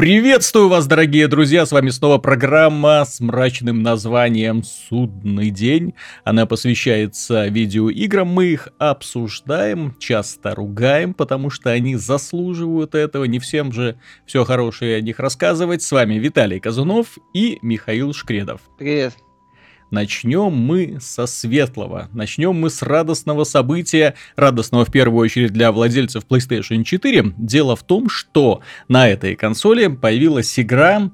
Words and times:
Приветствую 0.00 0.70
вас, 0.70 0.86
дорогие 0.86 1.28
друзья! 1.28 1.66
С 1.66 1.72
вами 1.72 1.90
снова 1.90 2.16
программа 2.16 3.04
с 3.04 3.20
мрачным 3.20 3.82
названием 3.82 4.62
«Судный 4.64 5.50
день». 5.50 5.92
Она 6.24 6.46
посвящается 6.46 7.48
видеоиграм. 7.48 8.26
Мы 8.26 8.46
их 8.46 8.68
обсуждаем, 8.78 9.94
часто 9.98 10.54
ругаем, 10.54 11.12
потому 11.12 11.50
что 11.50 11.68
они 11.68 11.96
заслуживают 11.96 12.94
этого. 12.94 13.24
Не 13.24 13.40
всем 13.40 13.72
же 13.72 14.00
все 14.24 14.46
хорошее 14.46 14.96
о 14.96 15.02
них 15.02 15.18
рассказывать. 15.18 15.82
С 15.82 15.92
вами 15.92 16.14
Виталий 16.14 16.60
Казунов 16.60 17.18
и 17.34 17.58
Михаил 17.60 18.14
Шкредов. 18.14 18.62
Привет. 18.78 19.12
Начнем 19.90 20.52
мы 20.52 20.98
со 21.00 21.26
светлого. 21.26 22.08
Начнем 22.12 22.54
мы 22.54 22.70
с 22.70 22.82
радостного 22.82 23.44
события, 23.44 24.14
радостного 24.36 24.84
в 24.84 24.92
первую 24.92 25.24
очередь 25.24 25.52
для 25.52 25.72
владельцев 25.72 26.24
PlayStation 26.28 26.84
4. 26.84 27.34
Дело 27.36 27.74
в 27.74 27.82
том, 27.82 28.08
что 28.08 28.62
на 28.88 29.08
этой 29.08 29.34
консоли 29.34 29.88
появилась 29.88 30.58
игра 30.58 31.10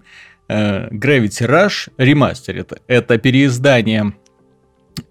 э, 0.49 0.89
Gravity 0.91 1.47
Rush 1.49 1.91
Remastered. 1.97 2.81
Это 2.87 3.19
переиздание 3.19 4.13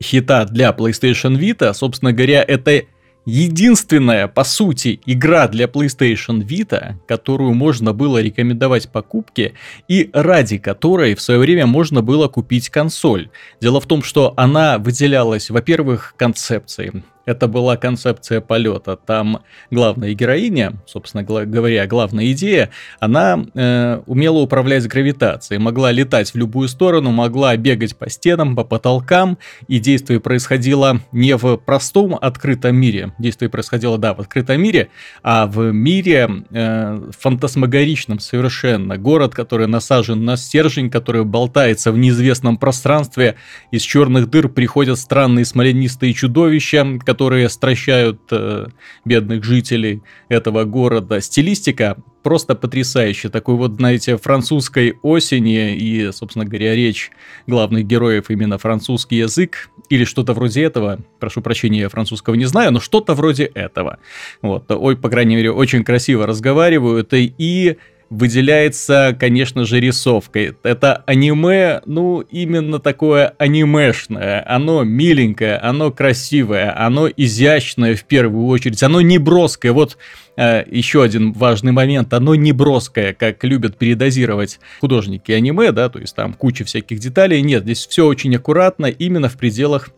хита 0.01 0.45
для 0.45 0.69
PlayStation 0.69 1.37
Vita. 1.37 1.73
Собственно 1.73 2.13
говоря, 2.13 2.43
это 2.47 2.83
единственная, 3.25 4.27
по 4.27 4.43
сути, 4.43 4.99
игра 5.05 5.47
для 5.47 5.65
PlayStation 5.65 6.45
Vita, 6.45 6.95
которую 7.07 7.53
можно 7.53 7.93
было 7.93 8.21
рекомендовать 8.21 8.89
покупке 8.89 9.53
и 9.87 10.09
ради 10.13 10.57
которой 10.57 11.15
в 11.15 11.21
свое 11.21 11.39
время 11.39 11.65
можно 11.65 12.01
было 12.01 12.27
купить 12.27 12.69
консоль. 12.69 13.29
Дело 13.61 13.81
в 13.81 13.85
том, 13.85 14.03
что 14.03 14.33
она 14.37 14.77
выделялась, 14.77 15.49
во-первых, 15.49 16.13
концепцией. 16.17 17.03
Это 17.25 17.47
была 17.47 17.75
концепция 17.75 18.39
полета. 18.39 18.95
Там 18.95 19.41
главная 19.71 20.13
героиня, 20.13 20.73
собственно 20.85 21.23
говоря, 21.23 21.87
главная 21.87 22.31
идея, 22.31 22.69
она 22.99 23.43
э, 23.53 24.01
умела 24.05 24.37
управлять 24.37 24.87
гравитацией, 24.87 25.59
могла 25.59 25.91
летать 25.91 26.31
в 26.31 26.35
любую 26.35 26.67
сторону, 26.67 27.11
могла 27.11 27.55
бегать 27.57 27.97
по 27.97 28.09
стенам, 28.09 28.55
по 28.55 28.63
потолкам, 28.63 29.37
и 29.67 29.79
действие 29.79 30.19
происходило 30.19 31.01
не 31.11 31.35
в 31.35 31.57
простом 31.57 32.15
открытом 32.19 32.75
мире, 32.75 33.13
действие 33.17 33.49
происходило, 33.49 33.97
да, 33.97 34.13
в 34.13 34.21
открытом 34.21 34.61
мире, 34.61 34.89
а 35.23 35.47
в 35.47 35.71
мире 35.71 36.29
э, 36.51 37.09
фантасмагоричном 37.17 38.19
совершенно. 38.19 38.97
Город, 38.97 39.33
который 39.33 39.67
насажен 39.67 40.23
на 40.25 40.37
стержень, 40.37 40.91
который 40.91 41.23
болтается 41.23 41.91
в 41.91 41.97
неизвестном 41.97 42.57
пространстве, 42.57 43.35
из 43.71 43.81
черных 43.81 44.29
дыр 44.29 44.47
приходят 44.47 44.99
странные 44.99 45.45
смоленистые 45.45 46.13
чудовища, 46.13 46.99
которые 47.03 47.14
стращают 47.49 48.21
э, 48.31 48.67
бедных 49.03 49.43
жителей 49.43 50.01
этого 50.29 50.63
города. 50.63 51.21
Стилистика 51.21 51.97
просто 52.23 52.55
потрясающая. 52.55 53.29
Такой 53.29 53.55
вот, 53.55 53.75
знаете, 53.75 54.17
французской 54.17 54.97
осени 55.03 55.75
и, 55.75 56.11
собственно 56.11 56.43
говоря, 56.43 56.75
речь 56.75 57.11
главных 57.45 57.85
героев 57.85 58.29
именно 58.29 58.57
французский 58.57 59.17
язык 59.17 59.69
или 59.89 60.05
что-то 60.05 60.33
вроде 60.33 60.63
этого. 60.63 60.99
Прошу 61.19 61.41
прощения, 61.41 61.81
я 61.81 61.89
французского 61.89 62.33
не 62.33 62.45
знаю, 62.45 62.71
но 62.71 62.79
что-то 62.79 63.13
вроде 63.13 63.45
этого. 63.45 63.99
Вот, 64.41 64.69
ой, 64.71 64.97
по 64.97 65.09
крайней 65.09 65.35
мере, 65.35 65.51
очень 65.51 65.83
красиво 65.83 66.25
разговаривают 66.25 67.13
и 67.13 67.77
выделяется, 68.15 69.15
конечно 69.19 69.65
же, 69.65 69.79
рисовкой. 69.79 70.55
Это 70.63 71.03
аниме, 71.05 71.81
ну, 71.85 72.21
именно 72.21 72.79
такое 72.79 73.33
анимешное. 73.37 74.43
Оно 74.47 74.83
миленькое, 74.83 75.57
оно 75.57 75.91
красивое, 75.91 76.73
оно 76.77 77.07
изящное 77.07 77.95
в 77.95 78.05
первую 78.05 78.47
очередь. 78.47 78.81
Оно 78.83 79.01
не 79.01 79.17
броское. 79.17 79.73
Вот 79.73 79.97
э, 80.37 80.63
еще 80.69 81.03
один 81.03 81.33
важный 81.33 81.71
момент. 81.71 82.13
Оно 82.13 82.35
не 82.35 82.53
броское, 82.53 83.13
как 83.13 83.43
любят 83.43 83.77
передозировать 83.77 84.59
художники 84.79 85.31
аниме, 85.31 85.71
да, 85.71 85.89
то 85.89 85.99
есть 85.99 86.15
там 86.15 86.33
куча 86.33 86.63
всяких 86.63 86.99
деталей. 86.99 87.41
Нет, 87.41 87.63
здесь 87.63 87.85
все 87.85 88.05
очень 88.05 88.35
аккуратно, 88.35 88.85
именно 88.85 89.29
в 89.29 89.37
пределах 89.37 89.89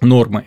нормы. 0.00 0.46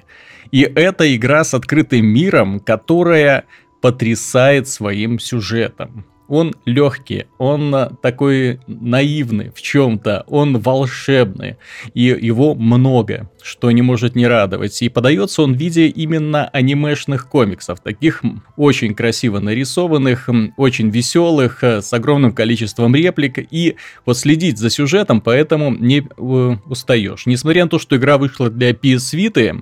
И 0.52 0.62
это 0.62 1.14
игра 1.16 1.44
с 1.44 1.54
открытым 1.54 2.06
миром, 2.06 2.60
которая 2.60 3.46
потрясает 3.82 4.68
своим 4.68 5.20
сюжетом. 5.20 6.06
Он 6.28 6.56
легкий, 6.66 7.26
он 7.38 7.74
э, 7.74 7.90
такой 8.02 8.60
наивный 8.68 9.52
в 9.56 9.62
чем-то, 9.62 10.24
он 10.28 10.58
волшебный, 10.58 11.58
и 11.94 12.04
его 12.04 12.56
много, 12.56 13.30
что 13.44 13.70
не 13.72 13.82
может 13.82 14.16
не 14.16 14.26
радовать. 14.28 14.82
И 14.82 14.90
подается 14.90 15.44
он 15.44 15.54
в 15.54 15.58
виде 15.58 15.88
именно 15.88 16.48
анимешных 16.48 17.30
комиксов, 17.30 17.80
таких 17.80 18.24
очень 18.58 18.96
красиво 18.96 19.40
нарисованных, 19.40 20.30
очень 20.58 20.90
веселых, 20.90 21.64
э, 21.64 21.82
с 21.82 21.94
огромным 21.94 22.34
количеством 22.34 22.96
реплик, 22.96 23.38
и 23.52 23.76
вот 24.06 24.18
следить 24.18 24.58
за 24.58 24.70
сюжетом 24.70 25.22
поэтому 25.22 25.76
не 25.76 26.00
э, 26.00 26.58
устаешь. 26.66 27.26
Несмотря 27.26 27.66
на 27.66 27.70
то, 27.70 27.80
что 27.80 27.98
игра 27.98 28.18
вышла 28.18 28.50
для 28.50 28.72
PS 28.72 29.14
Vita, 29.14 29.62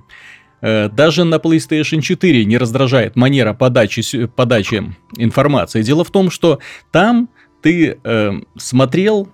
даже 0.64 1.26
на 1.26 1.36
PlayStation 1.36 2.00
4 2.00 2.46
не 2.46 2.58
раздражает 2.58 3.16
манера 3.16 3.54
подачи, 3.54 4.28
подачи 4.28 4.96
информации. 5.18 5.82
Дело 5.82 6.04
в 6.04 6.12
том, 6.12 6.30
что 6.30 6.60
там 6.92 7.28
ты 7.62 7.98
э, 8.04 8.32
смотрел 8.58 9.28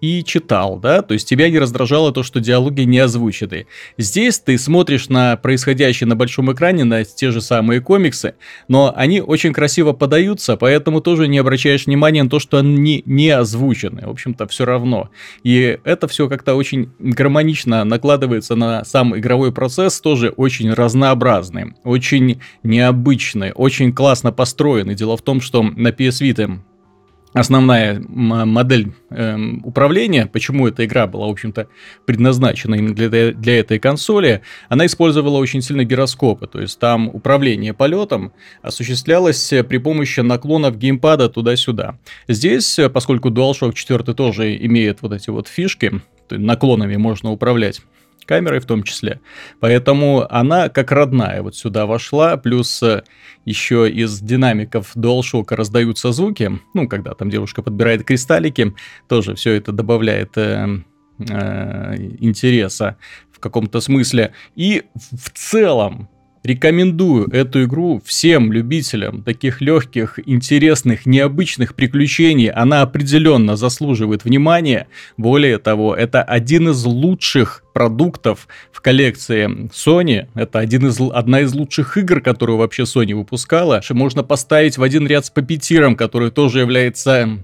и 0.00 0.22
читал, 0.24 0.78
да, 0.78 1.02
то 1.02 1.14
есть 1.14 1.28
тебя 1.28 1.48
не 1.50 1.58
раздражало 1.58 2.12
то, 2.12 2.22
что 2.22 2.40
диалоги 2.40 2.82
не 2.82 2.98
озвучены. 2.98 3.66
Здесь 3.96 4.38
ты 4.38 4.58
смотришь 4.58 5.08
на 5.08 5.36
происходящее 5.36 6.06
на 6.06 6.16
большом 6.16 6.52
экране, 6.52 6.84
на 6.84 7.04
те 7.04 7.30
же 7.30 7.40
самые 7.40 7.80
комиксы, 7.80 8.34
но 8.68 8.92
они 8.94 9.20
очень 9.20 9.52
красиво 9.52 9.92
подаются, 9.92 10.56
поэтому 10.56 11.00
тоже 11.00 11.28
не 11.28 11.38
обращаешь 11.38 11.86
внимания 11.86 12.22
на 12.22 12.30
то, 12.30 12.38
что 12.38 12.58
они 12.58 13.02
не 13.06 13.30
озвучены, 13.30 14.06
в 14.06 14.10
общем-то, 14.10 14.46
все 14.46 14.64
равно. 14.64 15.10
И 15.42 15.78
это 15.84 16.08
все 16.08 16.28
как-то 16.28 16.54
очень 16.54 16.90
гармонично 16.98 17.84
накладывается 17.84 18.54
на 18.54 18.84
сам 18.84 19.16
игровой 19.16 19.52
процесс, 19.52 20.00
тоже 20.00 20.28
очень 20.28 20.72
разнообразный, 20.72 21.74
очень 21.84 22.40
необычный, 22.62 23.52
очень 23.52 23.92
классно 23.92 24.32
построенный. 24.32 24.94
Дело 24.94 25.16
в 25.16 25.22
том, 25.22 25.40
что 25.40 25.62
на 25.62 25.88
PS 25.88 26.22
Vita 26.22 26.58
основная 27.36 28.02
модель 28.08 28.94
э, 29.10 29.36
управления, 29.62 30.26
почему 30.26 30.68
эта 30.68 30.86
игра 30.86 31.06
была, 31.06 31.26
в 31.26 31.30
общем-то, 31.30 31.68
предназначена 32.06 32.76
именно 32.76 32.94
для, 32.94 33.32
для 33.32 33.58
этой 33.58 33.78
консоли, 33.78 34.40
она 34.70 34.86
использовала 34.86 35.36
очень 35.36 35.60
сильно 35.60 35.84
гироскопы, 35.84 36.46
то 36.46 36.60
есть 36.62 36.78
там 36.78 37.08
управление 37.08 37.74
полетом 37.74 38.32
осуществлялось 38.62 39.52
при 39.68 39.76
помощи 39.76 40.20
наклонов 40.20 40.78
геймпада 40.78 41.28
туда-сюда. 41.28 41.98
Здесь, 42.26 42.80
поскольку 42.92 43.28
DualShock 43.28 43.74
4 43.74 43.98
тоже 44.14 44.56
имеет 44.56 45.02
вот 45.02 45.12
эти 45.12 45.28
вот 45.28 45.46
фишки, 45.46 46.00
наклонами 46.30 46.96
можно 46.96 47.32
управлять 47.32 47.82
камерой 48.26 48.60
в 48.60 48.66
том 48.66 48.82
числе. 48.82 49.20
Поэтому 49.60 50.26
она 50.28 50.68
как 50.68 50.92
родная 50.92 51.42
вот 51.42 51.56
сюда 51.56 51.86
вошла, 51.86 52.36
плюс 52.36 52.82
э, 52.82 53.02
еще 53.44 53.88
из 53.90 54.20
динамиков 54.20 54.96
DualShock 54.96 55.54
раздаются 55.54 56.12
звуки, 56.12 56.58
ну, 56.74 56.88
когда 56.88 57.14
там 57.14 57.30
девушка 57.30 57.62
подбирает 57.62 58.04
кристаллики, 58.04 58.74
тоже 59.08 59.34
все 59.34 59.52
это 59.52 59.72
добавляет 59.72 60.36
э, 60.36 60.82
э, 61.18 61.96
интереса 62.18 62.96
в 63.32 63.38
каком-то 63.38 63.80
смысле. 63.80 64.32
И 64.56 64.84
в 64.94 65.30
целом 65.30 66.08
Рекомендую 66.46 67.28
эту 67.32 67.64
игру 67.64 68.00
всем 68.04 68.52
любителям 68.52 69.24
таких 69.24 69.60
легких, 69.60 70.20
интересных, 70.26 71.04
необычных 71.04 71.74
приключений. 71.74 72.50
Она 72.50 72.82
определенно 72.82 73.56
заслуживает 73.56 74.24
внимания. 74.24 74.86
Более 75.16 75.58
того, 75.58 75.96
это 75.96 76.22
один 76.22 76.68
из 76.68 76.84
лучших 76.84 77.64
продуктов 77.74 78.46
в 78.70 78.80
коллекции 78.80 79.68
Sony. 79.72 80.28
Это 80.36 80.60
один 80.60 80.86
из, 80.86 81.00
одна 81.00 81.40
из 81.40 81.52
лучших 81.52 81.96
игр, 81.96 82.20
которую 82.20 82.58
вообще 82.58 82.84
Sony 82.84 83.16
выпускала. 83.16 83.80
Можно 83.90 84.22
поставить 84.22 84.78
в 84.78 84.84
один 84.84 85.04
ряд 85.08 85.26
с 85.26 85.30
Папетиром, 85.30 85.96
который 85.96 86.30
тоже 86.30 86.60
является 86.60 87.40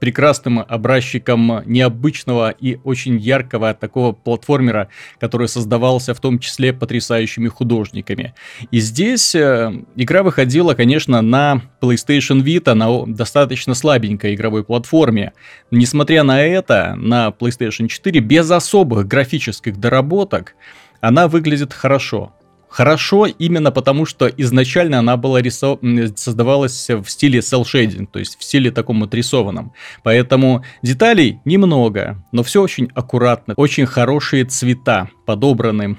прекрасным 0.00 0.58
образчиком 0.58 1.62
необычного 1.66 2.50
и 2.50 2.78
очень 2.84 3.18
яркого 3.18 3.74
такого 3.74 4.12
платформера, 4.12 4.88
который 5.18 5.48
создавался 5.48 6.14
в 6.14 6.20
том 6.20 6.38
числе 6.38 6.72
потрясающими 6.72 7.48
художниками. 7.48 8.34
И 8.70 8.80
здесь 8.80 9.34
э, 9.34 9.72
игра 9.96 10.22
выходила, 10.22 10.74
конечно, 10.74 11.22
на 11.22 11.62
PlayStation 11.80 12.42
Vita, 12.42 12.74
на 12.74 13.06
достаточно 13.06 13.74
слабенькой 13.74 14.34
игровой 14.34 14.64
платформе. 14.64 15.32
Несмотря 15.70 16.22
на 16.22 16.42
это, 16.42 16.94
на 16.96 17.28
PlayStation 17.28 17.88
4 17.88 18.20
без 18.20 18.50
особых 18.50 19.06
графических 19.06 19.78
доработок 19.78 20.54
она 21.00 21.28
выглядит 21.28 21.72
хорошо 21.72 22.34
хорошо 22.70 23.26
именно 23.26 23.70
потому, 23.70 24.06
что 24.06 24.28
изначально 24.28 24.98
она 25.00 25.16
была 25.16 25.42
рисов... 25.42 25.80
создавалась 26.16 26.88
в 26.88 27.06
стиле 27.06 27.40
cel 27.40 28.06
то 28.06 28.18
есть 28.18 28.38
в 28.38 28.44
стиле 28.44 28.70
таком 28.70 29.00
вот 29.00 29.14
рисованном. 29.14 29.72
Поэтому 30.02 30.64
деталей 30.82 31.40
немного, 31.44 32.24
но 32.32 32.42
все 32.42 32.62
очень 32.62 32.90
аккуратно, 32.94 33.54
очень 33.56 33.86
хорошие 33.86 34.44
цвета 34.44 35.10
подобраны 35.26 35.98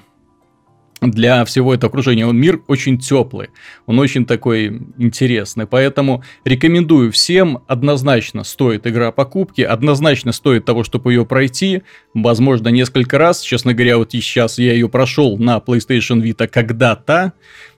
для 1.01 1.43
всего 1.45 1.73
этого 1.73 1.89
окружения. 1.89 2.27
Он 2.27 2.37
мир 2.37 2.61
очень 2.67 2.99
теплый, 2.99 3.49
он 3.87 3.97
очень 3.99 4.25
такой 4.25 4.67
интересный, 4.97 5.65
поэтому 5.65 6.23
рекомендую 6.45 7.11
всем, 7.11 7.63
однозначно 7.67 8.43
стоит 8.43 8.85
игра 8.85 9.11
покупки, 9.11 9.61
однозначно 9.61 10.31
стоит 10.31 10.65
того, 10.65 10.83
чтобы 10.83 11.11
ее 11.13 11.25
пройти, 11.25 11.81
возможно, 12.13 12.69
несколько 12.69 13.17
раз, 13.17 13.41
честно 13.41 13.73
говоря, 13.73 13.97
вот 13.97 14.11
сейчас 14.11 14.59
я 14.59 14.73
ее 14.73 14.89
прошел 14.89 15.37
на 15.37 15.57
PlayStation 15.57 16.21
Vita 16.21 16.47
когда-то, 16.47 17.33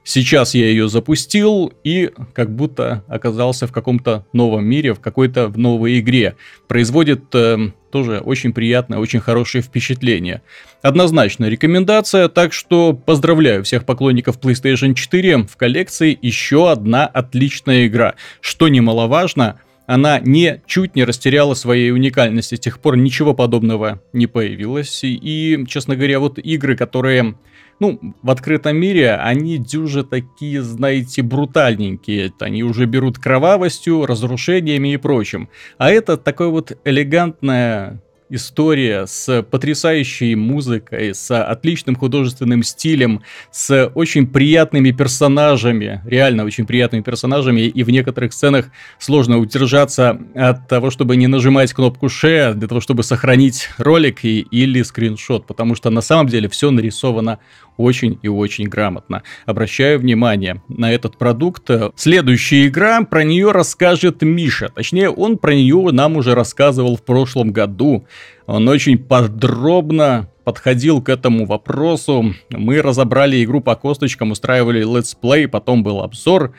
Сейчас 0.06 0.54
я 0.54 0.66
ее 0.66 0.90
запустил 0.90 1.72
и 1.82 2.10
как 2.34 2.54
будто 2.54 3.04
оказался 3.08 3.66
в 3.66 3.72
каком-то 3.72 4.26
новом 4.34 4.66
мире, 4.66 4.92
в 4.92 5.00
какой-то 5.00 5.50
новой 5.56 5.98
игре. 5.98 6.36
Производит 6.68 7.34
э, 7.34 7.70
тоже 7.94 8.18
очень 8.18 8.52
приятное, 8.52 8.98
очень 8.98 9.20
хорошее 9.20 9.62
впечатление. 9.62 10.42
Однозначно 10.82 11.44
рекомендация, 11.44 12.26
так 12.26 12.52
что 12.52 12.92
поздравляю 12.92 13.62
всех 13.62 13.86
поклонников 13.86 14.40
PlayStation 14.40 14.94
4. 14.94 15.44
В 15.44 15.56
коллекции 15.56 16.18
еще 16.20 16.72
одна 16.72 17.06
отличная 17.06 17.86
игра. 17.86 18.16
Что 18.40 18.66
немаловажно, 18.66 19.60
она 19.86 20.18
не 20.18 20.60
чуть 20.66 20.96
не 20.96 21.04
растеряла 21.04 21.54
своей 21.54 21.92
уникальности. 21.92 22.56
С 22.56 22.60
тех 22.60 22.80
пор 22.80 22.96
ничего 22.96 23.32
подобного 23.32 24.00
не 24.12 24.26
появилось. 24.26 25.04
И, 25.04 25.64
честно 25.68 25.94
говоря, 25.94 26.18
вот 26.18 26.40
игры, 26.40 26.76
которые 26.76 27.36
ну, 27.80 28.14
в 28.22 28.30
открытом 28.30 28.76
мире 28.76 29.14
они 29.14 29.58
дюже 29.58 30.04
такие, 30.04 30.62
знаете, 30.62 31.22
брутальненькие. 31.22 32.32
Они 32.40 32.62
уже 32.62 32.86
берут 32.86 33.18
кровавостью, 33.18 34.06
разрушениями 34.06 34.94
и 34.94 34.96
прочим. 34.96 35.48
А 35.78 35.90
это 35.90 36.16
такое 36.16 36.48
вот 36.48 36.78
элегантное 36.84 38.00
история 38.30 39.06
с 39.06 39.42
потрясающей 39.42 40.34
музыкой, 40.34 41.14
с 41.14 41.30
отличным 41.30 41.96
художественным 41.96 42.62
стилем, 42.62 43.22
с 43.50 43.90
очень 43.94 44.26
приятными 44.26 44.90
персонажами, 44.90 46.00
реально 46.04 46.44
очень 46.44 46.66
приятными 46.66 47.02
персонажами, 47.02 47.62
и 47.62 47.82
в 47.82 47.90
некоторых 47.90 48.32
сценах 48.32 48.66
сложно 48.98 49.38
удержаться 49.38 50.18
от 50.34 50.68
того, 50.68 50.90
чтобы 50.90 51.16
не 51.16 51.26
нажимать 51.26 51.72
кнопку 51.72 52.06
share, 52.06 52.54
для 52.54 52.68
того, 52.68 52.80
чтобы 52.80 53.02
сохранить 53.02 53.68
ролик 53.78 54.24
и, 54.24 54.40
или 54.40 54.82
скриншот, 54.82 55.46
потому 55.46 55.74
что 55.74 55.90
на 55.90 56.00
самом 56.00 56.28
деле 56.28 56.48
все 56.48 56.70
нарисовано 56.70 57.38
очень 57.76 58.18
и 58.22 58.28
очень 58.28 58.68
грамотно. 58.68 59.22
Обращаю 59.46 59.98
внимание 59.98 60.62
на 60.68 60.92
этот 60.92 61.18
продукт. 61.18 61.70
Следующая 61.96 62.66
игра, 62.66 63.02
про 63.02 63.24
нее 63.24 63.52
расскажет 63.52 64.22
Миша. 64.22 64.68
Точнее, 64.74 65.10
он 65.10 65.38
про 65.38 65.54
нее 65.54 65.90
нам 65.92 66.16
уже 66.16 66.34
рассказывал 66.34 66.96
в 66.96 67.02
прошлом 67.02 67.52
году. 67.52 68.06
Он 68.46 68.68
очень 68.68 68.98
подробно 68.98 70.28
подходил 70.44 71.00
к 71.00 71.08
этому 71.08 71.46
вопросу. 71.46 72.34
Мы 72.50 72.82
разобрали 72.82 73.42
игру 73.42 73.60
по 73.60 73.74
косточкам, 73.76 74.30
устраивали 74.30 74.80
let's 74.84 75.16
play, 75.16 75.48
потом 75.48 75.82
был 75.82 76.00
обзор. 76.00 76.54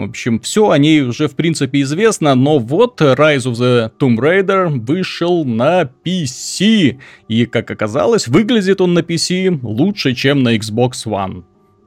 В 0.00 0.08
общем, 0.08 0.40
все 0.40 0.70
о 0.70 0.78
ней 0.78 1.02
уже 1.02 1.28
в 1.28 1.36
принципе 1.36 1.82
известно, 1.82 2.34
но 2.34 2.58
вот 2.58 3.00
Rise 3.00 3.46
of 3.46 3.52
the 3.52 3.92
Tomb 3.98 4.16
Raider 4.16 4.68
вышел 4.68 5.44
на 5.44 5.82
PC. 5.82 6.98
И, 7.28 7.46
как 7.46 7.70
оказалось, 7.70 8.26
выглядит 8.26 8.80
он 8.80 8.94
на 8.94 9.00
PC 9.00 9.60
лучше, 9.62 10.14
чем 10.14 10.42
на 10.42 10.56
Xbox 10.56 11.06
One. 11.06 11.44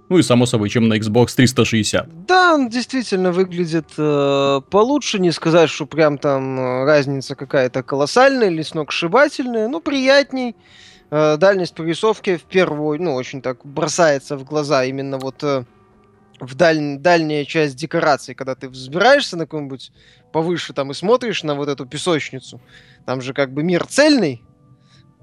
Ну 0.09 0.17
и 0.17 0.23
само 0.23 0.45
собой, 0.45 0.69
чем 0.69 0.87
на 0.87 0.97
Xbox 0.97 1.35
360. 1.35 2.25
Да, 2.27 2.53
он 2.53 2.69
действительно 2.69 3.33
выглядит 3.33 3.89
э, 3.97 4.61
получше. 4.69 5.19
Не 5.19 5.31
сказать, 5.31 5.69
что 5.69 5.85
прям 5.85 6.17
там 6.17 6.57
э, 6.57 6.85
разница 6.85 7.35
какая-то 7.35 7.83
колоссальная 7.83 8.49
или 8.49 8.61
сногсшибательная, 8.61 9.67
но 9.67 9.81
приятней. 9.81 10.55
Э, 11.11 11.35
дальность 11.37 11.75
прорисовки 11.75 12.37
в 12.37 12.43
первую, 12.43 13.01
ну, 13.01 13.15
очень 13.15 13.41
так 13.41 13.65
бросается 13.65 14.37
в 14.37 14.45
глаза 14.45 14.85
именно 14.85 15.17
вот 15.17 15.43
э, 15.43 15.65
в 16.39 16.55
даль... 16.55 16.97
дальняя 16.97 17.45
часть 17.45 17.75
декорации, 17.75 18.33
когда 18.33 18.55
ты 18.55 18.69
взбираешься 18.69 19.37
на 19.37 19.45
какой-нибудь 19.45 19.91
повыше 20.31 20.73
там 20.73 20.91
и 20.91 20.93
смотришь 20.93 21.43
на 21.43 21.55
вот 21.55 21.69
эту 21.69 21.85
песочницу. 21.85 22.61
Там 23.05 23.21
же 23.21 23.33
как 23.33 23.53
бы 23.53 23.63
мир 23.63 23.85
цельный, 23.85 24.43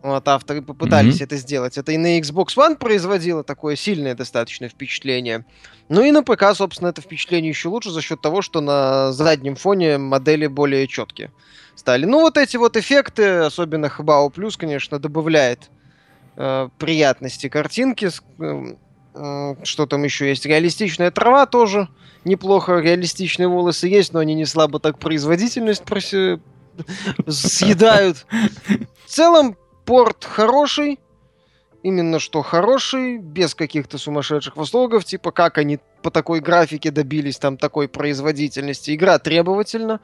вот, 0.05 0.29
авторы 0.29 0.61
попытались 0.61 1.21
mm-hmm. 1.21 1.25
это 1.25 1.37
сделать. 1.37 1.79
Это 1.79 1.93
и 1.93 1.97
на 1.97 2.19
Xbox 2.21 2.49
One 2.57 2.77
производило 2.77 3.43
такое 3.43 3.75
сильное 3.75 4.15
достаточно 4.15 4.69
впечатление. 4.69 5.47
Ну 5.89 6.03
и 6.03 6.11
на 6.11 6.23
ПК, 6.23 6.55
собственно, 6.55 6.89
это 6.89 7.01
впечатление 7.01 7.49
еще 7.49 7.69
лучше 7.69 7.91
за 7.91 8.03
счет 8.03 8.21
того, 8.21 8.43
что 8.43 8.61
на 8.61 9.13
заднем 9.13 9.57
фоне 9.57 9.97
модели 9.97 10.47
более 10.47 10.87
четкие 10.89 11.33
стали. 11.75 12.05
Ну 12.05 12.21
вот 12.21 12.37
эти 12.37 12.59
вот 12.59 12.77
эффекты, 12.77 13.39
особенно 13.39 13.87
Habao 13.87 14.31
Plus, 14.31 14.59
конечно, 14.59 14.99
добавляет 14.99 15.71
э, 16.37 16.69
приятности 16.79 17.49
картинки. 17.49 18.11
Что 19.15 19.87
там 19.87 20.03
еще 20.03 20.29
есть? 20.29 20.45
Реалистичная 20.45 21.11
трава 21.11 21.47
тоже 21.47 21.89
неплохо. 22.25 22.79
Реалистичные 22.81 23.49
волосы 23.49 23.87
есть, 23.87 24.13
но 24.13 24.19
они 24.19 24.35
не 24.35 24.45
слабо 24.45 24.81
так 24.81 24.99
производительность 24.99 25.85
проси... 25.85 26.41
съедают. 27.29 28.27
В 29.07 29.09
целом, 29.09 29.57
порт 29.85 30.25
хороший. 30.25 30.99
Именно 31.85 32.19
что 32.19 32.41
хороший, 32.41 33.19
без 33.19 33.55
каких-то 33.55 33.99
сумасшедших 33.99 34.57
восторгов, 34.57 35.05
типа 35.05 35.33
как 35.33 35.59
они 35.59 35.79
по 36.03 36.11
такой 36.11 36.41
графике 36.41 36.91
добились 36.91 37.39
там 37.39 37.59
такой 37.59 37.89
производительности. 37.89 38.95
Игра 38.95 39.19
требовательна. 39.19 40.01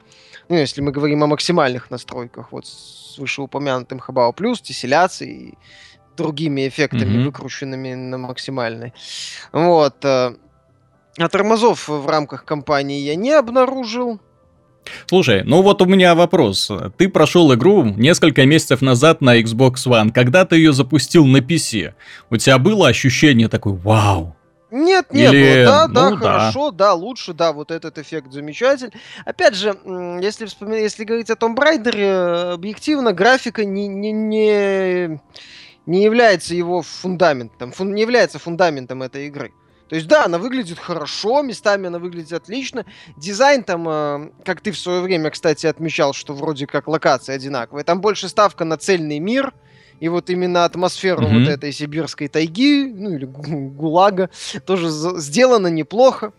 Ну, 0.47 0.55
если 0.55 0.81
мы 0.81 0.91
говорим 0.91 1.23
о 1.23 1.27
максимальных 1.27 1.89
настройках, 1.89 2.51
вот 2.51 2.67
с 2.67 3.17
вышеупомянутым 3.17 3.99
Habao 3.99 4.31
Plus, 4.33 4.61
тесселяцией 4.61 5.57
другими 6.21 6.67
эффектами, 6.67 7.17
mm-hmm. 7.17 7.25
выкрученными 7.25 7.93
на 7.93 8.17
максимальной. 8.17 8.93
Вот. 9.51 10.03
Э, 10.03 10.35
а 11.17 11.29
тормозов 11.29 11.87
в 11.87 12.07
рамках 12.07 12.45
кампании 12.45 12.99
я 12.99 13.15
не 13.15 13.31
обнаружил. 13.31 14.19
Слушай, 15.05 15.43
ну 15.43 15.61
вот 15.61 15.81
у 15.81 15.85
меня 15.85 16.15
вопрос. 16.15 16.71
Ты 16.97 17.09
прошел 17.09 17.53
игру 17.53 17.83
несколько 17.83 18.45
месяцев 18.45 18.81
назад 18.81 19.21
на 19.21 19.39
Xbox 19.39 19.75
One. 19.85 20.11
Когда 20.11 20.45
ты 20.45 20.55
ее 20.55 20.73
запустил 20.73 21.25
на 21.25 21.37
PC, 21.37 21.93
у 22.29 22.37
тебя 22.37 22.57
было 22.57 22.87
ощущение 22.87 23.47
такой 23.47 23.73
«Вау!» 23.73 24.35
Нет, 24.71 25.11
не 25.11 25.25
Или... 25.25 25.65
было. 25.65 25.87
Да, 25.89 26.09
ну, 26.09 26.15
да, 26.15 26.17
хорошо, 26.17 26.71
да. 26.71 26.93
лучше, 26.93 27.33
да, 27.33 27.51
вот 27.51 27.71
этот 27.71 27.97
эффект 27.97 28.31
замечательный. 28.31 28.93
Опять 29.25 29.55
же, 29.55 29.77
если 30.21 30.45
вспоминать, 30.45 30.83
если 30.83 31.03
говорить 31.03 31.29
о 31.29 31.35
Том 31.35 31.55
Брайдере, 31.55 32.53
объективно 32.53 33.11
графика 33.11 33.65
не, 33.65 33.89
не, 33.89 34.13
не 34.13 35.21
не 35.91 36.03
является 36.03 36.55
его 36.55 36.81
фундаментом, 36.81 37.71
фун, 37.71 37.93
не 37.93 38.01
является 38.01 38.39
фундаментом 38.39 39.03
этой 39.03 39.27
игры. 39.27 39.53
То 39.89 39.95
есть, 39.95 40.07
да, 40.07 40.23
она 40.23 40.37
выглядит 40.37 40.79
хорошо, 40.79 41.41
местами 41.41 41.87
она 41.87 41.99
выглядит 41.99 42.31
отлично. 42.31 42.85
Дизайн 43.17 43.61
там, 43.63 43.89
э, 43.89 44.31
как 44.45 44.61
ты 44.61 44.71
в 44.71 44.77
свое 44.77 45.01
время, 45.01 45.29
кстати, 45.31 45.67
отмечал, 45.67 46.13
что 46.13 46.33
вроде 46.33 46.65
как 46.65 46.87
локации 46.87 47.33
одинаковые. 47.33 47.83
Там 47.83 47.99
больше 47.99 48.29
ставка 48.29 48.63
на 48.63 48.77
цельный 48.77 49.19
мир, 49.19 49.53
и 49.99 50.07
вот 50.07 50.29
именно 50.29 50.63
атмосферу 50.63 51.23
mm-hmm. 51.23 51.39
вот 51.39 51.49
этой 51.49 51.73
сибирской 51.73 52.29
тайги, 52.29 52.85
ну 52.85 53.13
или 53.13 53.25
гулага, 53.25 54.29
тоже 54.65 54.89
сделано 54.89 55.67
неплохо 55.67 56.31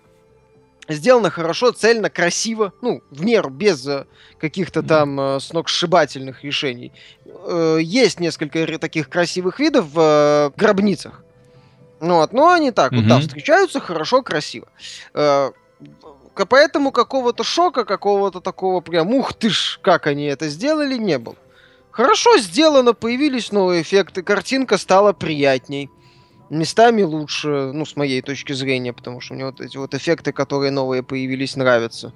сделано 0.95 1.31
хорошо, 1.31 1.73
цельно, 1.73 2.11
красиво, 2.11 2.73
ну, 2.81 3.03
в 3.11 3.25
меру, 3.25 3.51
без 3.51 3.87
э, 3.87 4.07
каких-то 4.39 4.83
там 4.83 5.21
э, 5.21 5.41
сногсшибательных 5.41 6.45
решений. 6.45 6.93
Э, 7.25 7.79
есть 7.81 8.21
несколько 8.21 8.79
таких 8.79 9.09
красивых 9.09 9.59
видов 9.61 9.87
в 9.93 9.99
э, 9.99 10.51
гробницах. 10.57 11.25
Ну 12.01 12.17
вот, 12.17 12.33
но 12.33 12.51
они 12.51 12.71
так 12.73 12.93
mm-hmm. 12.93 12.97
вот, 12.97 13.07
да, 13.07 13.21
встречаются 13.21 13.81
хорошо, 13.81 14.23
красиво. 14.23 14.69
Э, 15.15 15.51
поэтому 16.49 16.91
какого-то 16.93 17.45
шока, 17.45 17.85
какого-то 17.85 18.41
такого 18.41 18.81
прям, 18.81 19.15
ух 19.15 19.35
ты 19.35 19.51
ж, 19.51 19.79
как 19.83 20.07
они 20.07 20.25
это 20.25 20.49
сделали, 20.49 20.97
не 20.97 21.19
было. 21.19 21.37
Хорошо 21.91 22.39
сделано, 22.39 22.95
появились 22.95 23.53
новые 23.53 23.83
эффекты, 23.83 24.23
картинка 24.23 24.79
стала 24.79 25.13
приятней 25.13 25.91
местами 26.53 27.03
лучше, 27.03 27.73
ну, 27.73 27.85
с 27.85 27.97
моей 27.97 28.21
точки 28.23 28.53
зрения, 28.53 28.93
потому 28.93 29.21
что 29.21 29.35
мне 29.35 29.47
вот 29.47 29.61
эти 29.61 29.77
вот 29.77 29.95
эффекты, 29.95 30.33
которые 30.33 30.71
новые 30.71 31.03
появились, 31.03 31.57
нравятся. 31.57 32.13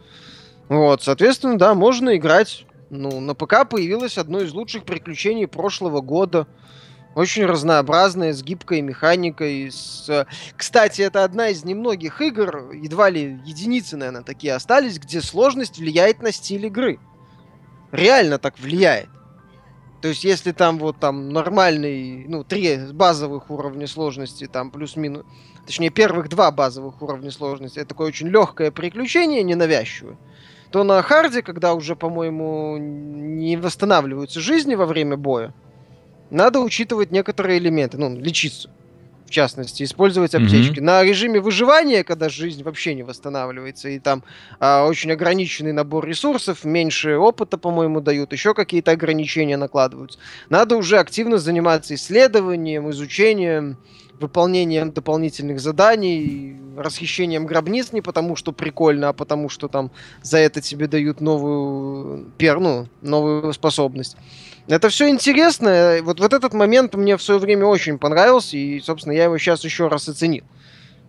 Вот, 0.69 1.03
соответственно, 1.03 1.59
да, 1.59 1.75
можно 1.75 2.17
играть. 2.17 2.67
Ну, 2.91 3.21
на 3.21 3.35
ПК 3.35 3.69
появилось 3.69 4.19
одно 4.19 4.41
из 4.41 4.53
лучших 4.53 4.85
приключений 4.85 5.47
прошлого 5.49 6.01
года. 6.01 6.47
Очень 7.15 7.47
разнообразная, 7.47 8.35
с 8.35 8.43
гибкой 8.43 8.83
механикой. 8.83 9.71
С... 9.73 10.27
Кстати, 10.55 11.01
это 11.01 11.25
одна 11.25 11.49
из 11.49 11.65
немногих 11.65 12.21
игр, 12.21 12.73
едва 12.73 13.09
ли 13.09 13.41
единицы, 13.45 13.97
наверное, 13.97 14.23
такие 14.23 14.55
остались, 14.55 14.99
где 14.99 15.23
сложность 15.23 15.79
влияет 15.79 16.21
на 16.21 16.31
стиль 16.31 16.67
игры. 16.67 16.99
Реально 17.91 18.39
так 18.39 18.59
влияет. 18.59 19.09
То 20.07 20.11
есть, 20.11 20.23
если 20.23 20.53
там 20.53 20.79
вот 20.79 21.01
там 21.01 21.31
нормальный, 21.31 22.27
ну, 22.29 22.45
три 22.45 22.79
базовых 22.93 23.51
уровня 23.51 23.89
сложности, 23.89 24.47
там 24.47 24.71
плюс-минус, 24.71 25.25
точнее, 25.67 25.91
первых 25.91 26.29
два 26.29 26.53
базовых 26.53 27.03
уровня 27.03 27.33
сложности, 27.33 27.81
это 27.81 27.89
такое 27.89 28.07
очень 28.07 28.29
легкое 28.29 28.71
приключение, 28.71 29.43
ненавязчивое, 29.43 30.17
то 30.71 30.85
на 30.85 31.03
харде, 31.03 31.43
когда 31.43 31.75
уже, 31.75 31.97
по-моему, 31.97 32.77
не 32.79 33.57
восстанавливаются 33.57 34.39
жизни 34.39 34.77
во 34.77 34.87
время 34.87 35.17
боя, 35.17 35.53
надо 36.31 36.61
учитывать 36.61 37.11
некоторые 37.11 37.59
элементы, 37.59 37.99
ну, 37.99 38.17
лечиться. 38.17 38.71
В 39.27 39.31
частности, 39.31 39.83
использовать 39.83 40.35
аптечки. 40.35 40.79
Mm-hmm. 40.79 40.83
На 40.83 41.03
режиме 41.03 41.41
выживания, 41.41 42.05
когда 42.05 42.29
жизнь 42.29 42.63
вообще 42.63 42.95
не 42.95 43.03
восстанавливается, 43.03 43.89
и 43.89 43.99
там 43.99 44.23
а, 44.61 44.87
очень 44.87 45.11
ограниченный 45.13 45.73
набор 45.73 46.07
ресурсов, 46.07 46.65
меньше 46.65 47.17
опыта, 47.17 47.59
по-моему, 47.59 48.01
дают, 48.01 48.33
еще 48.33 48.55
какие-то 48.55 48.93
ограничения 48.93 49.57
накладываются. 49.57 50.19
Надо 50.49 50.77
уже 50.77 50.99
активно 50.99 51.39
заниматься 51.39 51.95
исследованием, 51.95 52.91
изучением, 52.91 53.77
выполнением 54.21 54.93
дополнительных 54.93 55.61
заданий, 55.61 56.57
расхищением 56.77 57.47
гробниц 57.47 57.93
не 57.93 58.01
потому, 58.01 58.37
что 58.37 58.53
прикольно, 58.53 59.11
а 59.11 59.13
потому, 59.13 59.49
что 59.49 59.69
там 59.69 59.91
за 60.23 60.39
это 60.39 60.61
тебе 60.61 60.87
дают 60.87 61.21
новую, 61.21 62.27
пер, 62.39 62.61
ну, 62.61 62.87
новую 63.03 63.53
способность. 63.53 64.17
Это 64.69 64.89
все 64.89 65.09
интересно. 65.09 65.99
Вот, 66.03 66.19
вот 66.19 66.33
этот 66.33 66.53
момент 66.53 66.95
мне 66.95 67.17
в 67.17 67.23
свое 67.23 67.39
время 67.39 67.67
очень 67.67 67.99
понравился, 67.99 68.57
и, 68.57 68.81
собственно, 68.81 69.13
я 69.13 69.25
его 69.25 69.39
сейчас 69.39 69.65
еще 69.65 69.89
раз 69.89 70.09
оценил. 70.09 70.45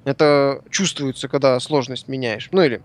Это 0.06 0.62
чувствуется, 0.70 1.28
когда 1.28 1.60
сложность 1.60 2.08
меняешь. 2.08 2.50
Ну 2.52 2.62
или 2.62 2.82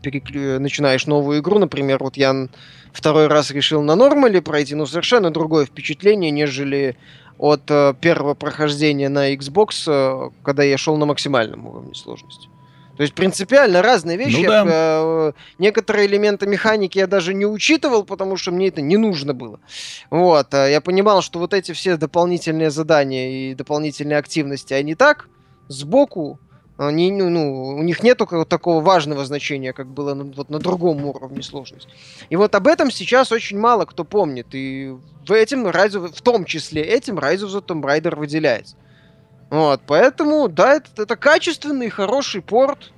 переклю... 0.00 0.60
начинаешь 0.60 1.06
новую 1.06 1.40
игру, 1.40 1.58
например, 1.58 1.98
вот 2.02 2.16
я 2.16 2.48
второй 2.92 3.26
раз 3.26 3.50
решил 3.50 3.82
на 3.82 3.96
нормале 3.96 4.40
пройти, 4.40 4.74
но 4.74 4.86
совершенно 4.86 5.30
другое 5.30 5.66
впечатление, 5.66 6.30
нежели 6.30 6.96
от 7.38 7.70
э, 7.70 7.94
первого 8.00 8.34
прохождения 8.34 9.08
на 9.08 9.34
Xbox, 9.34 9.84
э, 9.86 10.30
когда 10.42 10.62
я 10.62 10.78
шел 10.78 10.96
на 10.96 11.06
максимальном 11.06 11.66
уровне 11.66 11.94
сложности. 11.94 12.48
То 13.00 13.04
есть 13.04 13.14
принципиально 13.14 13.80
разные 13.80 14.18
вещи. 14.18 14.42
Ну, 14.42 14.48
да. 14.48 14.64
э, 14.66 15.32
некоторые 15.58 16.06
элементы 16.06 16.46
механики 16.46 16.98
я 16.98 17.06
даже 17.06 17.32
не 17.32 17.46
учитывал, 17.46 18.04
потому 18.04 18.36
что 18.36 18.50
мне 18.50 18.68
это 18.68 18.82
не 18.82 18.98
нужно 18.98 19.32
было. 19.32 19.58
Вот. 20.10 20.52
Э, 20.52 20.70
я 20.70 20.82
понимал, 20.82 21.22
что 21.22 21.38
вот 21.38 21.54
эти 21.54 21.72
все 21.72 21.96
дополнительные 21.96 22.70
задания 22.70 23.30
и 23.30 23.54
дополнительные 23.54 24.18
активности, 24.18 24.74
они 24.74 24.94
так, 24.94 25.30
сбоку, 25.68 26.38
они, 26.76 27.10
ну, 27.10 27.30
ну, 27.30 27.68
у 27.68 27.82
них 27.82 28.02
нет 28.02 28.20
такого 28.48 28.82
важного 28.82 29.24
значения, 29.24 29.72
как 29.72 29.86
было 29.86 30.12
на, 30.12 30.24
вот 30.24 30.50
на 30.50 30.58
другом 30.58 31.02
уровне 31.06 31.42
сложности. 31.42 31.88
И 32.28 32.36
вот 32.36 32.54
об 32.54 32.66
этом 32.66 32.90
сейчас 32.90 33.32
очень 33.32 33.58
мало 33.58 33.86
кто 33.86 34.04
помнит. 34.04 34.48
И 34.52 34.94
в, 35.26 35.32
этим 35.32 35.66
Rise 35.66 36.12
в 36.12 36.20
том 36.20 36.44
числе 36.44 36.82
этим 36.82 37.18
Rise 37.18 37.46
of 37.46 37.48
the 37.48 37.64
Tomb 37.64 37.80
Raider 37.80 38.14
выделяется. 38.14 38.76
Вот, 39.50 39.80
поэтому, 39.86 40.48
да, 40.48 40.76
это, 40.76 41.02
это 41.02 41.16
качественный, 41.16 41.90
хороший 41.90 42.40
порт, 42.40 42.92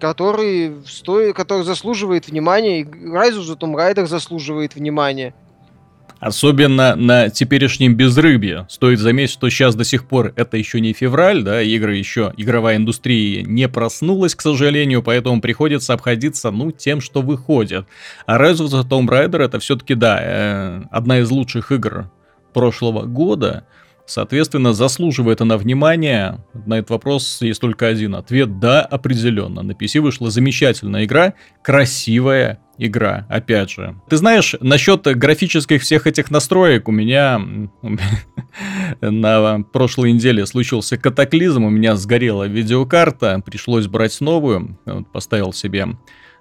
который, 0.00 0.82
стоит, 0.86 1.36
который 1.36 1.62
заслуживает 1.62 2.26
внимания, 2.26 2.80
и 2.80 2.84
Rise 2.84 3.38
of 3.38 3.46
the 3.46 3.58
Tomb 3.58 3.74
Raider 3.74 4.06
заслуживает 4.06 4.74
внимания. 4.74 5.34
Особенно 6.20 6.96
на 6.96 7.28
теперешнем 7.28 7.96
безрыбье. 7.96 8.66
Стоит 8.70 8.98
заметить, 8.98 9.34
что 9.34 9.50
сейчас 9.50 9.74
до 9.74 9.84
сих 9.84 10.06
пор 10.06 10.32
это 10.36 10.56
еще 10.56 10.80
не 10.80 10.94
февраль, 10.94 11.42
да, 11.42 11.60
игры 11.60 11.96
еще, 11.96 12.32
игровая 12.38 12.76
индустрия 12.76 13.42
не 13.42 13.68
проснулась, 13.68 14.34
к 14.34 14.40
сожалению, 14.40 15.02
поэтому 15.02 15.42
приходится 15.42 15.92
обходиться, 15.92 16.50
ну, 16.50 16.70
тем, 16.70 17.02
что 17.02 17.20
выходит. 17.20 17.86
А 18.24 18.38
Rise 18.38 18.64
of 18.64 18.68
the 18.68 18.88
Tomb 18.88 19.06
Raider 19.06 19.42
это 19.42 19.58
все-таки, 19.58 19.94
да, 19.94 20.18
э, 20.22 20.82
одна 20.90 21.18
из 21.18 21.30
лучших 21.30 21.70
игр 21.72 22.10
прошлого 22.54 23.02
года. 23.02 23.66
Соответственно, 24.06 24.74
заслуживает 24.74 25.40
она 25.40 25.56
внимания. 25.56 26.44
На 26.66 26.78
этот 26.78 26.90
вопрос 26.90 27.40
есть 27.40 27.60
только 27.60 27.86
один 27.86 28.14
ответ. 28.14 28.58
Да, 28.58 28.82
определенно. 28.82 29.62
На 29.62 29.72
PC 29.72 30.00
вышла 30.00 30.30
замечательная 30.30 31.04
игра, 31.04 31.34
красивая 31.62 32.60
игра, 32.76 33.26
опять 33.30 33.70
же. 33.70 33.96
Ты 34.10 34.16
знаешь, 34.18 34.56
насчет 34.60 35.02
графических 35.02 35.80
всех 35.82 36.06
этих 36.06 36.30
настроек 36.30 36.88
у 36.88 36.92
меня 36.92 37.40
на 39.00 39.62
прошлой 39.72 40.12
неделе 40.12 40.44
случился 40.44 40.98
катаклизм. 40.98 41.64
У 41.64 41.70
меня 41.70 41.96
сгорела 41.96 42.46
видеокарта, 42.46 43.42
пришлось 43.44 43.86
брать 43.86 44.20
новую. 44.20 44.78
Поставил 45.12 45.52
себе 45.52 45.96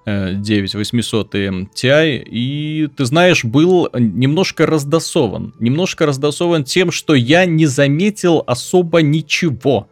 9800 0.06 1.36
Ti, 1.36 2.24
и 2.26 2.90
ты 2.96 3.06
знаешь, 3.06 3.44
был 3.44 3.90
немножко 3.94 4.66
раздосован. 4.66 5.54
Немножко 5.60 6.06
раздосован 6.06 6.64
тем, 6.64 6.92
что 6.92 7.16
я 7.16 7.46
не 7.46 7.66
заметил 7.66 8.44
особо 8.46 9.02
ничего. 9.02 9.88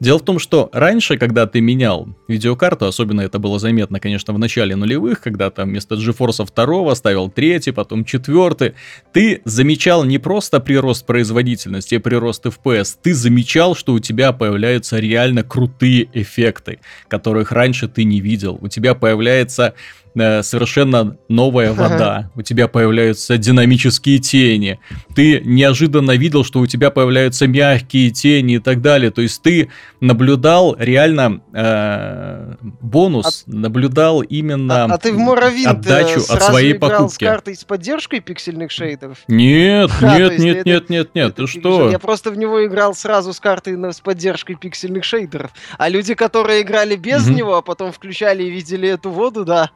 Дело 0.00 0.18
в 0.18 0.24
том, 0.24 0.38
что 0.38 0.70
раньше, 0.72 1.18
когда 1.18 1.46
ты 1.46 1.60
менял 1.60 2.08
видеокарту, 2.26 2.86
особенно 2.86 3.20
это 3.20 3.38
было 3.38 3.58
заметно, 3.58 4.00
конечно, 4.00 4.32
в 4.32 4.38
начале 4.38 4.74
нулевых, 4.74 5.20
когда 5.20 5.50
там 5.50 5.68
вместо 5.68 5.96
GeForce 5.96 6.48
2 6.54 6.94
ставил 6.94 7.28
третий, 7.28 7.70
потом 7.72 8.06
четвертый, 8.06 8.72
ты 9.12 9.42
замечал 9.44 10.04
не 10.04 10.18
просто 10.18 10.58
прирост 10.58 11.04
производительности 11.04 11.96
и 11.96 11.98
прирост 11.98 12.46
FPS, 12.46 12.96
ты 13.02 13.12
замечал, 13.12 13.76
что 13.76 13.92
у 13.92 13.98
тебя 13.98 14.32
появляются 14.32 14.98
реально 14.98 15.42
крутые 15.42 16.08
эффекты, 16.14 16.80
которых 17.08 17.52
раньше 17.52 17.86
ты 17.86 18.04
не 18.04 18.22
видел. 18.22 18.58
У 18.62 18.68
тебя 18.68 18.94
появляется 18.94 19.74
Э, 20.16 20.42
совершенно 20.42 21.16
новая 21.28 21.72
вода, 21.72 22.30
у 22.34 22.42
тебя 22.42 22.66
появляются 22.66 23.38
динамические 23.38 24.18
тени, 24.18 24.80
ты 25.14 25.40
неожиданно 25.44 26.12
видел, 26.16 26.44
что 26.44 26.58
у 26.58 26.66
тебя 26.66 26.90
появляются 26.90 27.46
мягкие 27.46 28.10
тени 28.10 28.56
и 28.56 28.58
так 28.58 28.82
далее. 28.82 29.12
То 29.12 29.22
есть 29.22 29.40
ты 29.42 29.70
наблюдал 30.00 30.74
реально 30.78 31.42
э, 31.52 32.54
бонус, 32.80 33.44
а, 33.46 33.50
наблюдал 33.50 34.22
именно 34.22 34.86
а, 34.86 34.94
а 34.94 34.98
ты 34.98 35.12
в 35.12 35.18
Моровинт 35.18 35.68
отдачу 35.68 36.20
от 36.28 36.42
своей 36.42 36.74
покупки. 36.74 37.14
с 37.14 37.18
картой 37.18 37.54
с 37.54 37.64
поддержкой 37.64 38.20
пиксельных 38.20 38.72
шейдеров? 38.72 39.18
Нет, 39.28 39.90
а, 40.00 40.18
нет, 40.18 40.38
нет, 40.38 40.56
это, 40.56 40.68
нет, 40.68 40.90
нет, 40.90 41.14
нет, 41.14 41.34
ты 41.36 41.46
что? 41.46 41.88
Я 41.88 42.00
просто 42.00 42.32
в 42.32 42.38
него 42.38 42.66
играл 42.66 42.94
сразу 42.94 43.32
с 43.32 43.38
картой 43.38 43.76
с 43.92 44.00
поддержкой 44.00 44.56
пиксельных 44.56 45.04
шейдеров. 45.04 45.52
А 45.78 45.88
люди, 45.88 46.14
которые 46.14 46.62
играли 46.62 46.96
без 46.96 47.26
угу. 47.26 47.32
него, 47.32 47.56
а 47.56 47.62
потом 47.62 47.92
включали 47.92 48.42
и 48.42 48.50
видели 48.50 48.88
эту 48.88 49.10
воду, 49.10 49.44
да, 49.44 49.70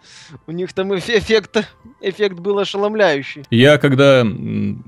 у 0.46 0.52
них 0.52 0.72
там 0.72 0.94
эффект, 0.96 1.68
эффект 2.00 2.38
был 2.38 2.58
ошеломляющий. 2.58 3.44
Я 3.50 3.78
когда 3.78 4.26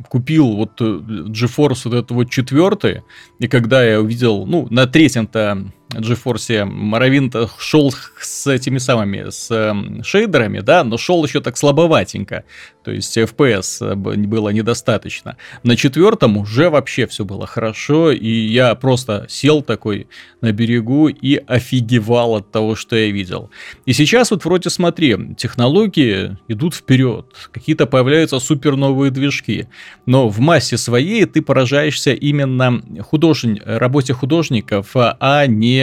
купил 0.09 0.57
вот 0.57 0.81
э, 0.81 0.85
GeForce 0.85 1.83
вот 1.85 1.95
этот 1.95 2.11
вот 2.11 2.31
четвертый, 2.31 3.02
и 3.38 3.49
когда 3.49 3.85
я 3.85 4.00
увидел, 4.00 4.47
ну, 4.47 4.66
на 4.71 4.87
третьем-то 4.87 5.73
GeForce 5.90 6.69
Morrowind 6.69 7.49
шел 7.59 7.95
с 8.21 8.47
этими 8.47 8.78
самыми, 8.78 9.31
с 9.31 9.50
э, 9.50 10.02
шейдерами, 10.02 10.61
да, 10.61 10.83
но 10.85 10.99
шел 10.99 11.25
еще 11.25 11.40
так 11.40 11.57
слабоватенько. 11.57 12.45
То 12.85 12.90
есть 12.90 13.16
FPS 13.16 13.95
было 13.95 14.50
недостаточно. 14.50 15.37
На 15.62 15.76
четвертом 15.76 16.37
уже 16.37 16.71
вообще 16.71 17.07
все 17.07 17.25
было 17.25 17.47
хорошо, 17.47 18.11
и 18.11 18.28
я 18.28 18.75
просто 18.75 19.26
сел 19.28 19.62
такой 19.62 20.09
на 20.40 20.52
берегу 20.52 21.09
и 21.09 21.37
офигевал 21.37 22.37
от 22.37 22.50
того, 22.50 22.75
что 22.75 22.97
я 22.97 23.11
видел. 23.11 23.50
И 23.87 23.93
сейчас 23.93 24.31
вот 24.31 24.45
вроде 24.45 24.71
смотри, 24.71 25.16
технологии 25.37 26.37
идут 26.49 26.75
вперед, 26.75 27.26
какие-то 27.52 27.87
появляются 27.87 28.38
супер 28.38 28.76
новые 28.76 29.11
движки, 29.11 29.69
но 30.05 30.28
в 30.28 30.40
массе 30.40 30.76
своей 30.76 31.25
ты 31.26 31.43
поражаешься 31.43 32.12
именно 32.12 32.83
художник, 33.02 33.62
работе 33.64 34.12
художников, 34.12 34.93
а 34.95 35.47
не 35.47 35.75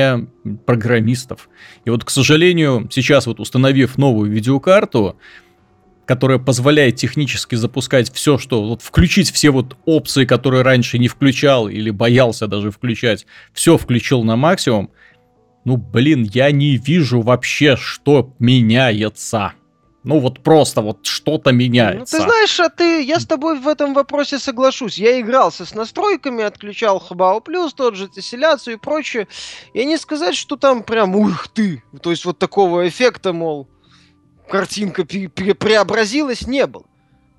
программистов. 0.66 1.50
И 1.86 1.90
вот, 1.90 2.04
к 2.04 2.10
сожалению, 2.10 2.88
сейчас 2.92 3.28
вот 3.28 3.40
установив 3.40 3.98
новую 3.98 4.32
видеокарту, 4.32 5.18
которая 6.06 6.38
позволяет 6.38 6.96
технически 6.96 7.56
запускать 7.56 8.12
все, 8.12 8.38
что 8.38 8.62
вот 8.68 8.82
включить 8.82 9.32
все 9.32 9.52
вот 9.52 9.78
опции, 9.86 10.26
которые 10.26 10.64
раньше 10.64 10.98
не 11.00 11.08
включал 11.08 11.70
или 11.70 11.90
боялся 11.90 12.48
даже 12.48 12.72
включать, 12.72 13.26
все 13.54 13.78
включил 13.78 14.24
на 14.24 14.36
максимум. 14.36 14.92
Ну, 15.66 15.78
блин, 15.78 16.30
я 16.34 16.52
не 16.52 16.76
вижу 16.76 17.22
вообще, 17.22 17.78
что 17.78 18.34
меняется. 18.40 19.54
Ну 20.04 20.20
вот 20.20 20.42
просто 20.42 20.82
вот 20.82 21.06
что-то 21.06 21.52
меняется. 21.52 22.18
Ну, 22.18 22.24
ты 22.24 22.30
знаешь, 22.30 22.60
а 22.60 22.70
ты, 22.70 23.02
я 23.04 23.20
с 23.20 23.26
тобой 23.26 23.58
в 23.58 23.68
этом 23.68 23.94
вопросе 23.94 24.38
соглашусь. 24.38 24.98
Я 24.98 25.20
игрался 25.20 25.66
с 25.66 25.74
настройками, 25.74 26.44
отключал 26.44 27.00
Хабау 27.00 27.40
Плюс, 27.40 27.74
тот 27.74 27.96
же 27.96 28.10
тессиляцию 28.10 28.76
и 28.76 28.80
прочее. 28.80 29.28
И 29.74 29.86
не 29.86 29.98
сказать, 29.98 30.36
что 30.36 30.58
там 30.58 30.84
прям 30.84 31.16
ух 31.16 31.48
ты. 31.48 31.84
То 32.02 32.12
есть 32.12 32.26
вот 32.26 32.38
такого 32.38 32.88
эффекта, 32.88 33.32
мол, 33.32 33.70
картинка 34.50 35.06
преобразилась, 35.06 36.48
не 36.48 36.68
было. 36.68 36.86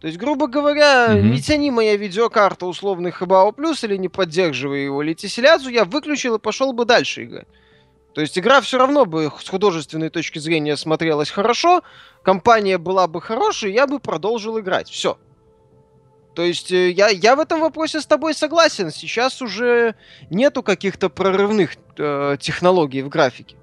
То 0.00 0.08
есть, 0.08 0.18
грубо 0.18 0.48
говоря, 0.48 1.08
mm-hmm. 1.08 1.22
не 1.22 1.40
тяни 1.40 1.70
моя 1.70 1.96
видеокарта 1.96 2.66
условный 2.66 3.10
Хабао 3.10 3.52
Плюс 3.52 3.84
или 3.84 3.96
не 3.96 4.08
поддерживая 4.08 4.80
его, 4.80 5.02
или 5.02 5.14
тессиляцию, 5.14 5.72
я 5.72 5.84
выключил 5.84 6.36
и 6.36 6.38
пошел 6.38 6.72
бы 6.72 6.84
дальше 6.84 7.24
играть. 7.24 7.48
То 8.14 8.20
есть 8.20 8.38
игра 8.38 8.60
все 8.60 8.78
равно 8.78 9.06
бы 9.06 9.30
с 9.40 9.48
художественной 9.48 10.08
точки 10.08 10.38
зрения 10.38 10.76
смотрелась 10.76 11.30
хорошо, 11.30 11.82
компания 12.22 12.78
была 12.78 13.08
бы 13.08 13.20
хорошей, 13.20 13.72
я 13.72 13.88
бы 13.88 13.98
продолжил 13.98 14.58
играть. 14.60 14.88
Все. 14.88 15.18
То 16.34 16.42
есть 16.42 16.70
э, 16.70 16.90
я, 16.90 17.08
я 17.08 17.34
в 17.34 17.40
этом 17.40 17.60
вопросе 17.60 18.00
с 18.00 18.06
тобой 18.06 18.34
согласен. 18.34 18.90
Сейчас 18.90 19.42
уже 19.42 19.96
нету 20.30 20.62
каких-то 20.62 21.08
прорывных 21.08 21.76
э, 21.96 22.36
технологий 22.40 23.02
в 23.02 23.08
графике. 23.08 23.56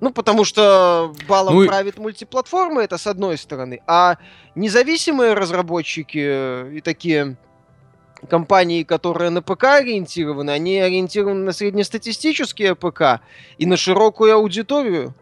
Ну, 0.00 0.12
потому 0.12 0.44
что 0.44 1.14
балом 1.28 1.54
ну, 1.54 1.66
правит 1.66 1.98
мультиплатформы, 1.98 2.82
это 2.82 2.98
с 2.98 3.06
одной 3.06 3.38
стороны. 3.38 3.80
А 3.86 4.18
независимые 4.54 5.34
разработчики 5.34 6.18
э, 6.22 6.72
и 6.74 6.80
такие 6.80 7.36
компании, 8.26 8.82
которые 8.82 9.30
на 9.30 9.42
ПК 9.42 9.64
ориентированы, 9.64 10.50
они 10.50 10.78
ориентированы 10.78 11.44
на 11.44 11.52
среднестатистические 11.52 12.74
ПК 12.74 13.20
и 13.58 13.66
на 13.66 13.76
широкую 13.76 14.34
аудиторию. 14.34 15.14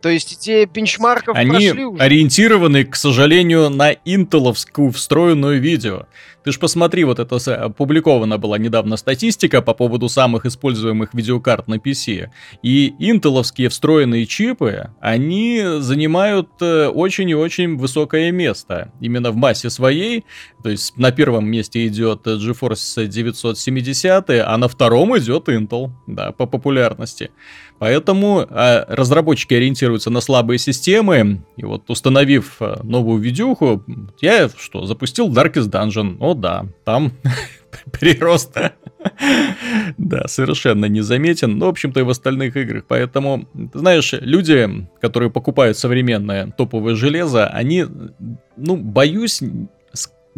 То 0.00 0.08
есть 0.08 0.40
те 0.40 0.64
бенчмарков 0.64 1.36
Они 1.36 1.50
прошли 1.50 1.84
уже. 1.84 2.02
ориентированы, 2.02 2.84
к 2.84 2.96
сожалению, 2.96 3.70
на 3.70 3.92
интеловскую 3.92 4.92
встроенную 4.92 5.60
видео. 5.60 6.06
Ты 6.44 6.52
ж 6.52 6.58
посмотри, 6.58 7.04
вот 7.04 7.18
это 7.18 7.36
опубликована 7.64 8.38
была 8.38 8.58
недавно 8.58 8.96
статистика 8.96 9.60
по 9.60 9.74
поводу 9.74 10.08
самых 10.08 10.46
используемых 10.46 11.12
видеокарт 11.12 11.68
на 11.68 11.74
PC. 11.74 12.28
И 12.62 12.94
интеловские 12.98 13.68
встроенные 13.68 14.24
чипы, 14.24 14.90
они 15.00 15.62
занимают 15.78 16.48
э, 16.60 16.86
очень 16.86 17.28
и 17.28 17.34
очень 17.34 17.76
высокое 17.76 18.30
место. 18.30 18.92
Именно 19.00 19.30
в 19.32 19.36
массе 19.36 19.68
своей. 19.68 20.24
То 20.62 20.70
есть 20.70 20.96
на 20.96 21.10
первом 21.10 21.46
месте 21.50 21.86
идет 21.86 22.26
GeForce 22.26 23.06
970, 23.06 24.30
а 24.30 24.56
на 24.56 24.68
втором 24.68 25.18
идет 25.18 25.48
Intel, 25.48 25.90
да, 26.06 26.32
по 26.32 26.46
популярности. 26.46 27.30
Поэтому 27.78 28.40
э, 28.40 28.84
разработчики 28.88 29.54
ориентируются 29.54 30.10
на 30.10 30.20
слабые 30.20 30.58
системы. 30.58 31.42
И 31.56 31.64
вот 31.64 31.88
установив 31.88 32.56
э, 32.60 32.78
новую 32.82 33.20
видюху, 33.20 33.84
я 34.20 34.48
что, 34.48 34.86
запустил 34.86 35.28
Darkest 35.28 35.70
Dungeon. 35.70 36.16
О 36.20 36.34
да, 36.34 36.66
там 36.84 37.12
прирост, 37.92 38.56
да, 39.98 40.26
совершенно 40.26 40.86
незаметен. 40.86 41.58
Ну, 41.58 41.66
в 41.66 41.70
общем-то, 41.70 42.00
и 42.00 42.02
в 42.02 42.10
остальных 42.10 42.56
играх. 42.56 42.84
Поэтому, 42.88 43.48
знаешь, 43.72 44.12
люди, 44.12 44.88
которые 45.00 45.30
покупают 45.30 45.78
современное 45.78 46.48
топовое 46.50 46.94
железо, 46.94 47.46
они, 47.46 47.86
ну, 48.56 48.76
боюсь, 48.76 49.40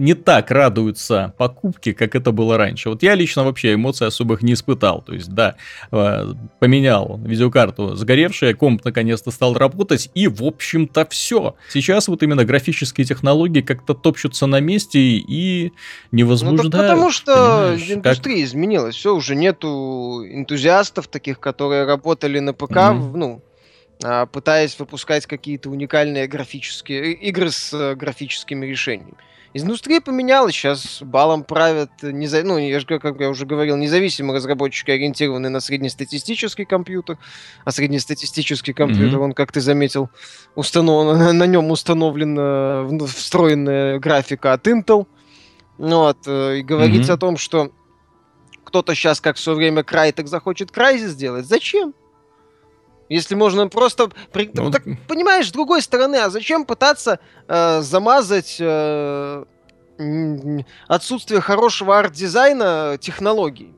не 0.01 0.15
так 0.15 0.51
радуются 0.51 1.35
покупке, 1.37 1.93
как 1.93 2.15
это 2.15 2.33
было 2.33 2.57
раньше. 2.57 2.89
Вот 2.89 3.03
я 3.03 3.15
лично 3.15 3.45
вообще 3.45 3.75
эмоций 3.75 4.07
особых 4.07 4.43
не 4.43 4.55
испытал. 4.55 5.03
То 5.03 5.13
есть, 5.13 5.29
да, 5.29 5.57
э, 5.93 6.33
поменял 6.59 7.21
видеокарту 7.23 7.97
загоревшая, 7.97 8.55
комп 8.55 8.83
наконец-то 8.85 9.31
стал 9.31 9.55
работать, 9.55 10.11
и, 10.15 10.27
в 10.27 10.43
общем-то, 10.43 11.07
все. 11.11 11.55
Сейчас 11.69 12.09
вот 12.09 12.23
именно 12.23 12.47
графические 12.47 13.05
технологии 13.05 13.61
как-то 13.61 13.93
топчутся 13.93 14.47
на 14.47 14.61
месте 14.61 14.99
и 14.99 15.73
не 16.13 16.25
возбуждают. 16.25 16.73
Ну, 16.75 16.81
потому 16.81 17.11
что 17.11 17.77
индустрия 17.77 18.37
как... 18.37 18.45
изменилась. 18.45 18.95
Все, 18.95 19.15
уже 19.15 19.37
нету 19.37 20.25
энтузиастов 20.27 21.09
таких, 21.09 21.41
которые 21.41 21.85
работали 21.85 22.39
на 22.39 22.55
ПК, 22.55 22.71
mm-hmm. 22.71 23.13
ну, 23.15 23.43
а, 24.03 24.25
пытаясь 24.25 24.79
выпускать 24.79 25.27
какие-то 25.27 25.69
уникальные 25.69 26.27
графические 26.27 27.13
игры 27.13 27.51
с 27.51 27.75
э, 27.75 27.95
графическими 27.95 28.65
решениями. 28.65 29.15
Индустрия 29.53 30.01
поменялась, 30.01 30.55
сейчас 30.55 31.03
балом 31.03 31.43
правят, 31.43 31.91
неза... 32.03 32.43
ну, 32.45 32.57
я 32.57 32.79
же, 32.79 32.87
как 32.87 33.19
я 33.19 33.29
уже 33.29 33.47
говорил, 33.47 33.77
независимые 33.77 34.37
разработчики, 34.37 34.93
ориентированные 34.93 35.51
на 35.51 35.59
среднестатистический 35.59 36.65
компьютер, 36.65 37.19
а 37.65 37.73
среднестатистический 37.73 38.73
компьютер, 38.73 39.19
mm-hmm. 39.19 39.25
он, 39.25 39.33
как 39.33 39.51
ты 39.51 39.61
заметил, 39.61 40.09
установ... 40.55 41.17
на 41.33 41.47
нем 41.47 41.71
установлена 41.73 42.87
встроенная 43.07 43.99
графика 43.99 44.53
от 44.53 44.69
Intel, 44.69 45.09
ну 45.79 45.99
вот, 46.01 46.19
э, 46.27 46.59
и 46.59 46.63
говорится 46.63 47.13
mm-hmm. 47.13 47.17
о 47.17 47.19
том, 47.19 47.37
что 47.37 47.73
кто-то 48.63 48.95
сейчас, 48.95 49.21
как 49.21 49.35
в 49.35 49.41
свое 49.41 49.57
время 49.57 49.83
Crytek 49.83 50.29
захочет 50.29 50.71
Crysis 50.71 51.09
сделать, 51.09 51.47
зачем? 51.47 51.93
Если 53.11 53.35
можно 53.35 53.67
просто... 53.67 54.09
Ну, 54.55 54.71
так, 54.71 54.85
понимаешь, 55.09 55.49
с 55.49 55.53
другой 55.53 55.83
стороны, 55.83 56.15
а 56.17 56.31
зачем 56.31 56.65
пытаться 56.65 57.19
э, 57.49 57.81
замазать 57.83 58.59
э, 58.61 59.45
отсутствие 60.87 61.41
хорошего 61.41 61.99
арт-дизайна 61.99 62.99
технологией? 63.01 63.75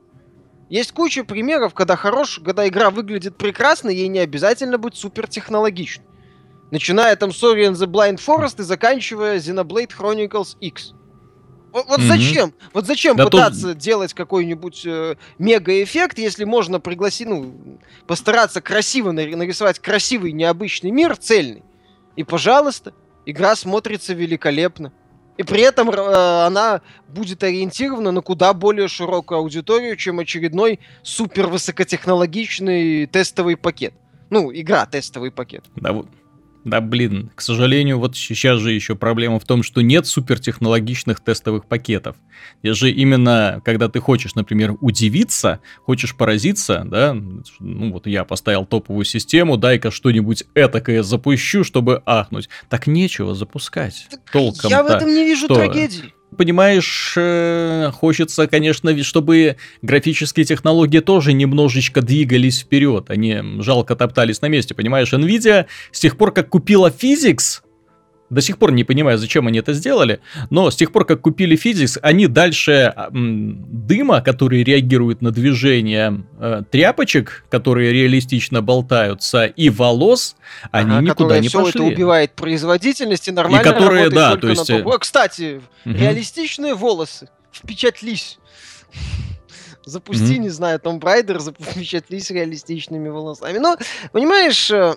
Есть 0.69 0.91
куча 0.91 1.23
примеров, 1.23 1.73
когда 1.73 1.95
хорош, 1.95 2.41
когда 2.45 2.67
игра 2.67 2.91
выглядит 2.91 3.35
прекрасно, 3.35 3.89
ей 3.89 4.07
не 4.07 4.19
обязательно 4.19 4.77
быть 4.77 4.95
супер 4.95 5.27
технологичной. 5.27 6.05
Начиная 6.69 7.15
там 7.15 7.31
с 7.31 7.43
Ori 7.43 7.67
and 7.67 7.73
the 7.73 7.87
Blind 7.87 8.19
Forest 8.19 8.61
и 8.61 8.63
заканчивая 8.63 9.37
Xenoblade 9.37 9.91
Chronicles 9.97 10.55
X. 10.59 10.93
Вот, 11.73 11.87
вот 11.87 11.99
mm-hmm. 11.99 12.07
зачем? 12.07 12.53
Вот 12.71 12.85
зачем 12.85 13.17
да 13.17 13.25
пытаться 13.25 13.69
тут... 13.69 13.77
делать 13.79 14.13
какой-нибудь 14.13 14.83
э, 14.85 15.15
мега-эффект, 15.39 16.19
если 16.19 16.43
можно 16.43 16.79
пригласить, 16.79 17.27
ну, 17.27 17.79
постараться 18.05 18.61
красиво 18.61 19.11
нарисовать 19.11 19.79
красивый, 19.79 20.33
необычный 20.33 20.91
мир, 20.91 21.17
цельный. 21.17 21.63
И, 22.15 22.23
пожалуйста, 22.23 22.93
игра 23.25 23.55
смотрится 23.55 24.13
великолепно. 24.13 24.93
И 25.37 25.41
при 25.41 25.61
этом 25.61 25.89
э, 25.89 26.45
она 26.45 26.81
будет 27.07 27.43
ориентирована 27.43 28.11
на 28.11 28.21
куда 28.21 28.53
более 28.53 28.87
широкую 28.87 29.39
аудиторию, 29.39 29.95
чем 29.95 30.19
очередной 30.19 30.79
супер 31.01 31.47
высокотехнологичный 31.47 33.07
тестовый 33.07 33.57
пакет. 33.57 33.95
Ну, 34.29 34.51
игра 34.53 34.85
тестовый 34.85 35.31
пакет. 35.31 35.65
Да, 35.75 35.91
вот 35.91 36.07
да, 36.63 36.81
блин, 36.81 37.31
к 37.35 37.41
сожалению, 37.41 37.99
вот 37.99 38.15
сейчас 38.15 38.59
же 38.59 38.71
еще 38.71 38.95
проблема 38.95 39.39
в 39.39 39.45
том, 39.45 39.63
что 39.63 39.81
нет 39.81 40.07
супертехнологичных 40.07 41.19
тестовых 41.19 41.65
пакетов. 41.65 42.15
Я 42.61 42.73
же 42.73 42.91
именно, 42.91 43.61
когда 43.65 43.89
ты 43.89 43.99
хочешь, 43.99 44.35
например, 44.35 44.75
удивиться, 44.79 45.59
хочешь 45.85 46.15
поразиться, 46.15 46.83
да, 46.85 47.13
ну 47.59 47.91
вот 47.91 48.07
я 48.07 48.23
поставил 48.23 48.65
топовую 48.65 49.05
систему, 49.05 49.57
дай-ка 49.57 49.91
что-нибудь 49.91 50.45
этакое 50.55 51.03
запущу, 51.03 51.63
чтобы 51.63 52.01
ахнуть. 52.05 52.49
Так 52.69 52.87
нечего 52.87 53.35
запускать. 53.35 54.07
Так 54.09 54.21
толком 54.31 54.69
я 54.69 54.83
в 54.83 54.87
этом 54.87 55.09
не 55.09 55.25
вижу 55.25 55.45
что? 55.45 55.55
трагедии 55.55 56.13
понимаешь, 56.33 57.13
э, 57.17 57.91
хочется, 57.93 58.47
конечно, 58.47 59.03
чтобы 59.03 59.57
графические 59.81 60.45
технологии 60.45 60.99
тоже 60.99 61.33
немножечко 61.33 62.01
двигались 62.01 62.59
вперед. 62.59 63.09
Они 63.09 63.37
жалко 63.59 63.95
топтались 63.95 64.41
на 64.41 64.47
месте, 64.47 64.75
понимаешь? 64.75 65.11
Nvidia 65.13 65.65
с 65.91 65.99
тех 65.99 66.17
пор, 66.17 66.31
как 66.31 66.49
купила 66.49 66.89
Physics, 66.89 67.62
до 68.33 68.41
сих 68.41 68.57
пор 68.57 68.71
не 68.71 68.83
понимаю, 68.83 69.17
зачем 69.17 69.47
они 69.47 69.59
это 69.59 69.73
сделали, 69.73 70.19
но 70.49 70.69
с 70.69 70.75
тех 70.75 70.91
пор, 70.91 71.05
как 71.05 71.21
купили 71.21 71.57
Physics, 71.57 71.99
они 72.01 72.27
дальше 72.27 72.93
м, 73.11 73.65
дыма, 73.87 74.21
который 74.21 74.63
реагирует 74.63 75.21
на 75.21 75.31
движение 75.31 76.23
э, 76.39 76.63
тряпочек, 76.69 77.45
которые 77.49 77.93
реалистично 77.93 78.61
болтаются, 78.61 79.45
и 79.45 79.69
волос, 79.69 80.35
они 80.71 80.91
ага, 80.91 81.01
никуда 81.01 81.39
не 81.39 81.47
все 81.47 81.63
пошли. 81.63 81.81
это 81.81 81.93
убивает 81.93 82.31
производительность 82.33 83.27
и 83.27 83.31
нормально 83.31 83.61
и 83.61 83.71
которые, 83.71 84.09
да, 84.09 84.35
то 84.35 84.49
есть... 84.49 84.69
На... 84.69 84.97
Кстати, 84.97 85.61
угу. 85.85 85.95
реалистичные 85.95 86.75
волосы 86.75 87.29
впечатлись. 87.51 88.39
Запусти, 89.85 90.35
mm-hmm. 90.35 90.37
не 90.37 90.49
знаю, 90.49 90.79
Том 90.79 90.97
Брайдер, 90.97 91.39
запечатлись 91.39 92.31
реалистичными 92.31 93.09
волосами. 93.09 93.57
Но, 93.57 93.75
понимаешь, 94.13 94.71
э, 94.71 94.93
Э, 94.93 94.95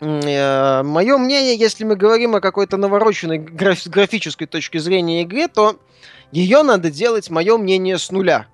Мое 0.00 1.18
мнение, 1.18 1.56
если 1.56 1.84
мы 1.84 1.96
говорим 1.96 2.34
о 2.34 2.40
какой-то 2.40 2.76
навороченной 2.76 3.38
граф- 3.38 3.86
графической 3.86 4.46
точки 4.46 4.78
зрения 4.78 5.22
игре, 5.22 5.48
то 5.48 5.78
ее 6.32 6.62
надо 6.62 6.90
делать, 6.90 7.30
мое 7.30 7.56
мнение, 7.56 7.98
с 7.98 8.10
нуля. 8.10 8.46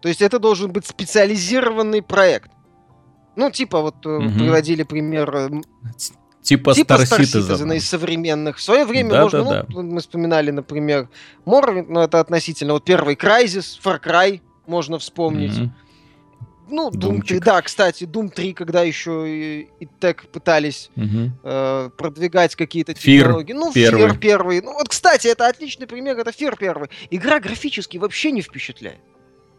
То 0.00 0.08
есть 0.08 0.22
это 0.22 0.38
должен 0.38 0.72
быть 0.72 0.86
специализированный 0.86 2.02
проект. 2.02 2.50
Ну, 3.36 3.50
типа, 3.50 3.80
вот 3.80 4.06
угу. 4.06 4.30
приводили 4.30 4.84
пример 4.84 5.34
э, 5.34 5.50
Типа, 6.44 6.74
типа 6.74 6.92
Star, 6.92 7.04
Star 7.04 7.20
Citizen. 7.20 7.74
Из 7.74 7.88
современных. 7.88 8.58
В 8.58 8.62
свое 8.62 8.84
время 8.84 9.10
да, 9.12 9.22
можно, 9.22 9.44
да, 9.44 9.66
ну, 9.66 9.82
да. 9.82 9.94
мы 9.94 10.00
вспоминали, 10.00 10.50
например, 10.50 11.08
Morrowind, 11.46 11.86
но 11.88 12.04
это 12.04 12.20
относительно. 12.20 12.74
Вот 12.74 12.84
первый 12.84 13.14
Crysis, 13.14 13.80
Far 13.82 13.98
Cry 13.98 14.42
можно 14.66 14.98
вспомнить. 14.98 15.56
Mm-hmm. 15.56 15.70
Ну, 16.68 16.90
Doom 16.90 17.22
3, 17.22 17.40
да, 17.40 17.60
кстати, 17.62 18.04
Doom 18.04 18.30
3, 18.30 18.54
когда 18.54 18.82
еще 18.82 19.28
и, 19.28 19.68
и 19.80 19.86
так 19.86 20.26
пытались 20.28 20.90
угу. 20.96 21.30
э, 21.42 21.90
продвигать 21.96 22.56
какие-то 22.56 22.94
технологии. 22.94 23.52
Ну, 23.52 23.72
первый. 23.72 24.08
Фир 24.08 24.18
первый. 24.18 24.60
Ну, 24.62 24.72
вот, 24.72 24.88
кстати, 24.88 25.28
это 25.28 25.46
отличный 25.46 25.86
пример, 25.86 26.18
это 26.18 26.32
Фир 26.32 26.56
первый. 26.56 26.88
Игра 27.10 27.40
графически 27.40 27.98
вообще 27.98 28.32
не 28.32 28.40
впечатляет. 28.40 28.98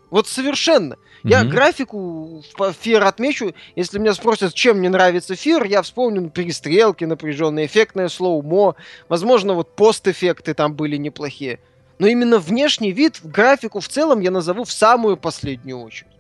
Вот 0.10 0.28
совершенно. 0.28 0.94
Mm-hmm. 0.94 1.30
Я 1.30 1.44
графику 1.44 2.44
в 2.58 2.74
Фир 2.80 3.04
отмечу. 3.04 3.54
Если 3.76 4.00
меня 4.00 4.14
спросят, 4.14 4.54
чем 4.54 4.78
мне 4.78 4.90
нравится 4.90 5.36
Фир, 5.36 5.64
я 5.66 5.82
вспомню 5.82 6.22
ну, 6.22 6.30
перестрелки 6.30 7.04
напряженные, 7.04 7.66
эффектное 7.66 8.08
слоумо. 8.08 8.76
Возможно, 9.10 9.54
вот 9.54 9.76
пост-эффекты 9.76 10.54
там 10.54 10.74
были 10.74 10.98
неплохие. 10.98 11.60
Но 12.00 12.08
именно 12.08 12.40
внешний 12.40 12.92
вид, 12.92 13.20
графику 13.24 13.80
в 13.80 13.88
целом 13.88 14.20
я 14.20 14.32
назову 14.32 14.64
в 14.64 14.72
самую 14.72 15.18
последнюю 15.18 15.80
очередь. 15.80 16.15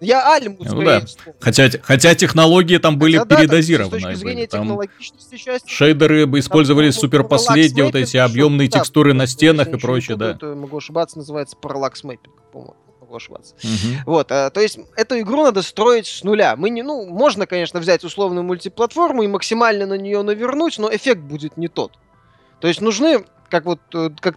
Я 0.00 0.32
Альму 0.32 0.58
ну, 0.60 0.82
да. 0.82 1.02
хотя, 1.40 1.70
хотя 1.82 2.14
технологии 2.14 2.78
там 2.78 2.98
были 2.98 3.18
хотя, 3.18 3.36
передозированы. 3.36 3.90
Да, 3.90 3.98
с 3.98 4.02
точки 4.02 4.18
зрения 4.18 4.46
там 4.46 4.80
части, 5.36 5.68
Шейдеры 5.68 6.26
бы 6.26 6.38
использовались 6.38 6.94
супер 6.94 7.24
последние, 7.24 7.84
вот 7.84 7.94
эти 7.94 8.16
объемные 8.16 8.68
да, 8.68 8.78
текстуры 8.78 9.12
на 9.12 9.26
стенах 9.26 9.68
и 9.68 9.76
прочее, 9.76 10.16
да. 10.16 10.30
Это, 10.32 10.54
могу 10.54 10.76
ошибаться, 10.76 11.18
называется 11.18 11.56
Parallax 11.60 12.04
Mapping, 12.04 12.30
по-моему 12.52 12.76
могу 13.08 13.16
ошибаться. 13.16 13.54
Угу. 13.64 14.02
Вот, 14.12 14.30
а, 14.30 14.50
то 14.50 14.60
есть 14.60 14.78
эту 14.96 15.18
игру 15.20 15.42
надо 15.42 15.62
строить 15.62 16.06
с 16.06 16.22
нуля. 16.22 16.56
Мы 16.56 16.70
не, 16.70 16.82
ну, 16.82 17.06
можно, 17.06 17.46
конечно, 17.46 17.80
взять 17.80 18.04
условную 18.04 18.44
мультиплатформу 18.44 19.22
и 19.22 19.26
максимально 19.26 19.86
на 19.86 19.94
нее 19.94 20.22
навернуть, 20.22 20.78
но 20.78 20.94
эффект 20.94 21.22
будет 21.22 21.56
не 21.56 21.68
тот. 21.68 21.92
То 22.60 22.68
есть 22.68 22.80
нужны, 22.80 23.24
как 23.48 23.64
вот, 23.64 23.80
э, 23.94 24.10
как 24.20 24.36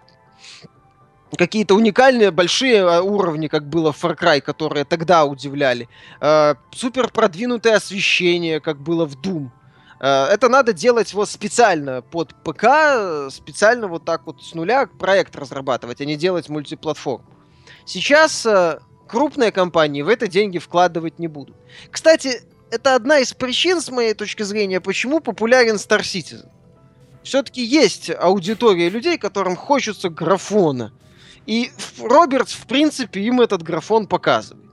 какие-то 1.37 1.75
уникальные 1.75 2.31
большие 2.31 2.81
а, 2.81 3.01
уровни, 3.01 3.47
как 3.47 3.67
было 3.67 3.91
в 3.91 4.03
Far 4.03 4.17
Cry, 4.17 4.41
которые 4.41 4.85
тогда 4.85 5.25
удивляли. 5.25 5.87
Э, 6.19 6.55
супер 6.71 7.09
продвинутое 7.09 7.75
освещение, 7.75 8.59
как 8.59 8.81
было 8.81 9.05
в 9.05 9.15
Doom. 9.15 9.49
Э, 9.99 10.25
это 10.25 10.49
надо 10.49 10.73
делать 10.73 11.13
вот 11.13 11.29
специально 11.29 12.01
под 12.01 12.33
ПК, 12.43 13.31
специально 13.31 13.87
вот 13.87 14.03
так 14.03 14.25
вот 14.25 14.43
с 14.43 14.53
нуля 14.53 14.87
проект 14.87 15.35
разрабатывать, 15.35 16.01
а 16.01 16.05
не 16.05 16.15
делать 16.15 16.49
мультиплатформ. 16.49 17.23
Сейчас 17.85 18.45
э, 18.45 18.79
крупные 19.07 19.51
компании 19.51 20.01
в 20.01 20.09
это 20.09 20.27
деньги 20.27 20.57
вкладывать 20.57 21.19
не 21.19 21.27
будут. 21.27 21.55
Кстати, 21.89 22.41
это 22.71 22.95
одна 22.95 23.19
из 23.19 23.33
причин, 23.33 23.81
с 23.81 23.89
моей 23.89 24.13
точки 24.13 24.43
зрения, 24.43 24.79
почему 24.79 25.19
популярен 25.19 25.75
Star 25.75 26.01
Citizen. 26.01 26.49
Все-таки 27.23 27.63
есть 27.63 28.09
аудитория 28.09 28.89
людей, 28.89 29.17
которым 29.17 29.55
хочется 29.55 30.09
графона. 30.09 30.91
И 31.45 31.71
Робертс, 31.99 32.53
в 32.53 32.67
принципе, 32.67 33.21
им 33.21 33.41
этот 33.41 33.63
графон 33.63 34.07
показывает. 34.07 34.71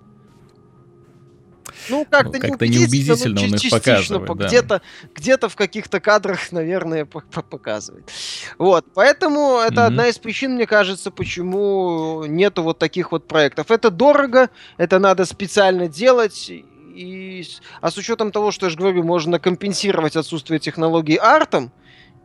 Ну, 1.88 2.06
как-то, 2.10 2.38
ну, 2.38 2.40
как-то 2.40 2.66
неубедительно, 2.66 3.40
он 3.40 3.54
их 3.54 3.70
показывает. 3.70 4.26
По, 4.26 4.34
да. 4.34 4.80
Где-то, 5.14 5.48
в 5.48 5.56
каких-то 5.56 6.00
кадрах, 6.00 6.52
наверное, 6.52 7.04
показывает. 7.06 8.10
Вот, 8.58 8.84
поэтому 8.94 9.58
это 9.58 9.82
mm-hmm. 9.82 9.86
одна 9.86 10.08
из 10.08 10.18
причин, 10.18 10.54
мне 10.54 10.66
кажется, 10.66 11.10
почему 11.10 12.24
нету 12.26 12.62
вот 12.62 12.78
таких 12.78 13.12
вот 13.12 13.26
проектов. 13.26 13.70
Это 13.70 13.90
дорого, 13.90 14.50
это 14.76 14.98
надо 14.98 15.24
специально 15.24 15.88
делать, 15.88 16.50
и, 16.50 17.46
а 17.80 17.90
с 17.90 17.96
учетом 17.96 18.32
того, 18.32 18.50
что 18.50 18.66
я 18.66 18.70
же 18.70 18.76
говорю, 18.76 19.04
можно 19.04 19.38
компенсировать 19.38 20.16
отсутствие 20.16 20.58
технологий 20.58 21.16
артом, 21.16 21.72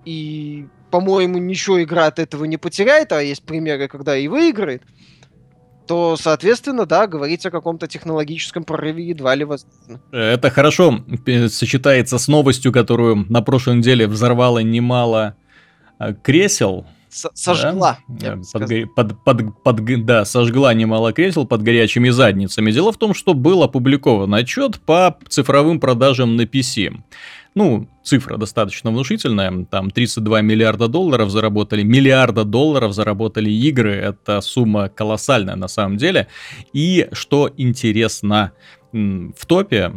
и, 0.04 0.68
по-моему, 0.94 1.40
ничего 1.40 1.82
игра 1.82 2.06
от 2.06 2.20
этого 2.20 2.46
не 2.46 2.58
потеряет, 2.58 3.14
а 3.14 3.24
есть 3.24 3.42
примеры, 3.42 3.88
когда 3.88 4.16
и 4.16 4.28
выиграет, 4.28 4.84
то, 5.88 6.16
соответственно, 6.18 6.86
да, 6.86 7.08
говорить 7.08 7.44
о 7.48 7.50
каком-то 7.50 7.88
технологическом 7.88 8.64
прорыве 8.64 9.08
едва 9.08 9.34
ли 9.34 9.44
возможно. 9.44 10.00
Это 10.12 10.52
хорошо 10.52 11.04
сочетается 11.48 12.20
с 12.20 12.28
новостью, 12.28 12.72
которую 12.72 13.26
на 13.28 13.42
прошлой 13.42 13.78
неделе 13.78 14.06
взорвало 14.06 14.60
немало 14.60 15.36
э, 15.98 16.14
кресел. 16.22 16.86
С 17.10 17.28
сожгла. 17.34 17.98
Да? 18.08 18.38
Под, 18.54 19.24
под, 19.24 19.24
под, 19.24 19.64
под, 19.64 20.06
да, 20.06 20.26
сожгла 20.26 20.76
немало 20.76 21.12
кресел 21.12 21.48
под 21.48 21.64
горячими 21.64 22.10
задницами. 22.10 22.70
Дело 22.70 22.92
в 22.92 22.98
том, 22.98 23.16
что 23.16 23.34
был 23.34 23.64
опубликован 23.64 24.32
отчет 24.36 24.80
по 24.80 25.18
цифровым 25.28 25.80
продажам 25.80 26.36
на 26.36 26.44
PC. 26.44 27.02
Ну, 27.56 27.88
цифра 28.04 28.38
достаточно 28.38 28.92
внушительная, 28.92 29.66
там 29.66 29.92
32 29.92 30.42
миллиарда 30.42 30.88
долларов 30.88 31.30
заработали, 31.30 31.84
миллиарда 31.84 32.44
долларов 32.44 32.94
заработали 32.94 33.52
игры, 33.52 33.94
это 33.94 34.42
сумма 34.42 34.90
колоссальная 34.90 35.56
на 35.56 35.68
самом 35.68 35.98
деле. 35.98 36.28
И 36.74 37.08
что 37.12 37.52
интересно, 37.56 38.54
в 38.92 39.46
топе 39.48 39.94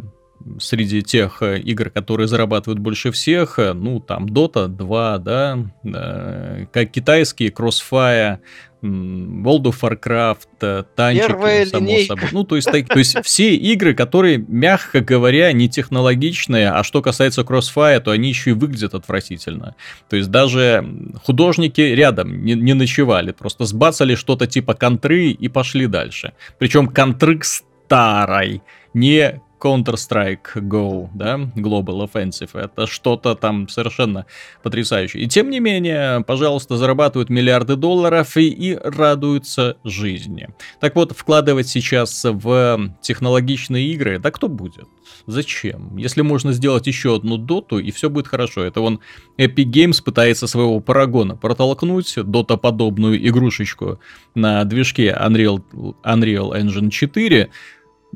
среди 0.59 1.01
тех 1.01 1.41
э, 1.41 1.59
игр, 1.59 1.89
которые 1.89 2.27
зарабатывают 2.27 2.79
больше 2.79 3.11
всех, 3.11 3.59
э, 3.59 3.73
ну, 3.73 3.99
там, 3.99 4.25
Dota 4.25 4.67
2, 4.67 5.17
да, 5.17 5.57
э, 5.83 6.65
как 6.71 6.91
китайские, 6.91 7.49
Crossfire, 7.49 8.39
World 8.81 9.63
of 9.63 9.75
Warcraft, 9.81 10.85
танчики, 10.95 11.27
Первая 11.27 11.65
само 11.65 11.87
линейка. 11.87 12.15
собой. 12.15 12.29
Ну, 12.31 12.43
то 12.43 12.55
есть, 12.55 12.71
так, 12.71 12.87
то 12.87 12.99
есть 12.99 13.17
все 13.23 13.55
игры, 13.55 13.93
которые, 13.93 14.37
мягко 14.37 15.01
говоря, 15.01 15.51
не 15.51 15.69
технологичные, 15.69 16.69
а 16.69 16.83
что 16.83 17.01
касается 17.01 17.41
Crossfire, 17.41 17.99
то 17.99 18.11
они 18.11 18.29
еще 18.29 18.51
и 18.51 18.53
выглядят 18.53 18.93
отвратительно. 18.93 19.75
То 20.09 20.15
есть 20.15 20.29
даже 20.29 20.85
художники 21.23 21.81
рядом 21.81 22.43
не, 22.43 22.53
не 22.53 22.73
ночевали, 22.73 23.31
просто 23.31 23.65
сбацали 23.65 24.15
что-то 24.15 24.47
типа 24.47 24.73
контры 24.73 25.29
и 25.29 25.47
пошли 25.47 25.87
дальше. 25.87 26.33
Причем 26.59 26.87
контры 26.87 27.39
старой, 27.43 28.61
не 28.93 29.41
Counter-Strike 29.59 30.55
Go, 30.55 31.09
да, 31.13 31.35
Global 31.55 32.07
Offensive, 32.09 32.49
это 32.53 32.87
что-то 32.87 33.35
там 33.35 33.67
совершенно 33.67 34.25
потрясающее. 34.63 35.23
И 35.23 35.27
тем 35.27 35.49
не 35.49 35.59
менее, 35.59 36.23
пожалуйста, 36.25 36.77
зарабатывают 36.77 37.29
миллиарды 37.29 37.75
долларов 37.75 38.37
и, 38.37 38.47
и 38.47 38.75
радуются 38.75 39.77
жизни. 39.83 40.49
Так 40.79 40.95
вот, 40.95 41.11
вкладывать 41.11 41.67
сейчас 41.67 42.23
в 42.23 42.91
технологичные 43.01 43.87
игры, 43.93 44.19
да 44.19 44.31
кто 44.31 44.47
будет? 44.47 44.87
Зачем? 45.25 45.97
Если 45.97 46.21
можно 46.21 46.53
сделать 46.53 46.87
еще 46.87 47.15
одну 47.15 47.37
доту, 47.37 47.79
и 47.79 47.91
все 47.91 48.09
будет 48.09 48.27
хорошо. 48.27 48.63
Это 48.63 48.81
он 48.81 48.99
Epic 49.37 49.65
Games 49.65 50.03
пытается 50.03 50.47
своего 50.47 50.79
парагона 50.79 51.35
протолкнуть, 51.35 52.13
дота-подобную 52.15 53.27
игрушечку 53.27 53.99
на 54.35 54.63
движке 54.63 55.17
Unreal, 55.19 55.63
Unreal 56.03 56.53
Engine 56.53 56.89
4, 56.89 57.49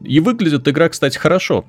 и 0.04 0.20
выглядит 0.20 0.68
игра, 0.68 0.90
кстати, 0.90 1.18
хорошо. 1.18 1.66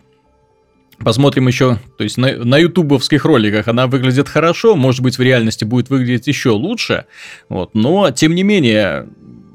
Посмотрим 0.99 1.49
еще, 1.49 1.79
то 1.99 2.05
есть 2.05 2.17
на, 2.17 2.37
на 2.45 2.59
ютубовских 2.59 3.25
роликах 3.25 3.67
она 3.67 3.87
выглядит 3.87 4.29
хорошо, 4.29 4.77
может 4.77 5.01
быть 5.01 5.19
в 5.19 5.23
реальности 5.23 5.65
будет 5.65 5.91
выглядеть 5.91 6.29
еще 6.29 6.51
лучше, 6.51 7.07
вот, 7.49 7.75
но 7.75 8.11
тем 8.11 8.35
не 8.35 8.43
менее 8.43 9.09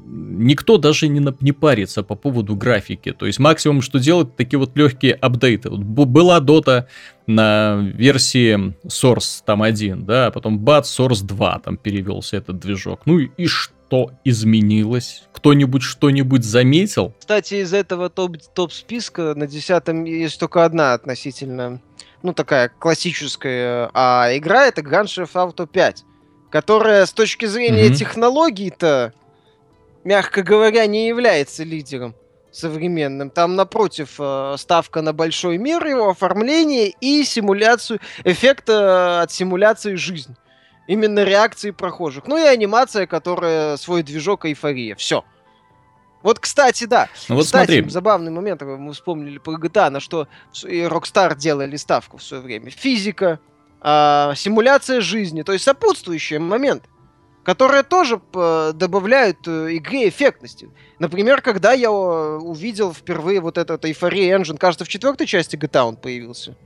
никто 0.04 0.78
даже 0.78 1.08
не, 1.08 1.26
не 1.40 1.52
парится 1.52 2.02
по 2.02 2.16
поводу 2.16 2.54
графики, 2.56 3.12
то 3.12 3.24
есть 3.24 3.38
максимум, 3.38 3.82
что 3.82 3.98
делать, 3.98 4.36
такие 4.36 4.58
вот 4.58 4.76
легкие 4.76 5.14
апдейты. 5.14 5.70
Вот 5.70 5.80
была 5.80 6.40
Dota 6.40 6.86
на 7.26 7.76
версии 7.94 8.74
Source 8.86 9.42
там 9.44 9.62
один, 9.62 10.04
да, 10.04 10.26
а 10.26 10.30
потом 10.30 10.58
бац, 10.58 10.98
Source 10.98 11.24
2 11.24 11.60
там 11.60 11.76
перевелся 11.76 12.36
этот 12.36 12.58
движок, 12.58 13.02
ну 13.06 13.20
и, 13.20 13.30
и 13.36 13.46
что? 13.46 13.77
Что 13.88 14.10
изменилось? 14.22 15.22
Кто-нибудь 15.32 15.82
что-нибудь 15.82 16.44
заметил? 16.44 17.14
Кстати, 17.18 17.54
из 17.54 17.72
этого 17.72 18.10
топ, 18.10 18.36
топ-списка 18.54 19.34
на 19.34 19.46
десятом 19.46 20.04
есть 20.04 20.38
только 20.38 20.64
одна 20.66 20.92
относительно, 20.92 21.80
ну, 22.22 22.34
такая 22.34 22.68
классическая 22.68 23.90
а 23.94 24.28
игра, 24.36 24.66
это 24.66 24.82
Grand 24.82 25.06
Theft 25.06 25.32
Auto 25.32 25.66
5, 25.66 26.04
которая 26.50 27.06
с 27.06 27.12
точки 27.12 27.46
зрения 27.46 27.88
mm-hmm. 27.88 27.94
технологий-то, 27.94 29.14
мягко 30.04 30.42
говоря, 30.42 30.86
не 30.86 31.08
является 31.08 31.64
лидером 31.64 32.14
современным. 32.52 33.30
Там, 33.30 33.56
напротив, 33.56 34.16
э, 34.18 34.56
ставка 34.58 35.00
на 35.00 35.14
большой 35.14 35.56
мир, 35.56 35.86
его 35.86 36.10
оформление 36.10 36.92
и 37.00 37.24
симуляцию, 37.24 38.00
эффекта 38.24 39.22
от 39.22 39.32
симуляции 39.32 39.94
жизни 39.94 40.36
именно 40.88 41.22
реакции 41.22 41.70
прохожих. 41.70 42.26
Ну 42.26 42.36
и 42.36 42.42
анимация, 42.42 43.06
которая 43.06 43.76
свой 43.76 44.02
движок 44.02 44.46
эйфория. 44.46 44.96
Все. 44.96 45.24
Вот, 46.22 46.40
кстати, 46.40 46.84
да. 46.84 47.08
Ну, 47.28 47.36
вот 47.36 47.44
кстати, 47.44 47.74
смотри. 47.74 47.90
забавный 47.90 48.32
момент, 48.32 48.62
мы 48.62 48.92
вспомнили 48.92 49.38
про 49.38 49.56
GTA, 49.56 49.90
на 49.90 50.00
что 50.00 50.26
и 50.64 50.80
Rockstar 50.80 51.36
делали 51.36 51.76
ставку 51.76 52.16
в 52.16 52.22
свое 52.24 52.42
время. 52.42 52.70
Физика, 52.70 53.38
э, 53.80 54.32
симуляция 54.34 55.00
жизни, 55.00 55.42
то 55.42 55.52
есть 55.52 55.64
сопутствующие 55.64 56.40
моменты, 56.40 56.88
которые 57.44 57.84
тоже 57.84 58.20
э, 58.34 58.72
добавляют 58.74 59.46
э, 59.46 59.76
игре 59.76 60.08
эффектности. 60.08 60.70
Например, 60.98 61.40
когда 61.40 61.72
я 61.72 61.92
увидел 61.92 62.92
впервые 62.92 63.40
вот 63.40 63.58
этот 63.58 63.84
Euphoria 63.84 64.40
Engine, 64.40 64.58
кажется, 64.58 64.84
в 64.84 64.88
четвертой 64.88 65.26
части 65.26 65.54
GTA 65.54 65.82
он 65.82 65.96
появился. 65.96 66.56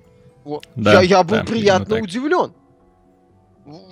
Вот. 0.44 0.66
Да, 0.76 0.94
я, 0.94 1.18
я 1.18 1.24
был 1.24 1.36
да, 1.38 1.44
приятно 1.44 1.96
удивлен 1.96 2.54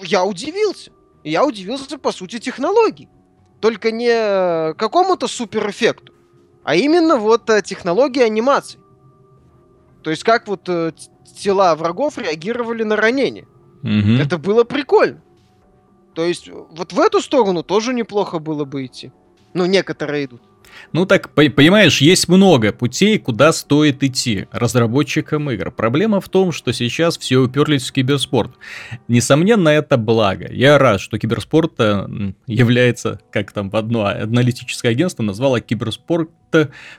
я 0.02 0.24
удивился. 0.24 0.92
Я 1.24 1.44
удивился, 1.44 1.98
по 1.98 2.12
сути, 2.12 2.38
технологий. 2.38 3.08
Только 3.60 3.90
не 3.90 4.72
какому-то 4.74 5.28
суперэффекту, 5.28 6.14
а 6.64 6.74
именно 6.74 7.16
вот 7.16 7.50
э, 7.50 7.60
технологии 7.60 8.22
анимации. 8.22 8.80
То 10.02 10.10
есть 10.10 10.24
как 10.24 10.48
вот 10.48 10.66
э, 10.68 10.92
тела 11.38 11.74
врагов 11.76 12.16
реагировали 12.16 12.84
на 12.84 12.96
ранение. 12.96 13.46
Угу. 13.82 14.22
Это 14.22 14.38
было 14.38 14.64
прикольно. 14.64 15.22
То 16.14 16.24
есть 16.24 16.48
вот 16.48 16.92
в 16.92 17.00
эту 17.00 17.20
сторону 17.20 17.62
тоже 17.62 17.92
неплохо 17.92 18.38
было 18.38 18.64
бы 18.64 18.86
идти. 18.86 19.12
Ну, 19.52 19.66
некоторые 19.66 20.24
идут. 20.24 20.42
Ну 20.92 21.06
так, 21.06 21.34
понимаешь, 21.34 22.00
есть 22.00 22.28
много 22.28 22.72
путей, 22.72 23.18
куда 23.18 23.52
стоит 23.52 24.02
идти 24.02 24.46
разработчикам 24.52 25.50
игр. 25.50 25.70
Проблема 25.70 26.20
в 26.20 26.28
том, 26.28 26.52
что 26.52 26.72
сейчас 26.72 27.18
все 27.18 27.38
уперлись 27.38 27.88
в 27.88 27.92
киберспорт. 27.92 28.52
Несомненно, 29.08 29.68
это 29.68 29.96
благо. 29.96 30.50
Я 30.50 30.78
рад, 30.78 31.00
что 31.00 31.18
киберспорт 31.18 31.74
э, 31.78 32.32
является, 32.46 33.20
как 33.30 33.52
там 33.52 33.70
одно 33.72 34.06
аналитическое 34.06 34.92
агентство 34.92 35.22
назвало 35.22 35.60
киберспорт 35.60 36.30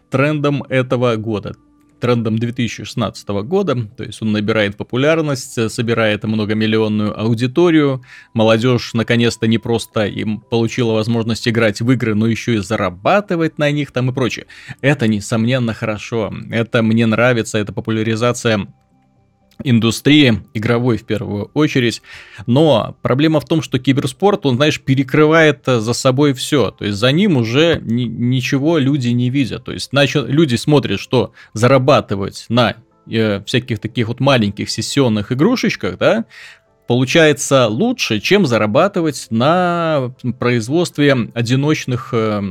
трендом 0.09 0.63
этого 0.63 1.15
года 1.15 1.55
трендом 2.01 2.37
2016 2.37 3.29
года, 3.29 3.75
то 3.95 4.03
есть 4.03 4.21
он 4.21 4.33
набирает 4.33 4.75
популярность, 4.75 5.71
собирает 5.71 6.23
многомиллионную 6.23 7.17
аудиторию, 7.17 8.03
молодежь 8.33 8.93
наконец-то 8.93 9.47
не 9.47 9.57
просто 9.57 10.05
им 10.07 10.41
получила 10.41 10.93
возможность 10.93 11.47
играть 11.47 11.79
в 11.79 11.89
игры, 11.91 12.15
но 12.15 12.27
еще 12.27 12.55
и 12.55 12.57
зарабатывать 12.57 13.57
на 13.57 13.71
них 13.71 13.91
там 13.91 14.09
и 14.09 14.13
прочее. 14.13 14.47
Это, 14.81 15.07
несомненно, 15.07 15.73
хорошо, 15.73 16.33
это 16.49 16.81
мне 16.81 17.05
нравится, 17.05 17.57
это 17.57 17.71
популяризация 17.71 18.67
индустрии, 19.63 20.41
игровой 20.53 20.97
в 20.97 21.03
первую 21.03 21.51
очередь. 21.53 22.01
Но 22.45 22.95
проблема 23.01 23.39
в 23.39 23.45
том, 23.45 23.61
что 23.61 23.79
киберспорт, 23.79 24.45
он, 24.45 24.55
знаешь, 24.55 24.79
перекрывает 24.79 25.67
э, 25.67 25.79
за 25.79 25.93
собой 25.93 26.33
все. 26.33 26.71
То 26.71 26.85
есть 26.85 26.97
за 26.97 27.11
ним 27.11 27.37
уже 27.37 27.81
ни, 27.83 28.03
ничего 28.03 28.77
люди 28.77 29.09
не 29.09 29.29
видят. 29.29 29.65
То 29.65 29.71
есть 29.71 29.93
начал, 29.93 30.25
люди 30.25 30.55
смотрят, 30.55 30.99
что 30.99 31.33
зарабатывать 31.53 32.45
на 32.49 32.75
э, 33.09 33.41
всяких 33.45 33.79
таких 33.79 34.07
вот 34.07 34.19
маленьких 34.19 34.69
сессионных 34.69 35.31
игрушечках, 35.31 35.97
да, 35.97 36.25
получается 36.91 37.67
лучше, 37.67 38.19
чем 38.19 38.45
зарабатывать 38.45 39.27
на 39.29 40.11
производстве 40.39 41.29
одиночных, 41.33 42.09
э, 42.11 42.41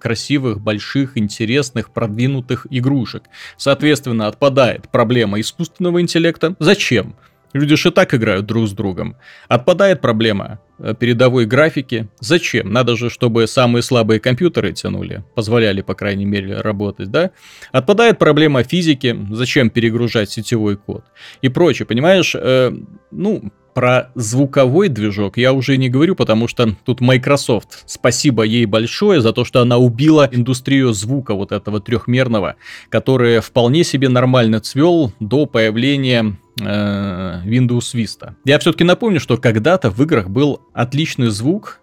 красивых, 0.00 0.60
больших, 0.60 1.16
интересных, 1.16 1.90
продвинутых 1.90 2.66
игрушек. 2.70 3.22
Соответственно, 3.56 4.26
отпадает 4.26 4.88
проблема 4.88 5.38
искусственного 5.38 6.00
интеллекта. 6.00 6.56
Зачем? 6.58 7.14
Люди 7.54 7.76
же 7.76 7.90
и 7.90 7.92
так 7.92 8.12
играют 8.12 8.46
друг 8.46 8.66
с 8.66 8.72
другом. 8.72 9.16
Отпадает 9.46 10.00
проблема 10.00 10.58
э, 10.78 10.92
передовой 10.98 11.46
графики. 11.46 12.08
Зачем? 12.18 12.72
Надо 12.72 12.96
же, 12.96 13.08
чтобы 13.08 13.46
самые 13.46 13.82
слабые 13.82 14.18
компьютеры 14.18 14.72
тянули, 14.72 15.22
позволяли, 15.36 15.80
по 15.80 15.94
крайней 15.94 16.24
мере, 16.24 16.60
работать, 16.60 17.12
да? 17.12 17.30
Отпадает 17.70 18.18
проблема 18.18 18.64
физики. 18.64 19.16
Зачем 19.30 19.70
перегружать 19.70 20.32
сетевой 20.32 20.76
код? 20.76 21.04
И 21.42 21.48
прочее, 21.48 21.86
понимаешь? 21.86 22.34
Э, 22.34 22.72
ну, 23.12 23.52
про 23.72 24.10
звуковой 24.16 24.88
движок 24.88 25.36
я 25.36 25.52
уже 25.52 25.76
не 25.76 25.88
говорю, 25.88 26.16
потому 26.16 26.48
что 26.48 26.74
тут 26.84 27.00
Microsoft. 27.00 27.84
Спасибо 27.86 28.42
ей 28.44 28.66
большое 28.66 29.20
за 29.20 29.32
то, 29.32 29.44
что 29.44 29.60
она 29.60 29.78
убила 29.78 30.28
индустрию 30.30 30.92
звука 30.92 31.34
вот 31.34 31.52
этого 31.52 31.80
трехмерного, 31.80 32.56
который 32.88 33.40
вполне 33.40 33.84
себе 33.84 34.08
нормально 34.08 34.60
цвел 34.60 35.12
до 35.20 35.46
появления 35.46 36.36
Windows 36.60 37.94
Vista. 37.94 38.34
Я 38.44 38.58
все-таки 38.58 38.84
напомню, 38.84 39.20
что 39.20 39.36
когда-то 39.36 39.90
в 39.90 40.00
играх 40.02 40.28
был 40.28 40.60
отличный 40.72 41.28
звук, 41.28 41.80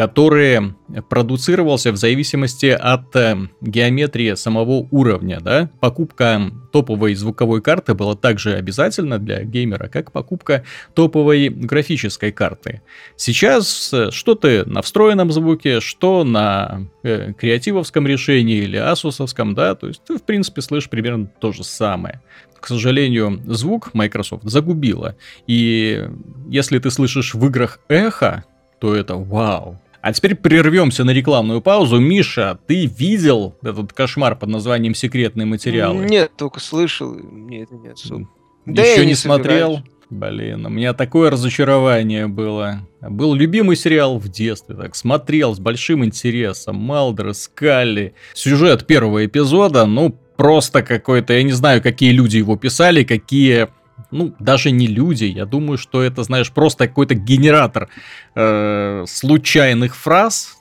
который 0.00 0.74
продуцировался 1.10 1.92
в 1.92 1.96
зависимости 1.96 2.66
от 2.66 3.14
э, 3.16 3.36
геометрии 3.60 4.32
самого 4.34 4.88
уровня. 4.90 5.40
Да? 5.40 5.68
Покупка 5.80 6.50
топовой 6.72 7.14
звуковой 7.14 7.60
карты 7.60 7.92
была 7.92 8.14
также 8.14 8.54
обязательна 8.54 9.18
для 9.18 9.44
геймера, 9.44 9.88
как 9.88 10.10
покупка 10.10 10.64
топовой 10.94 11.50
графической 11.50 12.32
карты. 12.32 12.80
Сейчас 13.16 13.92
э, 13.92 14.10
что 14.10 14.34
ты 14.34 14.64
на 14.64 14.80
встроенном 14.80 15.30
звуке, 15.32 15.80
что 15.80 16.24
на 16.24 16.86
э, 17.02 17.34
креативовском 17.34 18.06
решении 18.06 18.62
или 18.62 18.78
асусовском, 18.78 19.54
да, 19.54 19.74
то 19.74 19.88
есть 19.88 20.02
ты 20.04 20.16
в 20.16 20.22
принципе 20.22 20.62
слышишь 20.62 20.88
примерно 20.88 21.26
то 21.26 21.52
же 21.52 21.62
самое 21.62 22.22
к 22.60 22.66
сожалению, 22.66 23.40
звук 23.46 23.94
Microsoft 23.94 24.44
загубила. 24.44 25.16
И 25.46 26.06
если 26.48 26.78
ты 26.78 26.90
слышишь 26.90 27.34
в 27.34 27.46
играх 27.46 27.80
эхо, 27.88 28.44
то 28.78 28.94
это 28.94 29.16
вау. 29.16 29.80
А 30.02 30.12
теперь 30.12 30.34
прервемся 30.34 31.04
на 31.04 31.10
рекламную 31.10 31.60
паузу. 31.60 31.98
Миша, 31.98 32.58
ты 32.66 32.86
видел 32.86 33.56
этот 33.62 33.92
кошмар 33.92 34.34
под 34.36 34.48
названием 34.48 34.94
«Секретные 34.94 35.46
материалы»? 35.46 36.04
Нет, 36.04 36.32
только 36.36 36.58
слышал. 36.60 37.14
Нет, 37.14 37.70
нет, 37.70 37.94
особо. 37.94 38.28
Да 38.64 38.82
Еще 38.82 39.00
не, 39.00 39.08
не 39.08 39.14
смотрел? 39.14 39.80
Блин, 40.10 40.66
у 40.66 40.68
меня 40.70 40.92
такое 40.92 41.30
разочарование 41.30 42.26
было. 42.26 42.80
Был 43.00 43.34
любимый 43.34 43.76
сериал 43.76 44.18
в 44.18 44.28
детстве, 44.28 44.74
так 44.74 44.96
смотрел 44.96 45.54
с 45.54 45.60
большим 45.60 46.04
интересом. 46.04 46.76
Малдер, 46.76 47.32
Скалли. 47.32 48.14
Сюжет 48.34 48.86
первого 48.86 49.24
эпизода, 49.24 49.86
ну, 49.86 50.18
просто 50.40 50.82
какой-то, 50.82 51.34
я 51.34 51.42
не 51.42 51.52
знаю, 51.52 51.82
какие 51.82 52.12
люди 52.12 52.38
его 52.38 52.56
писали, 52.56 53.04
какие 53.04 53.68
ну, 54.10 54.34
даже 54.38 54.70
не 54.70 54.86
люди, 54.86 55.24
я 55.24 55.44
думаю, 55.44 55.76
что 55.76 56.02
это, 56.02 56.22
знаешь, 56.22 56.50
просто 56.50 56.88
какой-то 56.88 57.14
генератор 57.14 57.90
э, 58.34 59.04
случайных 59.06 59.94
фраз. 59.94 60.56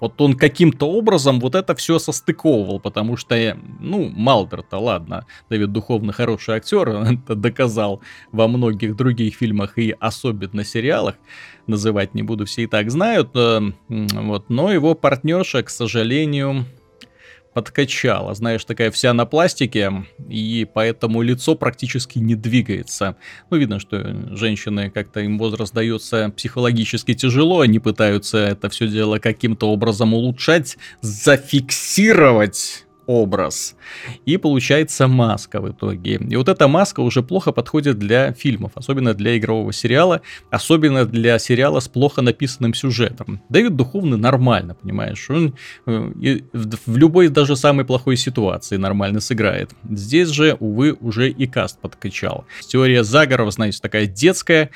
Вот 0.00 0.20
он 0.20 0.34
каким-то 0.34 0.86
образом 0.86 1.40
вот 1.40 1.54
это 1.54 1.74
все 1.74 1.98
состыковывал, 1.98 2.78
потому 2.78 3.16
что, 3.16 3.56
ну, 3.80 4.10
Малдер-то, 4.14 4.76
ладно, 4.76 5.24
Давид 5.48 5.72
Духовно 5.72 6.12
хороший 6.12 6.56
актер, 6.56 6.88
он 6.96 7.06
это 7.06 7.34
доказал 7.34 8.02
во 8.32 8.48
многих 8.48 8.96
других 8.96 9.36
фильмах 9.36 9.78
и 9.78 9.96
особенно 9.98 10.62
сериалах, 10.62 11.14
называть 11.66 12.14
не 12.14 12.22
буду, 12.22 12.44
все 12.44 12.64
и 12.64 12.66
так 12.66 12.90
знают, 12.90 13.30
э, 13.34 13.60
вот, 13.88 14.50
но 14.50 14.70
его 14.70 14.94
партнерша, 14.94 15.62
к 15.62 15.70
сожалению, 15.70 16.66
подкачала. 17.52 18.34
Знаешь, 18.34 18.64
такая 18.64 18.90
вся 18.90 19.12
на 19.12 19.26
пластике, 19.26 20.04
и 20.28 20.66
поэтому 20.72 21.22
лицо 21.22 21.54
практически 21.54 22.18
не 22.18 22.34
двигается. 22.34 23.16
Ну, 23.50 23.56
видно, 23.56 23.78
что 23.78 24.36
женщины 24.36 24.90
как-то 24.90 25.20
им 25.20 25.38
возраст 25.38 25.74
дается 25.74 26.32
психологически 26.36 27.14
тяжело, 27.14 27.60
они 27.60 27.78
пытаются 27.78 28.38
это 28.38 28.68
все 28.68 28.88
дело 28.88 29.18
каким-то 29.18 29.70
образом 29.70 30.14
улучшать, 30.14 30.76
зафиксировать 31.00 32.86
образ. 33.12 33.76
И 34.26 34.36
получается 34.36 35.08
маска 35.08 35.60
в 35.60 35.70
итоге. 35.70 36.14
И 36.14 36.36
вот 36.36 36.48
эта 36.48 36.68
маска 36.68 37.00
уже 37.00 37.22
плохо 37.22 37.52
подходит 37.52 37.98
для 37.98 38.32
фильмов, 38.32 38.72
особенно 38.74 39.14
для 39.14 39.36
игрового 39.36 39.72
сериала, 39.72 40.22
особенно 40.50 41.04
для 41.04 41.38
сериала 41.38 41.80
с 41.80 41.88
плохо 41.88 42.22
написанным 42.22 42.74
сюжетом. 42.74 43.40
Дэвид 43.48 43.76
Духовный 43.76 44.18
нормально, 44.18 44.74
понимаешь, 44.74 45.30
он 45.30 45.54
э, 45.86 46.40
в 46.52 46.96
любой 46.96 47.28
даже 47.28 47.56
самой 47.56 47.84
плохой 47.84 48.16
ситуации 48.16 48.76
нормально 48.76 49.20
сыграет. 49.20 49.70
Здесь 49.90 50.28
же, 50.28 50.56
увы, 50.60 50.96
уже 51.00 51.30
и 51.30 51.46
каст 51.46 51.78
подкачал. 51.80 52.44
Теория 52.66 53.04
заговоров, 53.04 53.52
знаете, 53.54 53.78
такая 53.80 54.06
детская, 54.06 54.70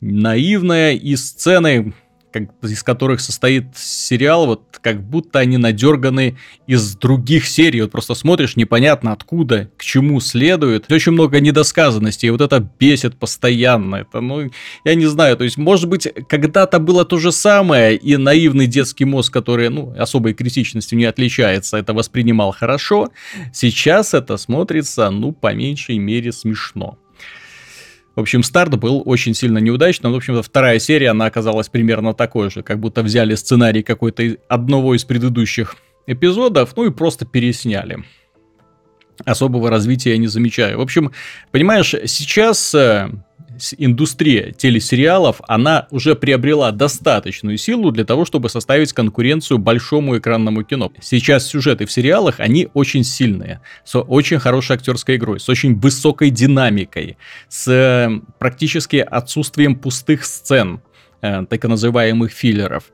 наивная, 0.00 0.94
и 0.94 1.16
сцены 1.16 1.94
как, 2.32 2.44
из 2.62 2.82
которых 2.82 3.20
состоит 3.20 3.76
сериал, 3.76 4.46
вот 4.46 4.78
как 4.80 5.02
будто 5.02 5.38
они 5.38 5.58
надерганы 5.58 6.36
из 6.66 6.96
других 6.96 7.46
серий. 7.46 7.82
Вот 7.82 7.92
просто 7.92 8.14
смотришь, 8.14 8.56
непонятно 8.56 9.12
откуда, 9.12 9.70
к 9.76 9.84
чему 9.84 10.20
следует. 10.20 10.90
Очень 10.90 11.12
много 11.12 11.40
недосказанностей, 11.40 12.28
и 12.28 12.30
вот 12.30 12.40
это 12.40 12.66
бесит 12.78 13.18
постоянно. 13.18 13.96
Это, 13.96 14.20
ну, 14.20 14.50
я 14.84 14.94
не 14.94 15.06
знаю, 15.06 15.36
то 15.36 15.44
есть, 15.44 15.56
может 15.56 15.88
быть, 15.88 16.08
когда-то 16.28 16.78
было 16.78 17.04
то 17.04 17.18
же 17.18 17.32
самое, 17.32 17.96
и 17.96 18.16
наивный 18.16 18.66
детский 18.66 19.04
мозг, 19.04 19.32
который, 19.32 19.68
ну, 19.68 19.94
особой 19.98 20.34
критичностью 20.34 20.98
не 20.98 21.04
отличается, 21.04 21.76
это 21.76 21.92
воспринимал 21.92 22.52
хорошо. 22.52 23.08
Сейчас 23.52 24.14
это 24.14 24.36
смотрится, 24.36 25.10
ну, 25.10 25.32
по 25.32 25.54
меньшей 25.54 25.98
мере 25.98 26.32
смешно. 26.32 26.98
В 28.14 28.20
общем, 28.20 28.42
старт 28.42 28.78
был 28.78 29.02
очень 29.06 29.34
сильно 29.34 29.58
неудачным. 29.58 30.12
В 30.12 30.16
общем-то, 30.16 30.42
вторая 30.42 30.78
серия, 30.78 31.10
она 31.10 31.26
оказалась 31.26 31.68
примерно 31.68 32.12
такой 32.12 32.50
же. 32.50 32.62
Как 32.62 32.78
будто 32.78 33.02
взяли 33.02 33.34
сценарий 33.34 33.82
какой-то 33.82 34.36
одного 34.48 34.94
из 34.94 35.04
предыдущих 35.04 35.76
эпизодов, 36.06 36.76
ну 36.76 36.86
и 36.86 36.90
просто 36.90 37.24
пересняли. 37.24 38.04
Особого 39.24 39.70
развития 39.70 40.10
я 40.10 40.18
не 40.18 40.26
замечаю. 40.26 40.78
В 40.78 40.80
общем, 40.80 41.12
понимаешь, 41.52 41.94
сейчас 42.06 42.74
э, 42.74 43.10
индустрия 43.78 44.52
телесериалов, 44.52 45.40
она 45.46 45.86
уже 45.90 46.14
приобрела 46.14 46.70
достаточную 46.72 47.58
силу 47.58 47.90
для 47.90 48.04
того, 48.04 48.24
чтобы 48.24 48.48
составить 48.48 48.92
конкуренцию 48.92 49.58
большому 49.58 50.18
экранному 50.18 50.64
кино. 50.64 50.92
Сейчас 51.00 51.46
сюжеты 51.46 51.86
в 51.86 51.92
сериалах, 51.92 52.40
они 52.40 52.68
очень 52.74 53.04
сильные, 53.04 53.60
с 53.84 53.98
очень 53.98 54.38
хорошей 54.38 54.76
актерской 54.76 55.16
игрой, 55.16 55.40
с 55.40 55.48
очень 55.48 55.78
высокой 55.78 56.30
динамикой, 56.30 57.16
с 57.48 57.68
э, 57.68 58.10
практически 58.38 58.96
отсутствием 58.96 59.76
пустых 59.76 60.24
сцен, 60.24 60.80
э, 61.20 61.44
так 61.48 61.64
называемых 61.64 62.32
филлеров. 62.32 62.84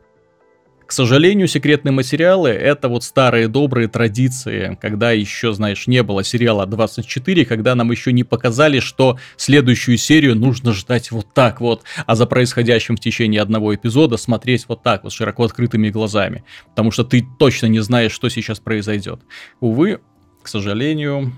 К 0.88 0.92
сожалению, 0.92 1.48
секретные 1.48 1.92
материалы— 1.92 2.48
это 2.48 2.88
вот 2.88 3.04
старые 3.04 3.46
добрые 3.48 3.88
традиции, 3.88 4.78
когда 4.80 5.12
еще, 5.12 5.52
знаешь, 5.52 5.86
не 5.86 6.02
было 6.02 6.24
сериала 6.24 6.64
24, 6.64 7.44
когда 7.44 7.74
нам 7.74 7.90
еще 7.90 8.10
не 8.10 8.24
показали, 8.24 8.80
что 8.80 9.18
следующую 9.36 9.98
серию 9.98 10.34
нужно 10.34 10.72
ждать 10.72 11.10
вот 11.10 11.26
так 11.34 11.60
вот, 11.60 11.82
а 12.06 12.14
за 12.14 12.24
происходящим 12.24 12.96
в 12.96 13.00
течение 13.00 13.42
одного 13.42 13.74
эпизода 13.74 14.16
смотреть 14.16 14.64
вот 14.66 14.82
так 14.82 15.04
вот, 15.04 15.12
широко 15.12 15.44
открытыми 15.44 15.90
глазами, 15.90 16.42
потому 16.70 16.90
что 16.90 17.04
ты 17.04 17.22
точно 17.38 17.66
не 17.66 17.80
знаешь, 17.80 18.12
что 18.12 18.30
сейчас 18.30 18.58
произойдет. 18.58 19.20
Увы, 19.60 20.00
к 20.42 20.48
сожалению, 20.48 21.34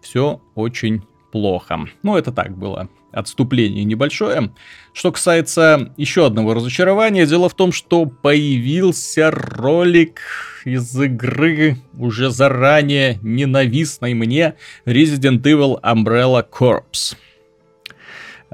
все 0.00 0.42
очень 0.56 1.02
плохо. 1.30 1.86
Ну, 2.02 2.16
это 2.16 2.32
так 2.32 2.58
было 2.58 2.88
отступление 3.12 3.84
небольшое. 3.84 4.52
Что 4.92 5.12
касается 5.12 5.92
еще 5.96 6.26
одного 6.26 6.54
разочарования, 6.54 7.26
дело 7.26 7.48
в 7.48 7.54
том, 7.54 7.72
что 7.72 8.06
появился 8.06 9.30
ролик 9.30 10.20
из 10.64 10.98
игры 11.00 11.76
уже 11.96 12.30
заранее 12.30 13.18
ненавистной 13.22 14.14
мне 14.14 14.54
Resident 14.86 15.42
Evil 15.42 15.80
Umbrella 15.82 16.44
Corps. 16.48 17.16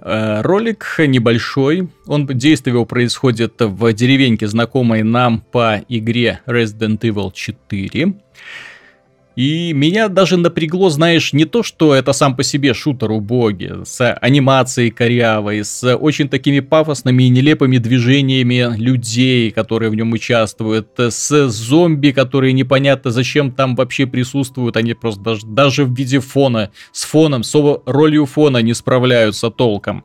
Э, 0.00 0.42
ролик 0.42 0.96
небольшой, 0.98 1.88
он 2.06 2.26
действие 2.26 2.74
его 2.74 2.84
происходит 2.84 3.54
в 3.58 3.92
деревеньке, 3.92 4.46
знакомой 4.46 5.02
нам 5.02 5.40
по 5.40 5.82
игре 5.88 6.40
Resident 6.46 7.00
Evil 7.00 7.32
4. 7.32 8.14
И 9.38 9.72
меня 9.72 10.08
даже 10.08 10.36
напрягло, 10.36 10.90
знаешь, 10.90 11.32
не 11.32 11.44
то, 11.44 11.62
что 11.62 11.94
это 11.94 12.12
сам 12.12 12.34
по 12.34 12.42
себе 12.42 12.74
шутер 12.74 13.12
убогий, 13.12 13.84
с 13.84 14.12
анимацией 14.14 14.90
корявой, 14.90 15.62
с 15.62 15.94
очень 15.94 16.28
такими 16.28 16.58
пафосными 16.58 17.22
и 17.22 17.28
нелепыми 17.28 17.78
движениями 17.78 18.76
людей, 18.76 19.52
которые 19.52 19.90
в 19.90 19.94
нем 19.94 20.10
участвуют, 20.10 20.88
с 20.98 21.48
зомби, 21.50 22.10
которые 22.10 22.52
непонятно 22.52 23.12
зачем 23.12 23.52
там 23.52 23.76
вообще 23.76 24.08
присутствуют, 24.08 24.76
они 24.76 24.94
просто 24.94 25.22
даже, 25.22 25.46
даже 25.46 25.84
в 25.84 25.94
виде 25.94 26.18
фона, 26.18 26.72
с 26.90 27.04
фоном, 27.04 27.44
с 27.44 27.54
ролью 27.86 28.26
фона 28.26 28.58
не 28.60 28.74
справляются 28.74 29.50
толком. 29.50 30.04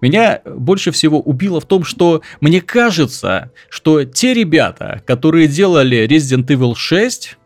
Меня 0.00 0.42
больше 0.44 0.90
всего 0.90 1.20
убило 1.20 1.60
в 1.60 1.66
том, 1.66 1.84
что 1.84 2.22
мне 2.40 2.60
кажется, 2.60 3.52
что 3.68 4.02
те 4.02 4.34
ребята, 4.34 5.00
которые 5.06 5.46
делали 5.46 6.04
Resident 6.08 6.48
Evil 6.48 6.74
6, 6.74 7.38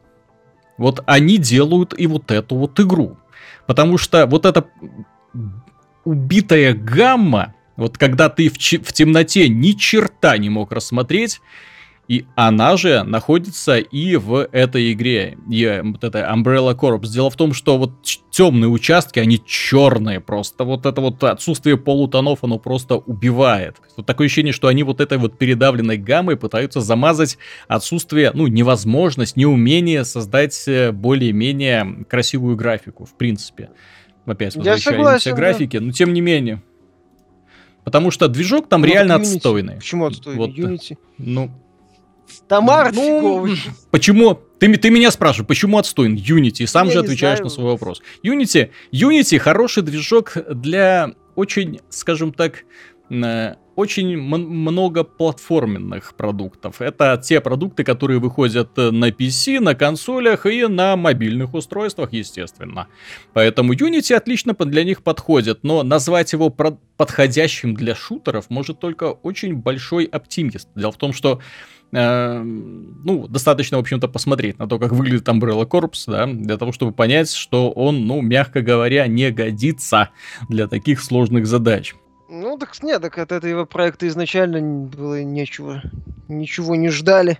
вот 0.78 1.02
они 1.06 1.38
делают 1.38 1.94
и 1.98 2.06
вот 2.06 2.30
эту 2.30 2.56
вот 2.56 2.78
игру. 2.80 3.16
Потому 3.66 3.98
что 3.98 4.26
вот 4.26 4.46
эта 4.46 4.66
убитая 6.04 6.74
гамма, 6.74 7.54
вот 7.76 7.98
когда 7.98 8.28
ты 8.28 8.48
в, 8.48 8.54
в 8.54 8.92
темноте 8.92 9.48
ни 9.48 9.72
черта 9.72 10.38
не 10.38 10.48
мог 10.50 10.72
рассмотреть, 10.72 11.40
и 12.08 12.24
она 12.36 12.76
же 12.76 13.02
находится 13.02 13.78
и 13.78 14.16
в 14.16 14.48
этой 14.52 14.92
игре, 14.92 15.36
и 15.50 15.80
вот 15.82 16.04
эта 16.04 16.20
Umbrella 16.20 16.76
Corps. 16.76 17.04
Дело 17.06 17.30
в 17.30 17.36
том, 17.36 17.52
что 17.52 17.78
вот 17.78 17.92
темные 18.30 18.68
участки, 18.68 19.18
они 19.18 19.42
черные 19.44 20.20
просто. 20.20 20.64
Вот 20.64 20.86
это 20.86 21.00
вот 21.00 21.22
отсутствие 21.24 21.76
полутонов, 21.76 22.44
оно 22.44 22.58
просто 22.58 22.96
убивает. 22.96 23.76
Вот 23.96 24.06
такое 24.06 24.26
ощущение, 24.26 24.52
что 24.52 24.68
они 24.68 24.84
вот 24.84 25.00
этой 25.00 25.18
вот 25.18 25.36
передавленной 25.36 25.96
гаммой 25.96 26.36
пытаются 26.36 26.80
замазать 26.80 27.38
отсутствие, 27.66 28.30
ну, 28.34 28.46
невозможность, 28.46 29.36
неумение 29.36 30.04
создать 30.04 30.62
э, 30.68 30.92
более-менее 30.92 32.04
красивую 32.08 32.56
графику, 32.56 33.04
в 33.04 33.14
принципе. 33.14 33.70
Опять 34.26 34.54
возвращаемся 34.54 35.32
к 35.32 35.36
графике, 35.36 35.80
да. 35.80 35.86
но 35.86 35.92
тем 35.92 36.12
не 36.12 36.20
менее. 36.20 36.62
Потому 37.84 38.10
что 38.10 38.26
движок 38.26 38.68
там 38.68 38.80
ну, 38.80 38.88
реально 38.88 39.12
Unity. 39.12 39.36
отстойный. 39.36 39.76
Почему 39.76 40.06
отстойный? 40.06 40.38
Вот, 40.38 40.50
Unity. 40.58 40.98
Ну, 41.18 41.52
Тамар 42.48 42.92
ну, 42.94 43.48
Почему? 43.90 44.40
Ты, 44.58 44.74
ты 44.76 44.90
меня 44.90 45.10
спрашиваешь, 45.10 45.46
почему 45.46 45.78
отстойный 45.78 46.20
Unity? 46.20 46.66
Сам 46.66 46.86
Я 46.86 46.94
же 46.94 46.98
отвечаешь 47.00 47.38
знаю. 47.38 47.44
на 47.44 47.50
свой 47.50 47.66
вопрос. 47.66 48.02
Unity, 48.24 48.70
Unity 48.92 49.38
хороший 49.38 49.82
движок 49.82 50.36
для 50.50 51.12
очень, 51.34 51.80
скажем 51.90 52.32
так, 52.32 52.64
э, 53.10 53.54
очень 53.76 54.16
много 54.16 55.04
платформенных 55.04 56.14
продуктов. 56.14 56.80
Это 56.80 57.20
те 57.22 57.40
продукты, 57.42 57.84
которые 57.84 58.18
выходят 58.18 58.70
э, 58.78 58.90
на 58.90 59.10
PC, 59.10 59.60
на 59.60 59.74
консолях 59.74 60.46
и 60.46 60.66
на 60.66 60.96
мобильных 60.96 61.52
устройствах, 61.52 62.12
естественно. 62.14 62.88
Поэтому 63.34 63.74
Unity 63.74 64.14
отлично 64.14 64.54
для 64.54 64.82
них 64.82 65.02
подходит, 65.02 65.62
но 65.62 65.82
назвать 65.82 66.32
его 66.32 66.48
подходящим 66.50 67.74
для 67.74 67.94
шутеров 67.94 68.48
может 68.48 68.80
только 68.80 69.10
очень 69.10 69.54
большой 69.54 70.04
оптимист. 70.04 70.68
Дело 70.74 70.92
в 70.92 70.96
том, 70.96 71.12
что 71.12 71.40
э, 71.92 72.42
ну, 72.42 73.26
достаточно, 73.28 73.76
в 73.76 73.80
общем-то, 73.80 74.08
посмотреть 74.08 74.58
на 74.58 74.66
то, 74.66 74.78
как 74.78 74.92
выглядит 74.92 75.28
Umbrella 75.28 75.66
Corps, 75.66 75.92
да, 76.06 76.26
для 76.26 76.56
того, 76.56 76.72
чтобы 76.72 76.92
понять, 76.92 77.32
что 77.32 77.70
он, 77.70 78.06
ну, 78.06 78.20
мягко 78.20 78.62
говоря, 78.62 79.06
не 79.06 79.30
годится 79.30 80.10
для 80.48 80.68
таких 80.68 81.02
сложных 81.02 81.46
задач. 81.46 81.94
Ну, 82.28 82.58
так 82.58 82.82
нет, 82.82 83.02
так 83.02 83.18
от 83.18 83.32
этого 83.32 83.64
проекта 83.64 84.08
изначально 84.08 84.86
было 84.86 85.22
нечего, 85.22 85.82
ничего 86.28 86.74
не 86.74 86.88
ждали. 86.88 87.38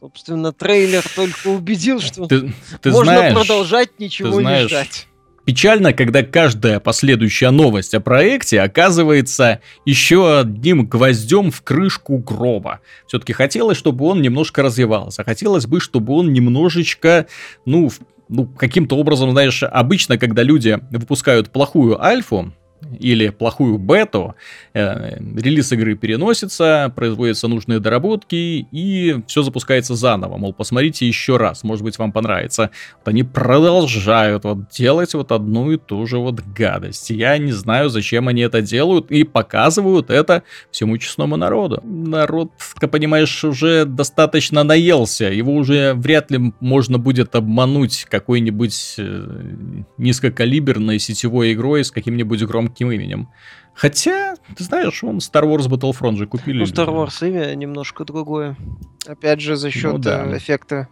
Собственно, 0.00 0.52
трейлер 0.52 1.02
только 1.14 1.48
убедил, 1.48 2.00
что 2.00 2.26
ты, 2.26 2.52
ты 2.82 2.90
можно 2.90 3.12
знаешь, 3.12 3.34
продолжать 3.34 3.98
ничего 3.98 4.30
ты 4.30 4.40
знаешь, 4.40 4.62
не 4.64 4.68
ждать. 4.68 5.08
Печально, 5.46 5.92
когда 5.92 6.24
каждая 6.24 6.80
последующая 6.80 7.50
новость 7.50 7.94
о 7.94 8.00
проекте 8.00 8.60
оказывается 8.60 9.60
еще 9.84 10.40
одним 10.40 10.86
гвоздем 10.86 11.52
в 11.52 11.62
крышку 11.62 12.18
гроба. 12.18 12.80
Все-таки 13.06 13.32
хотелось, 13.32 13.78
чтобы 13.78 14.06
он 14.06 14.20
немножко 14.20 14.64
развивался. 14.64 15.22
Хотелось 15.22 15.66
бы, 15.66 15.80
чтобы 15.80 16.14
он 16.14 16.32
немножечко, 16.32 17.28
ну, 17.64 17.92
ну, 18.28 18.46
каким-то 18.46 18.96
образом, 18.96 19.30
знаешь, 19.30 19.62
обычно, 19.62 20.18
когда 20.18 20.42
люди 20.42 20.80
выпускают 20.90 21.50
плохую 21.50 22.02
альфу, 22.04 22.52
или 22.98 23.30
плохую 23.30 23.78
бету, 23.78 24.34
э, 24.74 25.18
релиз 25.18 25.72
игры 25.72 25.96
переносится, 25.96 26.92
производятся 26.94 27.48
нужные 27.48 27.80
доработки, 27.80 28.66
и 28.70 29.16
все 29.26 29.42
запускается 29.42 29.94
заново. 29.94 30.36
Мол, 30.36 30.52
посмотрите 30.52 31.06
еще 31.06 31.36
раз, 31.36 31.64
может 31.64 31.84
быть, 31.84 31.98
вам 31.98 32.12
понравится. 32.12 32.70
Вот 32.98 33.08
они 33.08 33.22
продолжают 33.22 34.44
вот 34.44 34.68
делать 34.70 35.14
вот 35.14 35.32
одну 35.32 35.72
и 35.72 35.78
ту 35.78 36.06
же 36.06 36.18
вот 36.18 36.40
гадость. 36.40 37.10
Я 37.10 37.38
не 37.38 37.52
знаю, 37.52 37.88
зачем 37.88 38.28
они 38.28 38.42
это 38.42 38.62
делают, 38.62 39.10
и 39.10 39.24
показывают 39.24 40.10
это 40.10 40.42
всему 40.70 40.98
честному 40.98 41.36
народу. 41.36 41.80
Народ, 41.82 42.52
как 42.74 42.90
понимаешь, 42.90 43.44
уже 43.44 43.84
достаточно 43.84 44.64
наелся, 44.64 45.26
его 45.26 45.54
уже 45.54 45.94
вряд 45.94 46.30
ли 46.30 46.52
можно 46.60 46.98
будет 46.98 47.34
обмануть 47.34 48.06
какой-нибудь 48.10 48.94
э, 48.98 49.26
низкокалиберной 49.98 50.98
сетевой 50.98 51.52
игрой 51.52 51.84
с 51.84 51.90
каким-нибудь 51.90 52.42
громким 52.44 52.65
таким 52.68 52.90
именем. 52.90 53.28
Хотя, 53.74 54.36
ты 54.56 54.64
знаешь, 54.64 55.04
он 55.04 55.18
Star 55.18 55.42
Wars 55.42 55.68
Battlefront 55.68 56.16
же 56.16 56.26
купили. 56.26 56.60
Ну, 56.60 56.64
Star 56.64 56.88
Wars 56.88 57.26
имя 57.28 57.54
немножко 57.54 58.04
другое. 58.04 58.56
Опять 59.06 59.40
же, 59.40 59.56
за 59.56 59.70
счет 59.70 59.92
ну, 59.92 59.98
да. 59.98 60.24
Э, 60.24 60.38
эффекта 60.38 60.88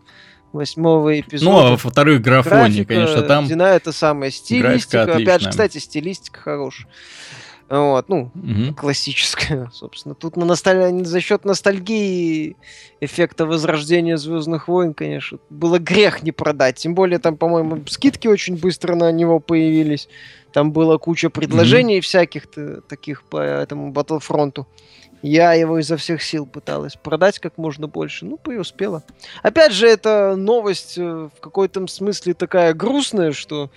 восьмого 0.52 1.18
эпизода. 1.18 1.50
Ну, 1.50 1.58
а 1.58 1.70
во-вторых, 1.70 2.20
графони, 2.20 2.84
конечно, 2.84 3.22
там... 3.22 3.46
Дина 3.46 3.62
это 3.62 3.90
самая 3.90 4.30
стилистика. 4.30 5.02
Опять 5.02 5.42
же, 5.42 5.50
кстати, 5.50 5.78
стилистика 5.78 6.40
хорошая. 6.40 6.87
Вот, 7.68 8.09
ну, 8.09 8.31
угу. 8.35 8.74
классическая, 8.77 9.70
собственно. 9.72 10.14
Тут 10.14 10.37
на 10.37 10.44
носталь... 10.44 11.05
за 11.05 11.20
счет 11.20 11.44
ностальгии 11.44 12.57
эффекта 13.00 13.46
возрождения 13.46 14.16
Звездных 14.16 14.68
войн, 14.68 14.92
конечно, 14.92 15.38
было 15.48 15.79
грех 15.79 16.22
не 16.22 16.33
продать. 16.33 16.77
Тем 16.77 16.94
более 16.94 17.18
там, 17.18 17.37
по-моему, 17.37 17.83
скидки 17.87 18.29
очень 18.29 18.57
быстро 18.57 18.94
на 18.94 19.11
него 19.12 19.40
появились. 19.40 20.09
Там 20.53 20.72
была 20.72 20.98
куча 20.98 21.31
предложений 21.31 21.98
mm-hmm. 21.98 22.03
всяких 22.03 22.44
таких 22.87 23.24
по 23.24 23.38
этому 23.38 23.92
Battlefront. 23.92 24.66
Я 25.22 25.55
его 25.55 25.79
изо 25.79 25.96
всех 25.96 26.22
сил 26.22 26.44
пыталась 26.44 26.96
продать 26.96 27.38
как 27.38 27.57
можно 27.57 27.88
больше. 27.88 28.27
Ну, 28.27 28.37
преуспела. 28.37 29.03
Опять 29.42 29.72
же, 29.72 29.88
это 29.88 30.37
новость 30.37 30.98
э, 30.98 31.31
в 31.35 31.40
какой-то 31.40 31.87
смысле 31.87 32.35
такая 32.35 32.74
грустная, 32.74 33.33
что 33.33 33.70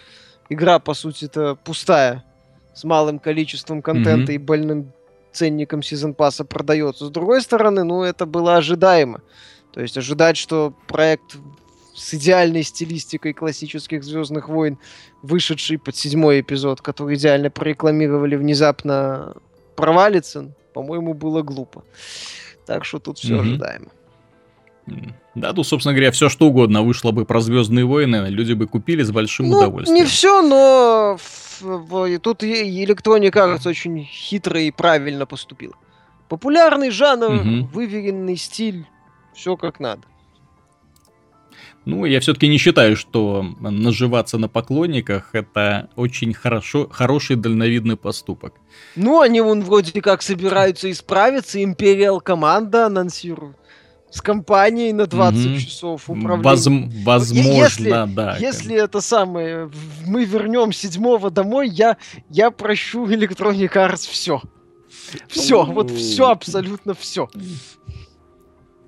игра, 0.50 0.78
по 0.80 0.94
сути, 0.94 1.24
это 1.24 1.56
пустая, 1.56 2.26
с 2.78 2.84
малым 2.84 3.18
количеством 3.18 3.82
контента 3.82 4.32
mm-hmm. 4.32 4.36
и 4.36 4.38
больным 4.38 4.94
ценником 5.32 5.82
сезон 5.82 6.14
пасса 6.14 6.46
продается. 6.46 7.08
С 7.08 7.10
другой 7.10 7.42
стороны, 7.42 7.84
ну, 7.84 8.04
это 8.04 8.28
было 8.28 8.56
ожидаемо. 8.56 9.22
То 9.74 9.82
есть 9.82 9.98
ожидать, 9.98 10.38
что 10.38 10.74
проект 10.88 11.38
с 11.96 12.14
идеальной 12.14 12.62
стилистикой 12.62 13.34
классических 13.34 14.04
Звездных 14.04 14.48
войн, 14.48 14.78
вышедший 15.24 15.80
под 15.80 15.96
седьмой 15.96 16.42
эпизод, 16.42 16.82
который 16.82 17.16
идеально 17.16 17.50
прорекламировали, 17.50 18.36
внезапно 18.36 19.36
провалится, 19.76 20.54
по-моему, 20.74 21.16
было 21.16 21.42
глупо. 21.42 21.84
Так 22.68 22.86
что 22.86 23.00
тут 23.00 23.18
все 23.18 23.34
mm-hmm. 23.34 23.42
ожидаемо. 23.42 23.92
Да, 25.36 25.54
тут, 25.54 25.68
собственно 25.68 25.94
говоря, 25.94 26.12
все 26.12 26.30
что 26.30 26.48
угодно 26.48 26.82
вышло 26.82 27.12
бы 27.12 27.26
про 27.26 27.42
Звездные 27.42 27.86
войны, 27.86 28.28
люди 28.30 28.54
бы 28.54 28.68
купили 28.68 29.04
с 29.04 29.12
большим 29.12 29.50
ну, 29.50 29.58
удовольствием. 29.58 30.02
Не 30.02 30.06
все, 30.06 30.42
но 30.42 31.18
тут 32.22 32.44
Electronic 32.44 33.32
Arts 33.32 33.68
очень 33.68 34.04
хитро 34.06 34.60
и 34.60 34.72
правильно 34.72 35.26
поступила. 35.26 35.76
Популярный 36.30 36.90
жанр, 36.90 37.36
угу. 37.36 37.70
выверенный 37.74 38.36
стиль, 38.36 38.86
все 39.34 39.56
как 39.58 39.80
надо. 39.80 40.04
Ну, 41.86 42.04
я 42.04 42.20
все-таки 42.20 42.50
не 42.50 42.58
считаю, 42.58 42.98
что 42.98 43.46
наживаться 43.62 44.38
на 44.38 44.50
поклонниках 44.50 45.30
это 45.34 45.90
очень 45.96 46.34
хорошо, 46.34 46.90
хороший 46.92 47.38
дальновидный 47.38 47.96
поступок. 47.96 48.56
Ну, 48.98 49.22
они 49.22 49.40
вон 49.40 49.62
вроде 49.62 50.02
как 50.02 50.22
собираются 50.22 50.92
исправиться, 50.92 51.64
Империал 51.64 52.20
команда 52.20 52.88
анонсирует 52.88 53.56
с 54.12 54.22
компанией 54.22 54.94
на 54.94 55.06
20 55.06 55.46
угу. 55.46 55.60
часов 55.60 56.10
управления. 56.10 56.44
Воз, 56.44 56.68
возможно, 57.04 57.50
если, 57.50 58.06
да. 58.08 58.38
Если 58.38 58.76
это 58.76 59.02
самое, 59.02 59.70
мы 60.06 60.26
вернем 60.26 60.72
седьмого 60.72 61.30
домой, 61.30 61.70
я, 61.70 61.98
я 62.30 62.52
прощу 62.52 63.06
Electronic 63.06 63.74
Arts 63.74 64.10
все. 64.10 64.42
Все, 65.28 65.66
ну, 65.66 65.74
вот 65.74 65.92
все, 65.92 66.30
абсолютно 66.30 66.94
все. 66.94 67.30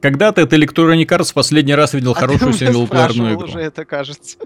Когда 0.02 0.32
ты 0.32 0.42
от 0.42 0.54
Electronic 0.54 1.06
Arts 1.08 1.34
последний 1.34 1.76
раз 1.76 1.94
видел 1.94 2.12
а 2.12 2.16
хорошую 2.16 2.54
синглплеерную 2.54 3.36
игру? 3.36 3.48
уже 3.48 3.60
это 3.60 3.84
кажется. 3.84 4.38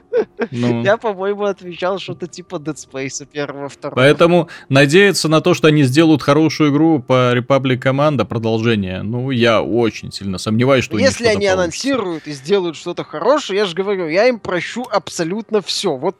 Ну. 0.52 0.84
Я, 0.84 0.98
по-моему, 0.98 1.44
отвечал 1.44 2.00
что-то 2.00 2.28
типа 2.28 2.56
Dead 2.56 2.76
Space 2.76 3.26
первого, 3.26 3.70
второго. 3.70 3.96
Поэтому 3.96 4.50
надеяться 4.70 5.30
на 5.30 5.42
то, 5.42 5.54
что 5.54 5.68
они 5.68 5.84
сделают 5.84 6.24
хорошую 6.24 6.72
игру 6.72 7.00
по 7.00 7.36
Republic 7.36 7.80
Command, 7.82 8.24
продолжение, 8.26 9.04
ну, 9.04 9.30
я 9.30 9.62
очень 9.62 10.12
сильно 10.12 10.38
сомневаюсь, 10.38 10.86
что 10.86 10.98
Если 10.98 11.26
они 11.26 11.34
получится. 11.34 11.54
анонсируют 11.54 12.28
и 12.28 12.32
сделают 12.32 12.76
что-то 12.76 13.04
хорошее, 13.04 13.60
я 13.60 13.66
же 13.66 13.76
говорю, 13.76 14.08
я 14.08 14.28
им 14.28 14.40
прощу 14.40 14.86
абсолютно 14.92 15.62
все. 15.62 15.96
Вот, 15.96 16.18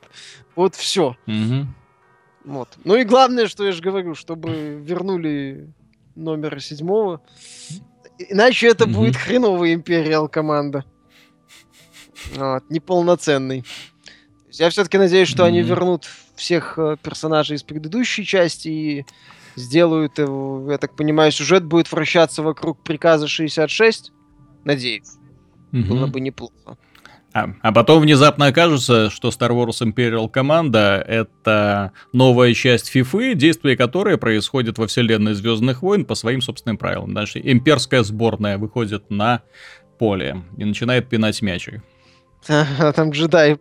вот 0.56 0.76
все. 0.76 1.18
Угу. 1.26 1.68
Вот. 2.46 2.70
Ну 2.84 2.96
и 2.96 3.04
главное, 3.04 3.48
что 3.48 3.66
я 3.66 3.72
же 3.72 3.82
говорю, 3.82 4.16
чтобы 4.16 4.82
вернули 4.84 5.70
номер 6.16 6.62
седьмого. 6.62 7.22
Иначе 8.18 8.68
это 8.68 8.86
mm 8.86 8.94
будет 8.94 9.16
хреновый 9.16 9.74
Империал 9.74 10.28
команда. 10.28 10.86
Вот, 12.36 12.64
неполноценный. 12.70 13.66
Я 14.52 14.70
все-таки 14.70 14.98
надеюсь, 14.98 15.28
что 15.28 15.44
mm 15.44 15.48
они 15.48 15.62
вернут 15.62 16.08
всех 16.36 16.78
э, 16.78 16.98
персонажей 17.02 17.56
из 17.56 17.64
предыдущей 17.64 18.26
части 18.26 18.68
и 18.68 19.06
сделают, 19.56 20.18
я 20.18 20.78
так 20.78 20.96
понимаю, 20.96 21.32
сюжет 21.32 21.64
будет 21.64 21.92
вращаться 21.92 22.42
вокруг 22.42 22.84
приказа 22.84 23.28
66. 23.28 24.12
Надеюсь. 24.64 25.12
mm 25.72 25.84
Было 25.84 26.08
бы 26.08 26.20
неплохо. 26.20 26.78
А, 27.34 27.50
а 27.62 27.72
потом 27.72 28.02
внезапно 28.02 28.48
окажется, 28.48 29.10
что 29.10 29.30
Star 29.30 29.50
Wars 29.50 29.82
Imperial 29.82 30.30
Команда 30.30 31.04
это 31.08 31.92
новая 32.12 32.54
часть 32.54 32.96
FIFA, 32.96 33.34
действие 33.34 33.76
которой 33.76 34.18
происходит 34.18 34.78
во 34.78 34.86
вселенной 34.86 35.34
Звездных 35.34 35.82
войн 35.82 36.06
по 36.06 36.14
своим 36.14 36.42
собственным 36.42 36.78
правилам. 36.78 37.14
Дальше 37.14 37.42
имперская 37.44 38.04
сборная 38.04 38.60
выходит 38.60 39.10
на 39.10 39.42
поле 39.98 40.44
и 40.58 40.64
начинает 40.64 41.10
пинать 41.10 41.42
мячик. 41.42 41.82
А 42.48 42.94
там 42.96 43.10
джедай. 43.10 43.58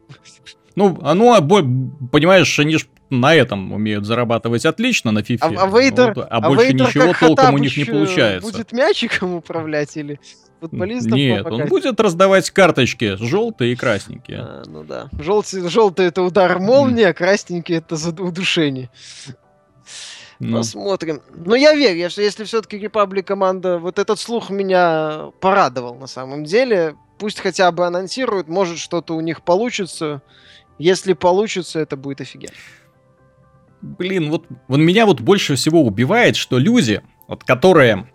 Ну, 0.75 0.99
а 1.03 1.15
ну, 1.15 1.33
а, 1.33 1.41
понимаешь, 1.41 2.59
они 2.59 2.77
же 2.77 2.87
на 3.13 3.35
этом 3.35 3.73
умеют 3.73 4.05
зарабатывать 4.05 4.65
отлично 4.65 5.13
на 5.13 5.21
FIFA. 5.21 5.57
А, 5.57 5.65
а, 5.65 5.67
Вейдер, 5.67 6.15
вот, 6.15 6.27
а, 6.29 6.37
а 6.37 6.41
больше 6.41 6.67
Вейдер 6.67 6.87
ничего 6.87 7.13
толком 7.19 7.55
у 7.55 7.59
них 7.59 7.77
не 7.77 7.85
получается. 7.85 8.51
Будет 8.51 8.73
мячиком 8.73 9.35
управлять 9.35 9.97
или 9.97 10.19
футболистов 10.61 11.13
Нет, 11.13 11.47
он 11.47 11.67
будет 11.67 12.01
раздавать 12.01 12.51
карточки 12.51 13.17
желтые 13.17 13.73
и 13.73 13.77
красненькие. 13.77 14.39
А, 14.41 14.63
ну 14.67 14.85
да. 14.85 15.09
Желтый, 15.21 15.69
желтый 15.69 16.07
это 16.07 16.23
удар 16.23 16.59
молнии, 16.59 17.05
а 17.05 17.13
красненький 17.13 17.77
это 17.77 17.97
удушение. 18.23 18.91
Ну. 20.39 20.57
Посмотрим. 20.57 21.23
Но 21.35 21.55
я 21.55 21.75
верю, 21.75 22.11
что 22.11 22.21
если 22.23 22.43
все-таки 22.45 22.77
Republic 22.77 23.23
команда, 23.23 23.79
вот 23.79 24.01
этот 24.01 24.19
слух 24.19 24.51
меня 24.51 25.31
порадовал 25.41 25.95
на 25.95 26.09
самом 26.09 26.45
деле. 26.45 26.97
Пусть 27.19 27.39
хотя 27.39 27.71
бы 27.71 27.87
анонсируют, 27.87 28.49
может 28.49 28.79
что-то 28.79 29.15
у 29.15 29.21
них 29.21 29.43
получится. 29.43 30.21
Если 30.79 31.13
получится, 31.13 31.79
это 31.79 31.97
будет 31.97 32.23
офигенно. 32.23 32.55
Блин, 33.83 34.31
вот, 34.31 34.47
вот 34.69 34.79
меня 34.79 35.07
вот 35.07 35.21
больше 35.21 35.57
всего 35.57 35.83
убивает, 35.83 36.37
что 36.37 36.59
люди, 36.59 37.03
вот 37.29 37.45
которые 37.45 38.09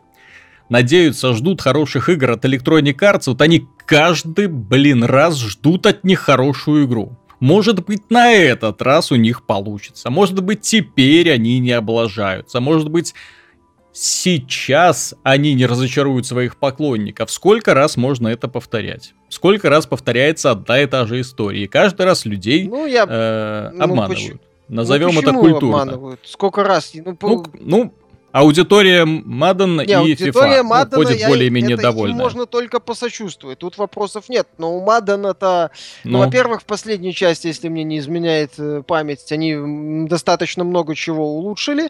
надеются, 0.69 1.33
ждут 1.33 1.61
хороших 1.61 2.09
игр 2.09 2.31
от 2.31 2.45
Electronic 2.45 2.97
Arts, 2.97 3.23
вот 3.27 3.41
они 3.41 3.67
каждый, 3.85 4.47
блин, 4.47 5.03
раз 5.03 5.37
ждут 5.39 5.85
от 5.85 6.03
них 6.03 6.19
хорошую 6.19 6.85
игру. 6.85 7.17
Может 7.39 7.85
быть, 7.85 8.09
на 8.09 8.31
этот 8.31 8.81
раз 8.81 9.11
у 9.11 9.15
них 9.15 9.45
получится. 9.45 10.09
Может 10.09 10.41
быть, 10.41 10.61
теперь 10.61 11.31
они 11.31 11.59
не 11.59 11.71
облажаются. 11.71 12.59
Может 12.59 12.89
быть, 12.89 13.13
сейчас 13.93 15.13
они 15.23 15.53
не 15.53 15.65
разочаруют 15.65 16.25
своих 16.25 16.57
поклонников. 16.57 17.31
Сколько 17.31 17.73
раз 17.73 17.95
можно 17.95 18.27
это 18.27 18.47
повторять? 18.47 19.13
Сколько 19.29 19.69
раз 19.69 19.85
повторяется 19.85 20.51
одна 20.51 20.81
и 20.81 20.87
та 20.87 21.05
же 21.05 21.21
история? 21.21 21.63
И 21.63 21.67
каждый 21.67 22.05
раз 22.05 22.25
людей 22.25 22.67
ну, 22.67 22.87
я... 22.87 23.05
э, 23.07 23.71
ну, 23.73 23.83
обманывают. 23.83 24.33
Ну, 24.33 24.46
Назовем 24.69 25.09
ну, 25.13 25.21
это 25.21 25.33
культурой. 25.33 26.17
Сколько 26.23 26.63
раз? 26.63 26.91
Ну, 26.93 27.15
по... 27.15 27.27
ну, 27.27 27.45
ну 27.53 27.93
Аудитория 28.37 29.03
Madden 29.05 29.83
и 29.83 29.91
аудитория 29.93 30.61
FIFA 30.61 30.87
уходит 30.87 31.27
более-менее 31.27 31.77
довольна. 31.77 32.15
можно 32.15 32.45
только 32.45 32.79
посочувствовать, 32.79 33.59
тут 33.59 33.77
вопросов 33.77 34.29
нет. 34.29 34.47
Но 34.57 34.77
у 34.77 34.85
это, 34.91 35.71
ну, 36.03 36.11
ну, 36.11 36.19
во-первых, 36.19 36.61
в 36.61 36.65
последней 36.65 37.13
части, 37.13 37.47
если 37.47 37.69
мне 37.69 37.83
не 37.83 37.97
изменяет 37.97 38.51
э, 38.59 38.83
память, 38.85 39.31
они 39.31 40.07
достаточно 40.07 40.63
много 40.63 40.93
чего 40.93 41.37
улучшили. 41.37 41.89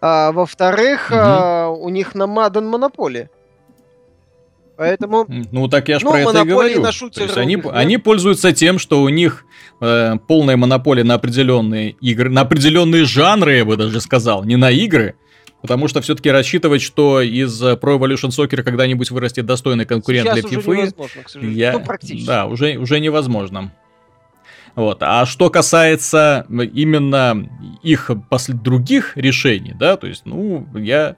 А, 0.00 0.32
во-вторых, 0.32 1.08
угу. 1.10 1.18
а, 1.18 1.68
у 1.68 1.88
них 1.88 2.14
на 2.14 2.24
Madden 2.24 2.68
монополия. 2.68 3.28
Поэтому... 4.76 5.26
Ну, 5.28 5.68
так 5.68 5.88
я 5.88 5.98
ж 5.98 6.02
ну, 6.02 6.10
про 6.10 6.20
это 6.20 6.42
и 6.42 6.44
говорю. 6.44 6.80
На 6.80 6.90
То 6.92 7.22
есть 7.22 7.36
они, 7.36 7.56
да? 7.56 7.70
они 7.70 7.98
пользуются 7.98 8.52
тем, 8.52 8.78
что 8.78 9.02
у 9.02 9.08
них 9.08 9.44
э, 9.80 10.16
полная 10.26 10.56
монополия 10.56 11.04
на 11.04 11.14
определенные 11.14 11.90
игры, 12.00 12.30
на 12.30 12.40
определенные 12.40 13.04
жанры, 13.04 13.56
я 13.56 13.64
бы 13.64 13.76
даже 13.76 14.00
сказал, 14.00 14.44
не 14.44 14.56
на 14.56 14.70
игры, 14.70 15.14
Потому 15.62 15.86
что 15.86 16.00
все-таки 16.00 16.28
рассчитывать, 16.28 16.82
что 16.82 17.20
из 17.20 17.62
э, 17.62 17.74
Pro 17.74 17.96
Evolution 17.96 18.30
Soccer 18.30 18.64
когда-нибудь 18.64 19.12
вырастет 19.12 19.46
достойный 19.46 19.84
конкурент 19.84 20.28
Сейчас 20.28 20.50
для 20.50 20.58
FIFA. 20.58 21.50
Я... 21.52 21.72
Ну, 21.74 21.84
практически. 21.84 22.26
Да, 22.26 22.46
уже, 22.46 22.76
уже 22.78 22.98
невозможно. 22.98 23.72
Вот. 24.74 24.98
А 25.02 25.24
что 25.24 25.50
касается 25.50 26.46
именно 26.50 27.48
их 27.82 28.10
после 28.28 28.54
других 28.54 29.16
решений, 29.16 29.72
да, 29.78 29.96
то 29.96 30.08
есть, 30.08 30.22
ну, 30.24 30.66
я, 30.74 31.16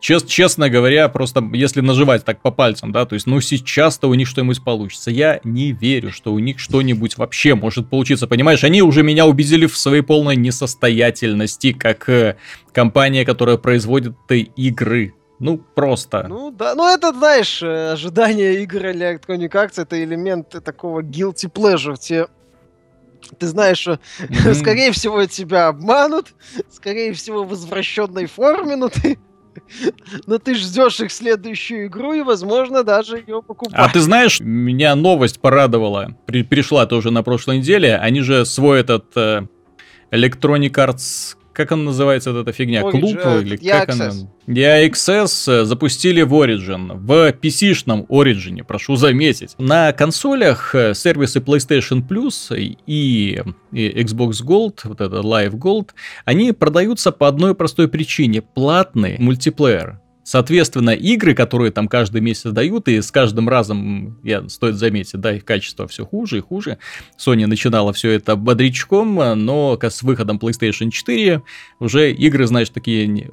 чест, 0.00 0.26
честно 0.26 0.68
говоря, 0.68 1.08
просто 1.08 1.48
если 1.52 1.80
наживать 1.80 2.24
так 2.24 2.40
по 2.40 2.50
пальцам, 2.50 2.92
да, 2.92 3.06
то 3.06 3.14
есть, 3.14 3.26
ну, 3.26 3.40
сейчас-то 3.40 4.08
у 4.08 4.14
них 4.14 4.26
что-нибудь 4.28 4.64
получится. 4.64 5.10
Я 5.10 5.40
не 5.44 5.72
верю, 5.72 6.10
что 6.10 6.32
у 6.32 6.38
них 6.38 6.58
что-нибудь 6.58 7.16
вообще 7.18 7.54
может 7.54 7.88
получиться, 7.88 8.26
понимаешь? 8.26 8.64
Они 8.64 8.82
уже 8.82 9.02
меня 9.02 9.26
убедили 9.26 9.66
в 9.66 9.76
своей 9.76 10.02
полной 10.02 10.36
несостоятельности, 10.36 11.72
как 11.72 12.08
э, 12.08 12.36
компания, 12.72 13.24
которая 13.24 13.56
производит 13.56 14.14
игры, 14.56 15.14
ну, 15.38 15.56
просто. 15.56 16.26
Ну, 16.28 16.50
да. 16.50 16.74
Ну, 16.74 16.86
это, 16.86 17.12
знаешь, 17.12 17.62
э, 17.62 17.92
ожидание 17.92 18.62
игр 18.62 18.86
или 18.86 19.14
Electronic 19.14 19.50
Arts 19.50 19.80
это 19.80 20.02
элемент 20.02 20.50
такого 20.62 21.00
guilty 21.00 21.50
pleasure. 21.50 21.96
Те 21.98 22.26
ты 23.38 23.46
знаешь, 23.46 23.78
что, 23.78 24.00
mm-hmm. 24.18 24.54
скорее 24.54 24.92
всего, 24.92 25.24
тебя 25.26 25.68
обманут, 25.68 26.34
скорее 26.70 27.12
всего, 27.12 27.44
в 27.44 27.54
извращенной 27.54 28.26
форме, 28.26 28.76
но 28.76 28.88
ты 28.88 29.18
но 30.26 30.38
ты 30.38 30.54
ждешь 30.54 31.00
их 31.00 31.12
следующую 31.12 31.86
игру 31.86 32.12
и, 32.12 32.22
возможно, 32.22 32.82
даже 32.82 33.18
ее 33.18 33.42
покупать. 33.42 33.78
А 33.78 33.88
ты 33.88 34.00
знаешь, 34.00 34.40
меня 34.40 34.94
новость 34.94 35.40
порадовала. 35.40 36.16
При, 36.26 36.42
пришла 36.42 36.86
тоже 36.86 37.10
на 37.10 37.22
прошлой 37.22 37.58
неделе. 37.58 37.96
Они 37.96 38.20
же 38.20 38.44
свой 38.44 38.80
этот 38.80 39.16
э, 39.16 39.42
Electronic 40.10 40.72
Arts 40.72 41.36
как 41.52 41.72
он 41.72 41.84
называется, 41.84 42.32
вот 42.32 42.42
эта 42.42 42.52
фигня? 42.52 42.82
Origin, 42.82 42.90
Клуб? 42.90 43.42
Или 43.42 43.56
как 43.56 43.90
она? 43.90 44.12
DXS 44.46 45.64
запустили 45.64 46.22
в 46.22 46.34
Origin, 46.34 46.96
в 46.96 47.30
PC-шном 47.32 48.06
Origin, 48.08 48.64
прошу 48.64 48.96
заметить. 48.96 49.54
На 49.58 49.92
консолях 49.92 50.74
э, 50.74 50.94
сервисы 50.94 51.38
PlayStation 51.38 52.06
Plus 52.06 52.56
и, 52.58 52.76
и 52.86 53.40
Xbox 53.72 54.42
Gold, 54.44 54.80
вот 54.84 55.00
это 55.00 55.16
Live 55.16 55.52
Gold, 55.52 55.90
они 56.24 56.52
продаются 56.52 57.12
по 57.12 57.28
одной 57.28 57.54
простой 57.54 57.88
причине. 57.88 58.42
Платный 58.42 59.16
мультиплеер. 59.18 59.99
Соответственно, 60.30 60.90
игры, 60.90 61.34
которые 61.34 61.72
там 61.72 61.88
каждый 61.88 62.20
месяц 62.20 62.52
дают, 62.52 62.86
и 62.86 63.02
с 63.02 63.10
каждым 63.10 63.48
разом, 63.48 64.16
я 64.22 64.48
стоит 64.48 64.76
заметить, 64.76 65.20
да, 65.20 65.32
их 65.32 65.44
качество 65.44 65.88
все 65.88 66.06
хуже 66.06 66.38
и 66.38 66.40
хуже. 66.40 66.78
Sony 67.18 67.46
начинала 67.46 67.92
все 67.92 68.12
это 68.12 68.36
бодрячком, 68.36 69.16
но 69.44 69.76
с 69.82 70.02
выходом 70.04 70.38
PlayStation 70.38 70.92
4 70.92 71.42
уже 71.80 72.12
игры, 72.12 72.46
знаешь, 72.46 72.70
такие 72.70 73.28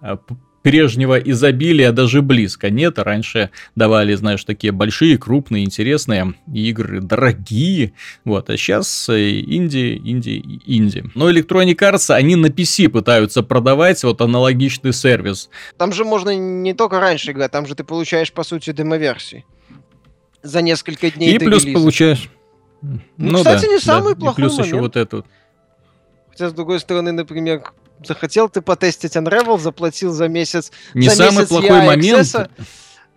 а, 0.00 0.18
прежнего 0.64 1.18
изобилия 1.18 1.92
даже 1.92 2.22
близко 2.22 2.70
нет. 2.70 2.98
Раньше 2.98 3.50
давали, 3.76 4.14
знаешь, 4.14 4.42
такие 4.44 4.72
большие, 4.72 5.18
крупные, 5.18 5.62
интересные 5.62 6.34
игры, 6.52 7.02
дорогие. 7.02 7.92
Вот, 8.24 8.48
а 8.48 8.56
сейчас 8.56 9.10
э, 9.10 9.40
инди, 9.40 10.00
инди, 10.02 10.42
инди. 10.64 11.04
Но 11.14 11.30
Electronic 11.30 11.76
Arts, 11.76 12.10
они 12.12 12.34
на 12.34 12.46
PC 12.46 12.88
пытаются 12.88 13.42
продавать 13.42 14.02
вот 14.04 14.22
аналогичный 14.22 14.94
сервис. 14.94 15.50
Там 15.76 15.92
же 15.92 16.04
можно 16.06 16.34
не 16.34 16.72
только 16.72 16.98
раньше 16.98 17.32
играть, 17.32 17.52
там 17.52 17.66
же 17.66 17.74
ты 17.74 17.84
получаешь, 17.84 18.32
по 18.32 18.42
сути, 18.42 18.72
демо-версии. 18.72 19.44
За 20.42 20.62
несколько 20.62 21.10
дней 21.10 21.34
И 21.34 21.38
плюс 21.38 21.64
релиза. 21.64 21.78
получаешь... 21.78 22.30
Ну, 22.80 23.00
ну 23.18 23.38
кстати, 23.38 23.66
да, 23.66 23.68
не 23.68 23.78
самый 23.78 24.14
да. 24.14 24.20
плохой 24.20 24.32
И 24.32 24.46
плюс 24.46 24.52
момент. 24.52 24.66
еще 24.66 24.80
вот 24.80 24.96
эту. 24.96 25.26
Хотя, 26.30 26.48
с 26.48 26.54
другой 26.54 26.80
стороны, 26.80 27.12
например, 27.12 27.62
захотел 28.06 28.48
ты 28.48 28.60
потестить 28.62 29.16
Unravel, 29.16 29.58
заплатил 29.58 30.12
за 30.12 30.28
месяц. 30.28 30.72
Не 30.94 31.08
за 31.08 31.16
самый 31.16 31.38
месяц 31.38 31.48
плохой 31.48 31.82
момент. 31.82 32.20
Access, 32.20 32.50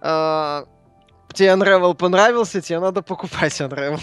а, 0.01 0.65
тебе 1.33 1.49
Unravel 1.49 1.95
понравился, 1.95 2.61
тебе 2.61 2.79
надо 2.79 3.01
покупать 3.01 3.59
Unravel. 3.61 3.99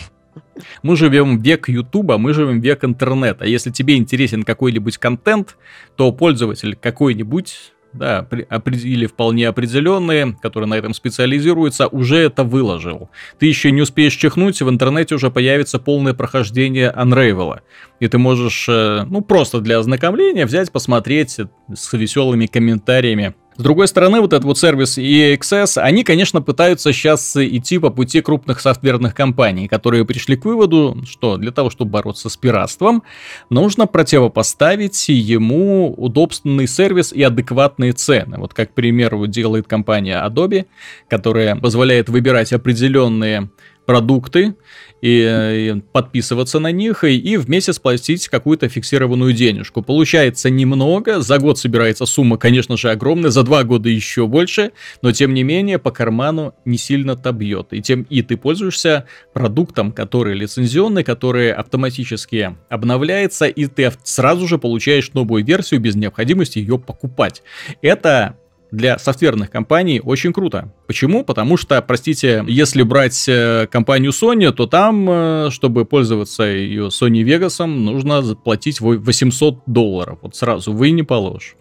Мы 0.83 0.97
живем 0.97 1.39
век 1.39 1.69
Ютуба, 1.69 2.19
мы 2.19 2.35
живем 2.35 2.61
век 2.61 2.85
интернета. 2.85 3.45
Если 3.45 3.71
тебе 3.71 3.97
интересен 3.97 4.43
какой-нибудь 4.43 4.99
контент, 4.99 5.57
то 5.97 6.11
пользователь 6.13 6.77
какой-нибудь 6.77 7.74
да, 7.95 8.27
или 8.65 9.07
вполне 9.07 9.49
определенные, 9.49 10.37
которые 10.43 10.69
на 10.69 10.75
этом 10.75 10.95
специализируются, 10.95 11.87
уже 11.87 12.19
это 12.19 12.45
выложил. 12.45 13.11
Ты 13.39 13.47
еще 13.47 13.71
не 13.71 13.83
успеешь 13.83 14.15
чихнуть, 14.15 14.61
в 14.61 14.69
интернете 14.69 15.15
уже 15.15 15.31
появится 15.31 15.79
полное 15.79 16.15
прохождение 16.15 16.93
Unravel. 16.95 17.61
И 18.01 18.09
ты 18.09 18.19
можешь, 18.19 18.67
э, 18.69 19.05
ну, 19.09 19.23
просто 19.23 19.61
для 19.61 19.79
ознакомления 19.79 20.47
взять, 20.47 20.73
посмотреть 20.73 21.39
с 21.73 21.93
веселыми 21.93 22.47
комментариями 22.47 23.35
с 23.57 23.63
другой 23.63 23.87
стороны, 23.87 24.21
вот 24.21 24.33
этот 24.33 24.45
вот 24.45 24.59
сервис 24.59 24.99
EXS, 24.99 25.79
они, 25.79 26.03
конечно, 26.03 26.43
пытаются 26.43 26.93
сейчас 26.93 27.37
идти 27.37 27.79
по 27.79 27.91
пути 27.91 28.21
крупных 28.21 28.61
софтверных 28.61 29.15
компаний, 29.15 29.69
которые 29.69 30.05
пришли 30.05 30.37
к 30.37 30.45
выводу, 30.45 31.03
что 31.09 31.37
для 31.37 31.53
того, 31.53 31.71
чтобы 31.71 31.93
бороться 31.93 32.29
с 32.29 32.37
пиратством, 32.37 33.05
нужно 33.51 33.87
противопоставить 33.87 35.09
ему 35.09 35.95
удобственный 35.97 36.67
сервис 36.67 37.13
и 37.13 37.23
адекватные 37.23 37.93
цены. 37.93 38.39
Вот 38.39 38.55
как, 38.55 38.73
к 38.73 38.75
примеру, 38.75 39.27
делает 39.29 39.69
компания 39.69 40.21
Adobe, 40.25 40.67
которая 41.09 41.55
позволяет 41.55 42.09
выбирать 42.09 42.53
определенные 42.53 43.51
продукты 43.87 44.57
и, 45.05 45.75
и 45.77 45.81
подписываться 45.93 46.61
на 46.61 46.73
них 46.73 47.05
и, 47.05 47.15
и 47.19 47.37
в 47.37 47.51
месяц 47.51 47.79
платить 47.79 48.27
какую-то 48.29 48.71
фиксированную 48.71 49.35
денежку. 49.35 49.83
Получается 49.83 50.49
немного, 50.49 51.21
за 51.21 51.39
год 51.39 51.59
собирается 51.59 52.07
сумма, 52.07 52.39
конечно 52.39 52.79
же, 52.79 52.91
огромная, 52.91 53.29
за 53.29 53.43
два 53.43 53.65
года 53.65 53.91
еще 53.91 54.27
больше, 54.27 54.73
но 55.03 55.13
тем 55.13 55.35
не 55.35 55.43
менее 55.43 55.79
по 55.79 55.91
карману 55.91 56.55
не 56.65 56.79
сильно-то 56.79 57.33
бьет. 57.33 57.75
И, 57.75 57.83
тем, 57.83 58.07
и 58.09 58.23
ты 58.23 58.39
пользуешься 58.39 59.05
продуктом, 59.35 59.93
который 59.93 60.35
лицензионный, 60.35 61.05
который 61.05 61.53
автоматически 61.53 62.57
обновляется, 62.71 63.45
и 63.45 63.67
ты 63.67 63.93
сразу 64.05 64.49
же 64.49 64.57
получаешь 64.57 65.13
новую 65.13 65.45
версию 65.45 65.81
без 65.81 65.97
необходимости 65.97 66.61
ее 66.61 66.79
покупать. 66.79 67.43
Это 67.83 68.39
для 68.75 68.99
софтверных 68.99 69.51
компаний 69.51 70.01
очень 70.03 70.33
круто. 70.33 70.73
Почему? 70.87 71.25
Потому 71.25 71.57
что, 71.57 71.81
простите, 71.83 72.45
если 72.47 72.83
брать 72.83 73.25
э, 73.29 73.67
компанию 73.71 74.13
Sony, 74.13 74.51
то 74.53 74.67
там, 74.67 75.09
э, 75.09 75.49
чтобы 75.51 75.85
пользоваться 75.85 76.43
ее 76.45 76.89
Sony 76.89 77.23
Vegas, 77.23 77.65
нужно 77.65 78.23
заплатить 78.23 78.81
800 78.81 79.63
долларов. 79.67 80.19
Вот 80.23 80.37
сразу 80.37 80.73
вы 80.73 80.91
не 80.91 81.03
положь. 81.03 81.57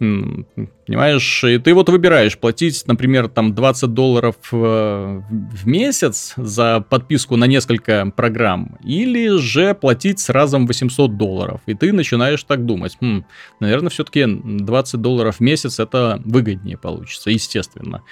Понимаешь, 0.00 1.44
и 1.44 1.58
ты 1.58 1.74
вот 1.74 1.90
выбираешь 1.90 2.38
платить, 2.38 2.84
например, 2.86 3.28
там 3.28 3.54
20 3.54 3.92
долларов 3.92 4.36
э, 4.50 4.56
в 5.30 5.66
месяц 5.66 6.32
за 6.38 6.80
подписку 6.80 7.36
на 7.36 7.44
несколько 7.44 8.10
программ, 8.16 8.78
или 8.82 9.36
же 9.36 9.74
платить 9.74 10.18
с 10.18 10.30
разом 10.30 10.66
800 10.66 11.18
долларов. 11.18 11.60
И 11.66 11.74
ты 11.74 11.92
начинаешь 11.92 12.42
так 12.44 12.64
думать, 12.64 12.96
хм, 12.98 13.26
наверное, 13.60 13.90
все-таки 13.90 14.24
20 14.26 15.02
долларов 15.02 15.36
в 15.36 15.40
месяц 15.40 15.78
это 15.78 16.22
выгоднее 16.24 16.78
получится, 16.78 17.28
естественно. 17.28 18.02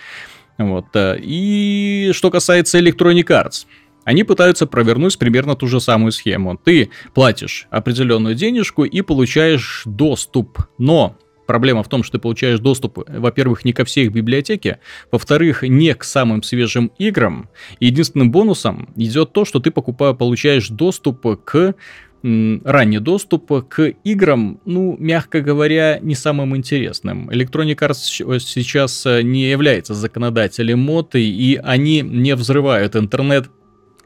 Вот. 0.58 0.94
Э, 0.94 1.18
и 1.18 2.10
что 2.12 2.30
касается 2.30 2.78
Electronic 2.78 3.28
Arts, 3.28 3.64
они 4.04 4.24
пытаются 4.24 4.66
провернуть 4.66 5.18
примерно 5.18 5.56
ту 5.56 5.66
же 5.68 5.80
самую 5.80 6.12
схему. 6.12 6.58
Ты 6.62 6.90
платишь 7.14 7.66
определенную 7.70 8.34
денежку 8.34 8.84
и 8.84 9.00
получаешь 9.00 9.84
доступ, 9.86 10.58
но 10.76 11.16
Проблема 11.48 11.82
в 11.82 11.88
том, 11.88 12.02
что 12.02 12.18
ты 12.18 12.20
получаешь 12.20 12.60
доступ, 12.60 13.08
во-первых, 13.08 13.64
не 13.64 13.72
ко 13.72 13.86
всей 13.86 14.04
их 14.04 14.12
библиотеке, 14.12 14.80
во-вторых, 15.10 15.62
не 15.62 15.94
к 15.94 16.04
самым 16.04 16.42
свежим 16.42 16.92
играм. 16.98 17.48
единственным 17.80 18.30
бонусом 18.30 18.90
идет 18.96 19.32
то, 19.32 19.46
что 19.46 19.58
ты 19.58 19.70
покупая, 19.70 20.12
получаешь 20.12 20.68
доступ 20.68 21.42
к 21.46 21.74
ранний 22.22 22.98
доступ 22.98 23.66
к 23.66 23.94
играм, 24.04 24.60
ну, 24.66 24.96
мягко 24.98 25.40
говоря, 25.40 25.98
не 26.02 26.14
самым 26.14 26.54
интересным. 26.54 27.30
Electronic 27.30 27.78
Arts 27.78 28.40
сейчас 28.40 29.06
не 29.06 29.48
является 29.48 29.94
законодателем 29.94 30.80
моды, 30.80 31.26
и 31.26 31.56
они 31.56 32.02
не 32.02 32.34
взрывают 32.34 32.94
интернет 32.94 33.48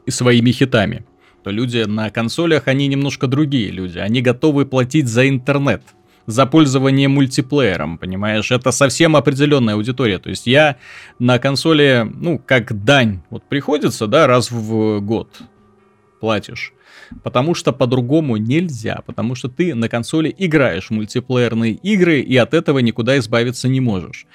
своими 0.07 0.51
хитами. 0.51 1.03
То 1.43 1.49
люди 1.49 1.83
на 1.83 2.09
консолях, 2.09 2.69
они 2.69 2.87
немножко 2.87 3.27
другие 3.27 3.69
люди, 3.69 3.99
они 3.99 4.21
готовы 4.21 4.65
платить 4.65 5.09
за 5.09 5.27
интернет 5.27 5.81
за 6.25 6.45
пользование 6.45 7.07
мультиплеером, 7.07 7.97
понимаешь? 7.97 8.51
Это 8.51 8.71
совсем 8.71 9.15
определенная 9.15 9.75
аудитория. 9.75 10.19
То 10.19 10.29
есть 10.29 10.47
я 10.47 10.77
на 11.19 11.39
консоли, 11.39 12.09
ну, 12.13 12.39
как 12.39 12.83
дань, 12.83 13.21
вот 13.29 13.43
приходится, 13.43 14.07
да, 14.07 14.27
раз 14.27 14.51
в 14.51 14.99
год 14.99 15.41
платишь. 16.19 16.73
Потому 17.21 17.53
что 17.53 17.73
по-другому 17.73 18.37
нельзя, 18.37 19.01
потому 19.05 19.35
что 19.35 19.49
ты 19.49 19.75
на 19.75 19.89
консоли 19.89 20.33
играешь 20.37 20.87
в 20.87 20.91
мультиплеерные 20.91 21.73
игры 21.73 22.21
и 22.21 22.37
от 22.37 22.53
этого 22.53 22.79
никуда 22.79 23.17
избавиться 23.17 23.67
не 23.67 23.81
можешь. 23.81 24.25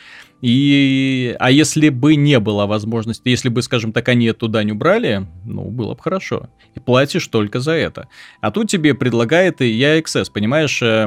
И, 0.40 1.34
а 1.40 1.50
если 1.50 1.88
бы 1.88 2.14
не 2.14 2.38
было 2.38 2.66
возможности, 2.66 3.28
если 3.28 3.48
бы, 3.48 3.62
скажем 3.62 3.92
так, 3.92 4.08
они 4.08 4.26
эту 4.26 4.48
дань 4.48 4.70
убрали, 4.70 5.26
ну, 5.44 5.64
было 5.70 5.94
бы 5.94 6.02
хорошо. 6.02 6.48
И 6.74 6.80
платишь 6.80 7.26
только 7.26 7.58
за 7.58 7.72
это. 7.72 8.08
А 8.40 8.50
тут 8.50 8.70
тебе 8.70 8.94
предлагает 8.94 9.60
и 9.60 9.80
EXS, 9.80 10.30
понимаешь, 10.32 10.80
э, 10.80 11.06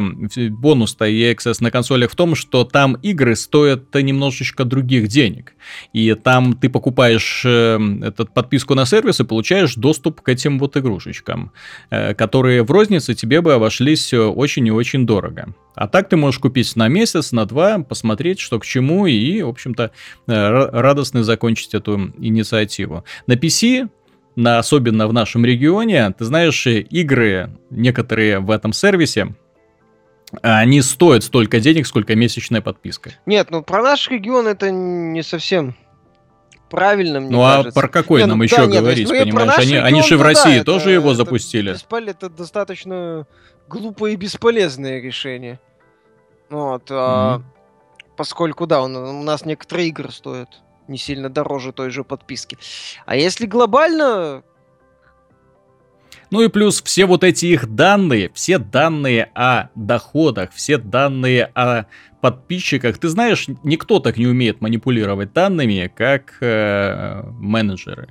бонус-то 0.50 1.06
EXS 1.06 1.58
на 1.62 1.72
консолях 1.72 2.12
в 2.12 2.16
том, 2.16 2.36
что 2.36 2.66
там 2.66 2.96
игры 2.96 3.36
стоят 3.36 3.94
немножечко 3.96 4.66
других 4.66 5.08
денег. 5.08 5.54
И 5.94 6.14
там 6.14 6.54
ты 6.54 6.70
покупаешь 6.70 7.44
э, 7.46 7.80
этот 8.04 8.34
подписку 8.34 8.76
на 8.76 8.86
сервис 8.86 9.22
и 9.22 9.24
получаешь 9.24 9.76
доступ 9.76 10.22
к 10.22 10.30
этим 10.30 10.60
вот 10.60 10.76
игрушечкам, 10.76 11.54
э, 11.90 12.14
которые 12.16 12.64
в 12.64 12.72
рознице 12.72 13.14
тебе 13.14 13.42
бы 13.42 13.54
обошлись 13.54 14.14
очень 14.14 14.68
и 14.68 14.72
очень 14.72 15.06
дорого. 15.06 15.54
А 15.76 15.88
так 15.88 16.10
ты 16.10 16.18
можешь 16.18 16.40
купить 16.40 16.76
на 16.76 16.88
месяц, 16.88 17.32
на 17.32 17.46
два, 17.46 17.80
посмотреть, 17.80 18.40
что 18.40 18.60
к 18.60 18.66
чему, 18.66 19.06
и, 19.08 19.42
в 19.42 19.50
общем-то, 19.50 19.92
э, 20.28 20.70
радостно 20.72 21.24
закончить 21.24 21.74
эту 21.74 22.12
инициативу. 22.18 23.04
На 23.28 23.34
PC 23.34 23.90
на, 24.36 24.60
особенно 24.60 25.08
в 25.08 25.14
нашем 25.14 25.46
регионе, 25.46 26.10
ты 26.18 26.26
знаешь, 26.26 26.66
игры 26.66 27.52
некоторые 27.70 28.40
в 28.40 28.50
этом 28.52 28.74
сервисе, 28.74 29.36
они 30.42 30.82
стоят 30.82 31.24
столько 31.24 31.60
денег, 31.60 31.86
сколько 31.86 32.16
месячная 32.16 32.62
подписка. 32.62 33.12
Нет, 33.26 33.52
ну 33.52 33.64
про 33.64 33.84
наш 33.84 34.10
регион 34.10 34.48
это 34.48 34.72
не 34.72 35.24
совсем 35.24 35.76
правильно, 36.70 37.20
мне 37.20 37.30
Ну 37.32 37.42
кажется. 37.42 37.72
а 37.78 37.82
про 37.82 37.88
какой 37.90 38.22
не, 38.22 38.28
нам 38.28 38.38
ну, 38.38 38.46
еще 38.46 38.56
да, 38.56 38.68
говорить, 38.68 39.10
нет, 39.10 39.26
ну, 39.26 39.32
понимаешь? 39.36 39.60
Они, 39.60 39.72
регион, 39.74 39.86
они 39.86 40.04
же 40.04 40.18
в 40.18 40.22
России 40.22 40.60
да, 40.60 40.64
тоже 40.64 40.84
это, 40.86 40.92
его 40.92 41.14
запустили. 41.14 41.74
Это, 41.74 42.10
это 42.10 42.30
достаточно 42.30 43.28
глупое 43.72 44.14
и 44.14 44.18
бесполезное 44.18 45.02
решение. 45.02 45.60
Вот, 46.50 46.92
mm-hmm. 46.92 46.96
а, 46.98 47.42
поскольку, 48.18 48.68
да, 48.68 48.82
он, 48.82 48.96
у 48.96 49.24
нас 49.24 49.46
некоторые 49.46 49.88
игры 49.88 50.12
стоят 50.12 50.62
не 50.88 50.98
сильно 50.98 51.30
дороже 51.30 51.72
той 51.72 51.90
же 51.90 52.04
подписки. 52.04 52.58
А 53.06 53.16
если 53.16 53.46
глобально, 53.46 54.44
ну 56.30 56.42
и 56.42 56.50
плюс 56.50 56.82
все 56.82 57.06
вот 57.06 57.24
эти 57.24 57.46
их 57.46 57.74
данные, 57.76 58.30
все 58.34 58.58
данные 58.58 59.32
о 59.36 59.70
доходах, 59.76 60.52
все 60.52 60.78
данные 60.78 61.46
о 61.56 61.86
подписчиках. 62.22 62.98
Ты 62.98 63.10
знаешь, 63.10 63.48
никто 63.64 64.00
так 64.00 64.18
не 64.18 64.28
умеет 64.28 64.62
манипулировать 64.62 65.34
данными, 65.34 65.92
как 65.94 66.38
э, 66.42 67.24
менеджеры 67.40 68.10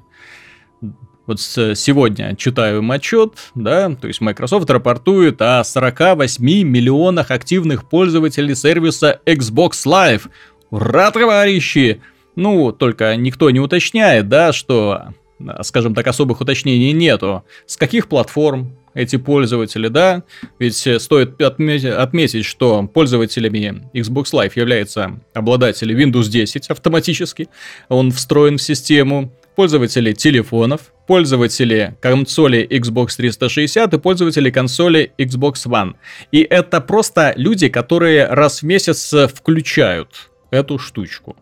вот 1.31 1.41
сегодня 1.41 2.35
читаю 2.35 2.85
отчет, 2.91 3.35
да, 3.55 3.89
то 3.95 4.09
есть 4.09 4.21
Microsoft 4.21 4.69
рапортует 4.69 5.41
о 5.41 5.63
48 5.63 6.43
миллионах 6.65 7.31
активных 7.31 7.89
пользователей 7.89 8.57
сервиса 8.57 9.21
Xbox 9.25 9.87
Live. 9.87 10.23
Ура, 10.71 11.13
товарищи! 11.13 12.03
Ну, 12.35 12.73
только 12.73 13.15
никто 13.15 13.49
не 13.51 13.61
уточняет, 13.61 14.29
да, 14.29 14.53
что, 14.53 15.15
скажем 15.63 15.95
так, 15.95 16.09
особых 16.09 16.41
уточнений 16.41 16.91
нету. 16.91 17.45
С 17.65 17.77
каких 17.77 18.09
платформ, 18.09 18.77
эти 18.93 19.15
пользователи, 19.15 19.87
да, 19.87 20.25
ведь 20.59 20.89
стоит 20.99 21.41
отметить, 21.41 21.91
отметить, 21.91 22.45
что 22.45 22.89
пользователями 22.93 23.89
Xbox 23.95 24.33
Live 24.33 24.53
являются 24.57 25.21
обладатели 25.33 25.95
Windows 25.97 26.29
10 26.29 26.71
автоматически, 26.71 27.49
он 27.89 28.11
встроен 28.11 28.59
в 28.59 28.63
систему, 28.63 29.33
пользователи 29.61 30.15
телефонов, 30.15 30.81
пользователи 31.07 31.95
консоли 32.01 32.67
Xbox 32.67 33.17
360 33.19 33.93
и 33.93 33.99
пользователи 33.99 34.49
консоли 34.51 35.13
Xbox 35.19 35.67
One. 35.67 35.97
И 36.33 36.41
это 36.41 36.81
просто 36.81 37.35
люди, 37.37 37.69
которые 37.69 38.25
раз 38.25 38.63
в 38.63 38.67
месяц 38.67 39.13
включают 39.35 40.31
эту 40.51 40.79
штучку. 40.79 41.37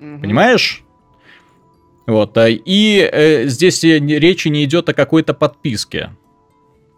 Mm-hmm. 0.00 0.20
Понимаешь? 0.20 0.82
Вот, 2.06 2.36
а, 2.36 2.50
и 2.50 3.08
э, 3.10 3.46
здесь 3.46 3.82
речи 3.84 4.48
не 4.48 4.62
идет 4.64 4.90
о 4.90 4.92
какой-то 4.92 5.32
подписке. 5.32 6.10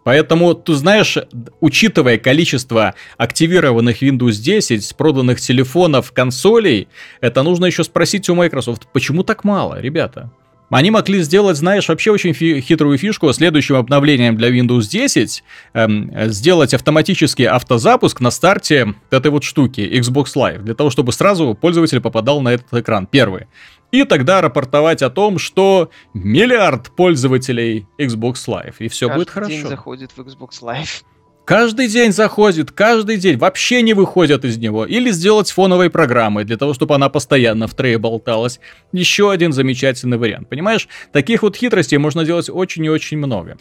Поэтому, 0.03 0.53
ты 0.53 0.73
знаешь, 0.73 1.17
учитывая 1.61 2.17
количество 2.17 2.93
активированных 3.17 4.01
Windows 4.01 4.41
10, 4.41 4.95
проданных 4.97 5.39
телефонов, 5.39 6.11
консолей, 6.11 6.87
это 7.21 7.43
нужно 7.43 7.65
еще 7.65 7.83
спросить 7.83 8.29
у 8.29 8.35
Microsoft, 8.35 8.87
почему 8.91 9.23
так 9.23 9.43
мало, 9.43 9.79
ребята? 9.79 10.31
Они 10.69 10.89
могли 10.89 11.21
сделать, 11.21 11.57
знаешь, 11.57 11.87
вообще 11.87 12.09
очень 12.09 12.33
фи- 12.33 12.59
хитрую 12.59 12.97
фишку. 12.97 13.31
Следующим 13.31 13.75
обновлением 13.75 14.35
для 14.37 14.49
Windows 14.49 14.89
10 14.89 15.43
эм, 15.73 16.11
сделать 16.29 16.73
автоматический 16.73 17.45
автозапуск 17.45 18.19
на 18.21 18.31
старте 18.31 18.95
этой 19.11 19.29
вот 19.29 19.43
штуки 19.43 19.81
Xbox 19.81 20.33
Live, 20.35 20.63
для 20.63 20.73
того, 20.73 20.89
чтобы 20.89 21.11
сразу 21.13 21.53
пользователь 21.53 22.01
попадал 22.01 22.41
на 22.41 22.53
этот 22.53 22.73
экран 22.73 23.05
первый. 23.05 23.45
И 23.93 24.05
тогда 24.05 24.41
рапортовать 24.41 25.03
о 25.03 25.11
том, 25.11 25.37
что 25.37 25.91
миллиард 26.15 26.89
пользователей 26.95 27.85
Xbox 27.99 28.47
Live, 28.47 28.75
и 28.79 28.87
все 28.87 29.05
Каждый 29.07 29.19
будет 29.19 29.29
хорошо. 29.29 29.51
день 29.51 29.67
заходит 29.67 30.11
в 30.17 30.19
Xbox 30.19 30.49
Live. 30.63 31.03
Каждый 31.45 31.87
день 31.87 32.11
заходит, 32.11 32.71
каждый 32.71 33.17
день, 33.17 33.37
вообще 33.37 33.83
не 33.83 33.93
выходят 33.93 34.45
из 34.45 34.57
него. 34.57 34.87
Или 34.87 35.11
сделать 35.11 35.51
фоновой 35.51 35.91
программой, 35.91 36.43
для 36.43 36.57
того, 36.57 36.73
чтобы 36.73 36.95
она 36.95 37.09
постоянно 37.09 37.67
в 37.67 37.75
трее 37.75 37.99
болталась. 37.99 38.59
Еще 38.93 39.29
один 39.29 39.53
замечательный 39.53 40.17
вариант. 40.17 40.49
Понимаешь, 40.49 40.87
таких 41.11 41.43
вот 41.43 41.55
хитростей 41.55 41.99
можно 41.99 42.25
делать 42.25 42.49
очень 42.49 42.83
и 42.85 42.89
очень 42.89 43.19
много. 43.19 43.57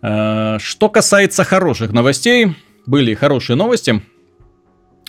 Э, 0.00 0.58
что 0.60 0.90
касается 0.90 1.42
хороших 1.42 1.90
новостей, 1.90 2.54
были 2.86 3.14
хорошие 3.14 3.56
новости 3.56 4.00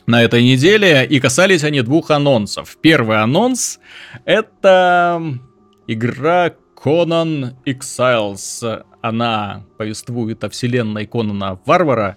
на 0.05 0.23
этой 0.23 0.43
неделе, 0.43 1.05
и 1.05 1.19
касались 1.19 1.63
они 1.63 1.81
двух 1.81 2.11
анонсов. 2.11 2.77
Первый 2.81 3.21
анонс— 3.21 3.79
это 4.25 5.21
игра 5.87 6.53
Conan 6.75 7.53
Exiles 7.65 8.83
она 9.03 9.65
повествует 9.77 10.43
о 10.45 10.49
вселенной 10.49 11.05
Конана 11.05 11.59
Варвара, 11.65 12.15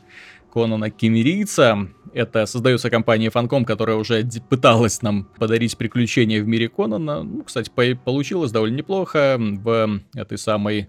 Конана 0.53 0.89
Кемерийца. 0.89 1.89
Это 2.14 2.47
создается 2.47 2.91
компания 2.91 3.28
Фанком, 3.28 3.64
которая 3.64 3.97
уже 3.97 4.24
пыталась 4.49 5.03
нам 5.03 5.24
подарить 5.37 5.76
приключения 5.76 6.41
в 6.41 6.47
мире 6.47 6.68
Конана. 6.68 7.24
Ну, 7.24 7.43
кстати, 7.43 7.70
по- 7.74 7.97
получилось 7.97 8.53
довольно 8.53 8.76
неплохо 8.76 9.37
в 9.37 10.01
этой 10.14 10.39
самой 10.39 10.89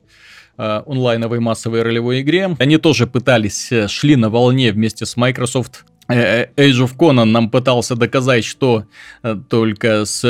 э, 0.57 0.81
онлайновой 0.85 1.39
массовой 1.39 1.81
ролевой 1.81 2.21
игре. 2.21 2.55
Они 2.59 2.77
тоже 2.77 3.07
пытались, 3.07 3.71
э, 3.71 3.87
шли 3.87 4.15
на 4.15 4.29
волне 4.29 4.71
вместе 4.71 5.07
с 5.07 5.17
Microsoft 5.17 5.83
Age 6.09 6.85
of 6.85 6.95
Conan 6.97 7.25
нам 7.25 7.49
пытался 7.49 7.95
доказать, 7.95 8.45
что 8.45 8.85
э, 9.23 9.35
только 9.49 10.05
с 10.05 10.21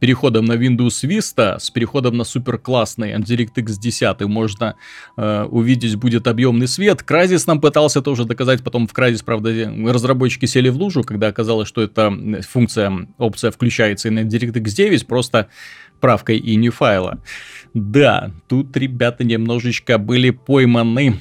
переходом 0.00 0.46
на 0.46 0.54
Windows 0.54 1.04
Vista, 1.04 1.58
с 1.60 1.70
переходом 1.70 2.16
на 2.16 2.24
суперклассный 2.24 3.12
DirectX 3.14 3.74
10 3.80 4.20
можно 4.22 4.74
э, 5.16 5.44
увидеть 5.44 5.94
будет 5.96 6.26
объемный 6.26 6.66
свет. 6.66 7.04
Crysis 7.06 7.44
нам 7.46 7.60
пытался 7.60 8.02
тоже 8.02 8.24
доказать, 8.24 8.64
потом 8.64 8.88
в 8.88 8.92
Crysis, 8.92 9.22
правда, 9.24 9.72
разработчики 9.86 10.46
сели 10.46 10.68
в 10.70 10.76
лужу, 10.76 11.04
когда 11.04 11.28
оказалось, 11.28 11.68
что 11.68 11.82
эта 11.82 12.12
функция, 12.48 13.06
опция 13.18 13.52
включается 13.52 14.08
и 14.08 14.10
на 14.10 14.20
DirectX 14.20 14.62
9, 14.62 15.06
просто 15.06 15.48
правкой 16.00 16.38
и 16.38 16.56
не 16.56 16.70
файла. 16.70 17.22
Да, 17.74 18.32
тут 18.48 18.76
ребята 18.76 19.22
немножечко 19.22 19.98
были 19.98 20.30
пойманы 20.30 21.20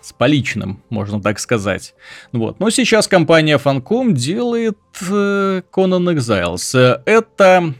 с 0.00 0.12
поличным, 0.12 0.82
можно 0.90 1.20
так 1.20 1.38
сказать. 1.38 1.94
Вот. 2.32 2.60
Но 2.60 2.70
сейчас 2.70 3.08
компания 3.08 3.58
Funcom 3.58 4.12
делает 4.12 4.78
э, 5.00 5.62
Conan 5.72 6.14
Exiles. 6.14 7.00
Это 7.06 7.74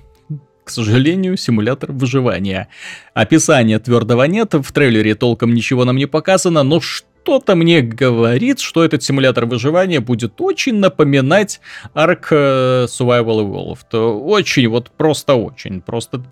к 0.65 0.71
сожалению, 0.71 1.37
симулятор 1.37 1.93
выживания. 1.93 2.69
Описания 3.13 3.79
твердого 3.79 4.25
нет, 4.25 4.55
в 4.55 4.73
трейлере 4.73 5.15
толком 5.15 5.53
ничего 5.53 5.85
нам 5.85 5.97
не 5.97 6.07
показано, 6.07 6.63
но 6.63 6.81
что-то 6.81 7.55
мне 7.55 7.83
говорит, 7.83 8.61
что 8.61 8.83
этот 8.83 9.03
симулятор 9.03 9.45
выживания 9.45 10.01
будет 10.01 10.41
очень 10.41 10.77
напоминать 10.77 11.61
Ark 11.95 12.29
э, 12.31 12.87
Survival 12.87 13.45
Evolved. 13.45 13.95
Очень, 13.95 14.69
вот 14.69 14.91
просто 14.91 15.35
очень. 15.35 15.83
Просто 15.83 16.25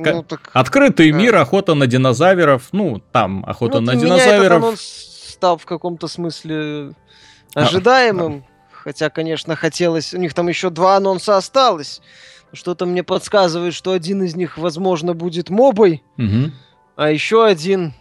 ну, 0.00 0.22
так... 0.22 0.50
Открытый 0.52 1.12
да. 1.12 1.18
мир, 1.18 1.36
охота 1.36 1.74
на 1.74 1.86
динозавров. 1.86 2.68
Ну, 2.72 3.02
там 3.12 3.44
охота 3.46 3.80
ну, 3.80 3.86
на 3.86 3.96
динозавров. 3.96 4.62
Меня 4.62 4.76
стал 4.76 5.58
в 5.58 5.66
каком-то 5.66 6.08
смысле 6.08 6.92
а, 7.54 7.62
ожидаемым. 7.62 8.44
А, 8.46 8.50
Хотя, 8.82 9.10
конечно, 9.10 9.56
хотелось... 9.56 10.14
У 10.14 10.18
них 10.18 10.32
там 10.32 10.48
еще 10.48 10.70
два 10.70 10.96
анонса 10.96 11.36
осталось. 11.36 12.00
Что-то 12.52 12.86
мне 12.86 13.02
подсказывает, 13.02 13.74
что 13.74 13.92
один 13.92 14.22
из 14.22 14.34
них, 14.34 14.56
возможно, 14.56 15.12
будет 15.12 15.50
мобой. 15.50 16.02
Угу. 16.16 16.52
А 16.96 17.10
еще 17.10 17.44
один... 17.44 17.92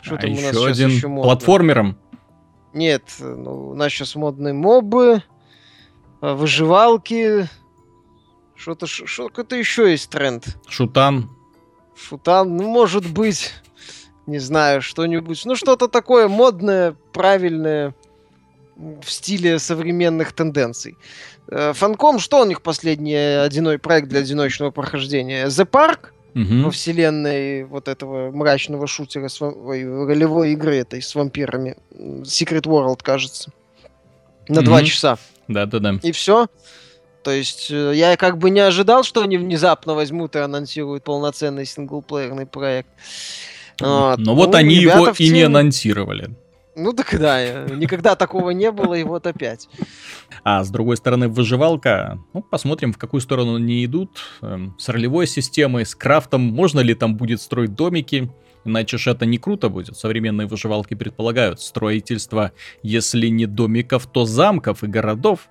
Что 0.00 0.16
а 0.16 0.18
там 0.18 0.32
еще 0.32 0.50
у 0.50 0.64
нас 0.64 0.64
один 0.64 0.88
еще 0.88 1.08
платформером? 1.08 1.96
Нет, 2.74 3.04
ну, 3.20 3.70
у 3.70 3.74
нас 3.74 3.92
сейчас 3.92 4.16
модные 4.16 4.52
мобы, 4.52 5.22
а, 6.20 6.34
выживалки, 6.34 7.48
что-то, 8.62 8.86
что 8.86 9.28
то 9.28 9.56
еще 9.56 9.90
есть 9.90 10.08
тренд. 10.10 10.56
Шутан. 10.68 11.28
Шутан, 11.96 12.56
ну, 12.56 12.68
может 12.68 13.06
быть, 13.06 13.52
не 14.26 14.38
знаю, 14.38 14.82
что-нибудь. 14.82 15.42
Ну, 15.44 15.56
что-то 15.56 15.88
такое 15.88 16.28
модное, 16.28 16.94
правильное, 17.12 17.94
в 18.76 19.10
стиле 19.10 19.58
современных 19.58 20.32
тенденций. 20.32 20.96
Фанком, 21.48 22.20
что 22.20 22.40
у 22.40 22.44
них 22.44 22.62
последний 22.62 23.14
одиной 23.14 23.78
проект 23.78 24.08
для 24.08 24.20
одиночного 24.20 24.70
прохождения? 24.70 25.46
The 25.46 25.68
Park 25.68 26.10
угу. 26.34 26.66
во 26.66 26.70
вселенной 26.70 27.64
вот 27.64 27.88
этого 27.88 28.30
мрачного 28.30 28.86
шутера, 28.86 29.26
с, 29.28 29.42
ой, 29.42 29.84
ролевой 29.84 30.52
игры 30.52 30.76
этой 30.76 31.02
с 31.02 31.14
вампирами. 31.16 31.76
Secret 31.92 32.62
World, 32.62 33.00
кажется. 33.02 33.50
На 34.48 34.60
угу. 34.60 34.66
два 34.66 34.82
часа. 34.84 35.18
Да-да-да. 35.48 35.98
И 36.02 36.12
все. 36.12 36.46
То 37.22 37.30
есть 37.30 37.70
э, 37.70 37.92
я 37.94 38.16
как 38.16 38.38
бы 38.38 38.50
не 38.50 38.60
ожидал, 38.60 39.04
что 39.04 39.22
они 39.22 39.38
внезапно 39.38 39.94
возьмут 39.94 40.36
и 40.36 40.38
анонсируют 40.38 41.04
полноценный 41.04 41.66
синглплеерный 41.66 42.46
проект. 42.46 42.88
Вот. 43.80 44.18
Но 44.18 44.32
ну, 44.32 44.34
вот 44.34 44.54
они 44.54 44.76
его 44.76 45.08
и 45.08 45.28
не 45.30 45.42
анонсировали. 45.42 46.30
Ну 46.74 46.94
так 46.94 47.18
да, 47.18 47.66
никогда 47.66 48.16
такого 48.16 48.50
не 48.50 48.70
было, 48.70 48.94
и 48.94 49.04
вот 49.04 49.26
опять. 49.26 49.68
А 50.42 50.64
с 50.64 50.70
другой 50.70 50.96
стороны, 50.96 51.28
выживалка, 51.28 52.18
ну, 52.32 52.42
посмотрим, 52.42 52.94
в 52.94 52.98
какую 52.98 53.20
сторону 53.20 53.56
они 53.56 53.84
идут. 53.84 54.22
Эм, 54.40 54.74
с 54.78 54.88
ролевой 54.88 55.26
системой, 55.26 55.84
с 55.84 55.94
крафтом, 55.94 56.40
можно 56.40 56.80
ли 56.80 56.94
там 56.94 57.16
будет 57.16 57.42
строить 57.42 57.74
домики. 57.74 58.30
Иначе 58.64 58.96
же 58.96 59.10
это 59.10 59.26
не 59.26 59.38
круто 59.38 59.68
будет. 59.68 59.96
Современные 59.96 60.46
выживалки 60.46 60.94
предполагают 60.94 61.60
строительство, 61.60 62.52
если 62.82 63.26
не 63.26 63.46
домиков, 63.46 64.06
то 64.06 64.24
замков 64.24 64.82
и 64.82 64.86
городов. 64.86 65.48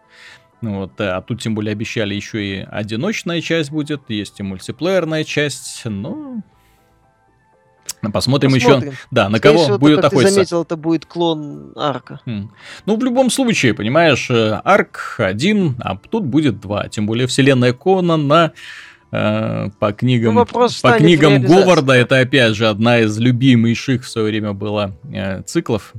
Ну 0.62 0.82
вот, 0.82 0.92
а 1.00 1.22
тут 1.22 1.42
тем 1.42 1.56
более 1.56 1.72
обещали 1.72 2.14
еще 2.14 2.44
и 2.44 2.68
одиночная 2.70 3.42
часть 3.42 3.72
будет, 3.72 4.10
есть 4.10 4.40
и 4.40 4.44
мультиплеерная 4.44 5.24
часть, 5.24 5.82
ну... 5.86 6.44
Посмотрим, 8.14 8.52
Посмотрим. 8.52 8.90
еще, 8.90 8.98
да, 9.12 9.30
на 9.30 9.38
Скорее 9.38 9.54
кого 9.54 9.64
всего, 9.64 9.78
будет 9.78 10.00
охотиться. 10.00 10.26
ты 10.26 10.34
заметил, 10.34 10.64
это 10.64 10.76
будет 10.76 11.06
клон 11.06 11.72
Арка. 11.76 12.20
Mm. 12.26 12.48
Ну, 12.88 12.98
в 12.98 13.04
любом 13.04 13.30
случае, 13.30 13.76
понимаешь, 13.76 14.28
э, 14.32 14.60
Арк 14.64 15.18
один, 15.20 15.76
а 15.80 15.96
тут 15.98 16.26
будет 16.26 16.60
два. 16.60 16.88
Тем 16.88 17.06
более 17.06 17.28
вселенная 17.28 17.74
Конана 17.74 18.54
э, 19.12 19.70
по 19.78 19.94
книгам, 19.94 20.34
ну, 20.34 20.46
по 20.46 20.92
книгам 20.98 21.44
Говарда, 21.44 21.94
это 21.94 22.18
опять 22.18 22.56
же 22.56 22.68
одна 22.68 23.02
из 23.02 23.20
любимейших 23.20 24.04
в 24.04 24.10
свое 24.10 24.28
время 24.28 24.54
было 24.54 24.96
э, 25.14 25.44
циклов 25.44 25.94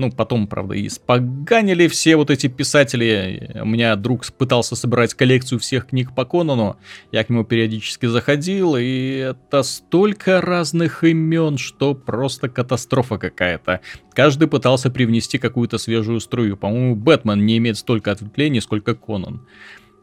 ну, 0.00 0.10
потом, 0.10 0.46
правда, 0.46 0.74
и 0.74 0.88
споганили 0.88 1.86
все 1.86 2.16
вот 2.16 2.30
эти 2.30 2.46
писатели. 2.46 3.52
У 3.60 3.66
меня 3.66 3.94
друг 3.96 4.24
пытался 4.32 4.74
собирать 4.74 5.12
коллекцию 5.12 5.58
всех 5.58 5.88
книг 5.88 6.14
по 6.14 6.24
Конану. 6.24 6.76
Я 7.12 7.22
к 7.22 7.28
нему 7.28 7.44
периодически 7.44 8.06
заходил, 8.06 8.76
и 8.76 9.32
это 9.32 9.62
столько 9.62 10.40
разных 10.40 11.04
имен, 11.04 11.58
что 11.58 11.94
просто 11.94 12.48
катастрофа 12.48 13.18
какая-то. 13.18 13.80
Каждый 14.14 14.48
пытался 14.48 14.90
привнести 14.90 15.36
какую-то 15.36 15.76
свежую 15.76 16.20
струю. 16.20 16.56
По-моему, 16.56 16.96
Бэтмен 16.96 17.44
не 17.44 17.58
имеет 17.58 17.76
столько 17.76 18.12
ответвлений, 18.12 18.62
сколько 18.62 18.94
Конан. 18.94 19.46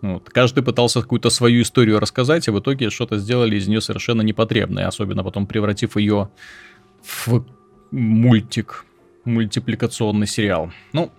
Вот. 0.01 0.29
Каждый 0.29 0.63
пытался 0.63 1.01
какую-то 1.01 1.31
свою 1.31 1.63
историю 1.63 1.99
рассказать, 1.99 2.47
и 2.47 2.51
в 2.51 2.59
итоге 2.59 2.91
что-то 2.91 3.17
сделали 3.17 3.55
из 3.55 3.67
нее 3.67 3.81
совершенно 3.81 4.21
непотребное, 4.21 4.87
особенно 4.87 5.23
потом 5.23 5.47
превратив 5.47 5.97
ее 5.97 6.29
в 7.01 7.43
мультик 7.89 8.85
мультипликационный 9.27 10.27
сериал. 10.27 10.71
Ну, 10.93 11.11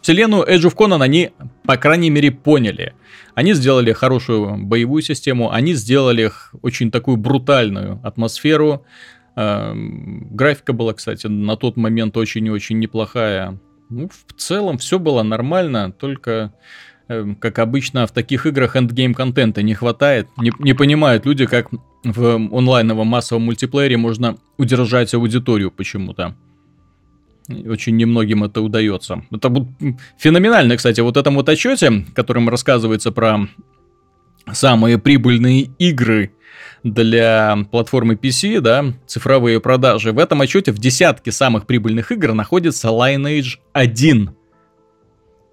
вселенную 0.00 0.44
Edge 0.44 0.64
of 0.64 0.74
Conan 0.74 1.02
они, 1.02 1.30
по 1.64 1.76
крайней 1.76 2.10
мере, 2.10 2.30
поняли. 2.32 2.94
Они 3.34 3.54
сделали 3.54 3.92
хорошую 3.92 4.56
боевую 4.56 5.02
систему, 5.02 5.52
они 5.52 5.74
сделали 5.74 6.32
очень 6.62 6.90
такую 6.90 7.16
брутальную 7.16 8.00
атмосферу. 8.02 8.84
Эм, 9.36 10.28
графика 10.34 10.72
была, 10.72 10.94
кстати, 10.94 11.28
на 11.28 11.56
тот 11.56 11.76
момент 11.76 12.16
очень 12.16 12.46
и 12.46 12.50
очень 12.50 12.78
неплохая. 12.80 13.60
Ну, 13.90 14.08
в 14.08 14.32
целом 14.34 14.78
все 14.78 14.98
было 14.98 15.22
нормально, 15.22 15.92
только 15.92 16.52
эм, 17.08 17.36
как 17.36 17.60
обычно 17.60 18.06
в 18.06 18.10
таких 18.10 18.46
играх 18.46 18.74
эндгейм 18.74 19.14
контента 19.14 19.62
не 19.62 19.74
хватает. 19.74 20.26
Не, 20.36 20.52
не 20.58 20.74
понимают 20.74 21.24
люди, 21.24 21.46
как 21.46 21.68
в 22.02 22.34
онлайновом 22.34 23.06
массовом 23.06 23.42
мультиплеере 23.42 23.96
можно 23.96 24.36
удержать 24.56 25.14
аудиторию 25.14 25.70
почему-то. 25.70 26.34
Очень 27.48 27.96
немногим 27.96 28.44
это 28.44 28.60
удается. 28.60 29.22
Это 29.30 29.66
феноменально, 30.18 30.76
кстати, 30.76 31.00
вот 31.00 31.16
этом 31.16 31.34
вот 31.34 31.48
отчете, 31.48 32.04
которым 32.14 32.48
рассказывается 32.48 33.10
про 33.10 33.48
самые 34.52 34.98
прибыльные 34.98 35.70
игры 35.78 36.32
для 36.82 37.58
платформы 37.70 38.14
PC, 38.14 38.60
да, 38.60 38.84
цифровые 39.06 39.60
продажи. 39.60 40.12
В 40.12 40.18
этом 40.18 40.40
отчете 40.42 40.72
в 40.72 40.78
десятке 40.78 41.32
самых 41.32 41.66
прибыльных 41.66 42.12
игр 42.12 42.34
находится 42.34 42.88
Lineage 42.88 43.58
1. 43.72 44.30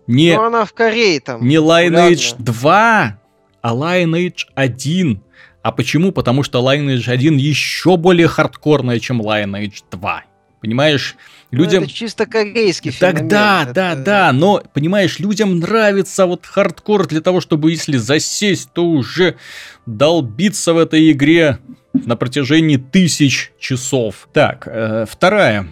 Не, 0.07 0.35
Но 0.35 0.43
она 0.43 0.65
в 0.65 0.73
Корее 0.73 1.19
там. 1.19 1.45
Не 1.47 1.55
Lineage 1.55 2.35
2, 2.37 3.19
а 3.61 3.73
Lineage 3.73 4.45
1. 4.53 5.21
А 5.63 5.71
почему? 5.71 6.11
Потому 6.11 6.43
что 6.43 6.59
Lineage 6.59 7.09
1 7.09 7.37
еще 7.37 7.97
более 7.97 8.27
хардкорная, 8.27 8.99
чем 8.99 9.21
Lineage 9.21 9.83
2. 9.89 10.23
Понимаешь? 10.61 11.15
Ну, 11.55 11.63
людям... 11.63 11.81
Ну, 11.81 11.85
это 11.85 11.93
чисто 11.93 12.25
корейский 12.25 12.91
феномен. 12.91 13.17
Так 13.17 13.27
да, 13.27 13.63
это... 13.63 13.73
да, 13.73 13.95
да, 13.95 14.31
но, 14.33 14.61
понимаешь, 14.73 15.19
людям 15.19 15.59
нравится 15.59 16.25
вот 16.25 16.45
хардкор 16.45 17.07
для 17.07 17.21
того, 17.21 17.41
чтобы 17.41 17.71
если 17.71 17.97
засесть, 17.97 18.71
то 18.73 18.85
уже 18.85 19.37
долбиться 19.85 20.73
в 20.73 20.77
этой 20.77 21.11
игре 21.11 21.59
на 21.93 22.15
протяжении 22.15 22.77
тысяч 22.77 23.51
часов. 23.59 24.27
Так, 24.33 24.67
э, 24.67 25.05
вторая 25.09 25.67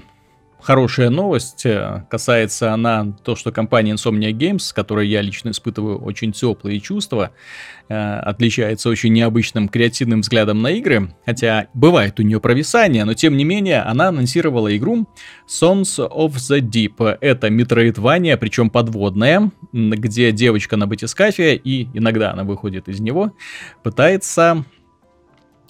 хорошая 0.64 1.09
новость. 1.09 1.66
Э, 1.66 2.05
касается 2.09 2.74
она 2.74 3.14
то, 3.24 3.36
что 3.36 3.51
компания 3.51 3.93
Insomnia 3.93 4.32
Games, 4.32 4.59
с 4.59 4.74
которой 4.74 5.07
я 5.07 5.22
лично 5.22 5.51
испытываю 5.51 5.99
очень 5.99 6.32
теплые 6.32 6.80
чувства, 6.80 7.32
э, 7.89 7.95
отличается 7.95 8.89
очень 8.89 9.14
необычным 9.14 9.68
креативным 9.68 10.22
взглядом 10.22 10.61
на 10.61 10.72
игры. 10.72 11.14
Хотя 11.26 11.68
бывает 11.74 12.20
у 12.20 12.24
нее 12.24 12.39
провисание, 12.39 13.03
но 13.05 13.14
тем 13.14 13.36
не 13.36 13.43
менее 13.43 13.82
она 13.82 14.07
анонсировала 14.07 14.76
игру 14.76 15.07
Sons 15.47 15.99
of 15.99 16.36
the 16.36 16.59
Deep. 16.59 17.18
Это 17.20 17.49
метроидвания, 17.49 18.38
причем 18.38 18.70
подводная, 18.70 19.51
где 19.74 20.32
девочка 20.32 20.78
на 20.78 20.88
батискафе, 20.88 21.55
и 21.55 21.89
иногда 21.93 22.32
она 22.32 22.43
выходит 22.43 22.88
из 22.88 22.99
него, 22.99 23.34
пытается 23.84 24.66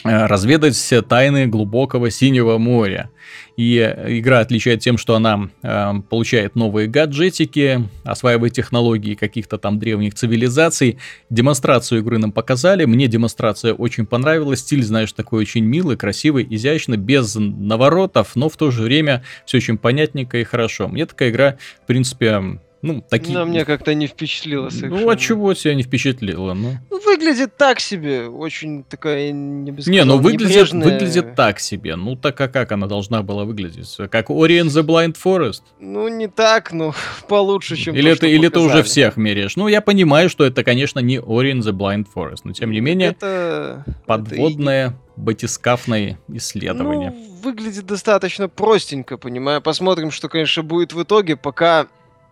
Э, 0.05 0.25
разведать 0.25 0.93
тайны 1.07 1.47
глубокого 1.47 2.09
синего 2.11 2.57
моря. 2.57 3.09
И 3.55 3.77
игра 3.77 4.39
отличает 4.39 4.81
тем, 4.81 4.97
что 4.97 5.15
она 5.15 5.49
э, 5.61 5.93
получает 6.09 6.55
новые 6.55 6.89
гаджетики, 6.89 7.87
осваивает 8.03 8.51
технологии 8.53 9.15
каких-то 9.15 9.57
там 9.57 9.79
древних 9.79 10.15
цивилизаций. 10.15 10.97
Демонстрацию 11.29 12.01
игры 12.01 12.17
нам 12.17 12.33
показали. 12.33 12.83
Мне 12.83 13.07
демонстрация 13.07 13.73
очень 13.73 14.05
понравилась. 14.05 14.59
Стиль, 14.59 14.83
знаешь, 14.83 15.13
такой 15.13 15.41
очень 15.41 15.63
милый, 15.63 15.95
красивый, 15.95 16.45
изящный, 16.49 16.97
без 16.97 17.35
наворотов, 17.35 18.35
но 18.35 18.49
в 18.49 18.57
то 18.57 18.71
же 18.71 18.81
время 18.81 19.23
все 19.45 19.57
очень 19.57 19.77
понятненько 19.77 20.37
и 20.37 20.43
хорошо. 20.43 20.89
Мне 20.89 21.05
такая 21.05 21.29
игра, 21.29 21.57
в 21.81 21.87
принципе, 21.87 22.59
ну, 22.83 23.01
такие... 23.01 23.37
Но 23.37 23.45
мне 23.45 23.63
как-то 23.63 23.93
не 23.93 24.07
впечатлило 24.07 24.67
совершенно. 24.67 25.05
Ну, 25.05 25.09
а 25.09 25.15
чего 25.15 25.53
тебя 25.53 25.73
не 25.73 25.83
впечатлило? 25.83 26.53
Ну? 26.53 26.73
ну, 26.91 26.99
выглядит 26.99 27.55
так 27.55 27.79
себе. 27.79 28.27
Очень 28.27 28.83
такая, 28.83 29.31
не 29.31 29.71
сказал, 29.71 29.93
Не, 29.93 30.03
ну 30.03 30.17
выглядит, 30.17 30.73
выглядит 30.73 31.33
так 31.33 31.61
себе. 31.61 31.95
Ну, 31.95 32.17
так 32.17 32.39
а 32.41 32.49
как 32.49 32.73
она 32.73 32.87
должна 32.87 33.23
была 33.23 33.45
выглядеть? 33.45 33.95
Как 34.11 34.29
Ori 34.29 34.61
the 34.63 34.83
Blind 34.83 35.15
Forest? 35.23 35.61
Ну, 35.79 36.09
не 36.09 36.27
так, 36.27 36.73
но 36.73 36.93
получше, 37.29 37.77
чем 37.77 37.95
Или, 37.95 38.09
то, 38.09 38.15
это, 38.17 38.27
или 38.27 38.49
ты 38.49 38.59
уже 38.59 38.83
всех 38.83 39.15
меряешь? 39.15 39.55
Ну, 39.55 39.69
я 39.69 39.79
понимаю, 39.79 40.29
что 40.29 40.43
это, 40.43 40.65
конечно, 40.65 40.99
не 40.99 41.19
Ori 41.19 41.53
the 41.53 41.71
Blind 41.71 42.07
Forest, 42.13 42.41
но 42.43 42.51
тем 42.51 42.71
не 42.71 42.81
менее, 42.81 43.11
это... 43.11 43.85
подводное... 44.05 44.87
Это 44.87 44.99
батискафное 45.15 46.19
исследование. 46.27 47.11
Ну, 47.11 47.35
выглядит 47.43 47.85
достаточно 47.85 48.49
простенько, 48.49 49.17
понимаю. 49.17 49.61
Посмотрим, 49.61 50.11
что, 50.11 50.27
конечно, 50.27 50.63
будет 50.63 50.93
в 50.93 51.03
итоге, 51.03 51.35
пока 51.35 51.87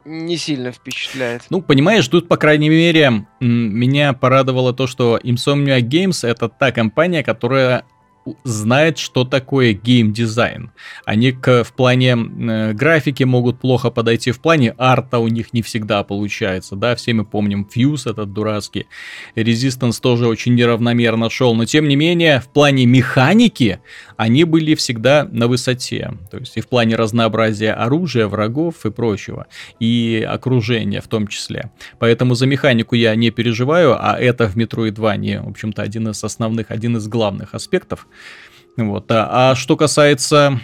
не 0.05 0.37
сильно 0.37 0.71
впечатляет. 0.71 1.43
Ну, 1.49 1.61
понимаешь, 1.61 2.07
тут, 2.07 2.27
по 2.27 2.37
крайней 2.37 2.69
мере, 2.69 3.25
меня 3.39 4.13
порадовало 4.13 4.73
то, 4.73 4.87
что 4.87 5.19
Insomnia 5.23 5.79
Games 5.79 6.27
это 6.27 6.49
та 6.49 6.71
компания, 6.71 7.23
которая 7.23 7.85
знает, 8.43 8.97
что 8.97 9.23
такое 9.23 9.73
геймдизайн. 9.73 10.71
Они 11.05 11.31
к, 11.31 11.63
в 11.63 11.73
плане 11.73 12.15
э, 12.15 12.73
графики 12.73 13.23
могут 13.23 13.59
плохо 13.59 13.89
подойти, 13.89 14.31
в 14.31 14.39
плане 14.39 14.75
арта 14.77 15.17
у 15.17 15.27
них 15.27 15.53
не 15.53 15.61
всегда 15.61 16.03
получается, 16.03 16.75
да, 16.75 16.95
все 16.95 17.13
мы 17.13 17.25
помним 17.25 17.67
Fuse 17.73 18.09
этот 18.09 18.31
дурацкий, 18.31 18.87
Resistance 19.35 19.99
тоже 20.01 20.27
очень 20.27 20.55
неравномерно 20.55 21.29
шел, 21.29 21.55
но 21.55 21.65
тем 21.65 21.87
не 21.87 21.95
менее, 21.95 22.41
в 22.41 22.47
плане 22.47 22.85
механики 22.85 23.79
они 24.21 24.43
были 24.43 24.75
всегда 24.75 25.27
на 25.31 25.47
высоте, 25.47 26.11
то 26.29 26.37
есть 26.37 26.55
и 26.55 26.61
в 26.61 26.67
плане 26.67 26.95
разнообразия 26.95 27.73
оружия, 27.73 28.27
врагов 28.27 28.85
и 28.85 28.91
прочего, 28.91 29.47
и 29.79 30.23
окружения 30.29 31.01
в 31.01 31.07
том 31.07 31.25
числе. 31.25 31.71
Поэтому 31.97 32.35
за 32.35 32.45
механику 32.45 32.93
я 32.93 33.15
не 33.15 33.31
переживаю, 33.31 33.97
а 33.99 34.19
это 34.19 34.47
в 34.47 34.55
Metroidvania, 34.55 35.43
в 35.43 35.49
общем-то, 35.49 35.81
один 35.81 36.09
из 36.09 36.23
основных, 36.23 36.69
один 36.69 36.97
из 36.97 37.07
главных 37.07 37.55
аспектов. 37.55 38.05
Вот. 38.77 39.11
А, 39.11 39.49
а 39.49 39.55
что 39.55 39.75
касается 39.75 40.59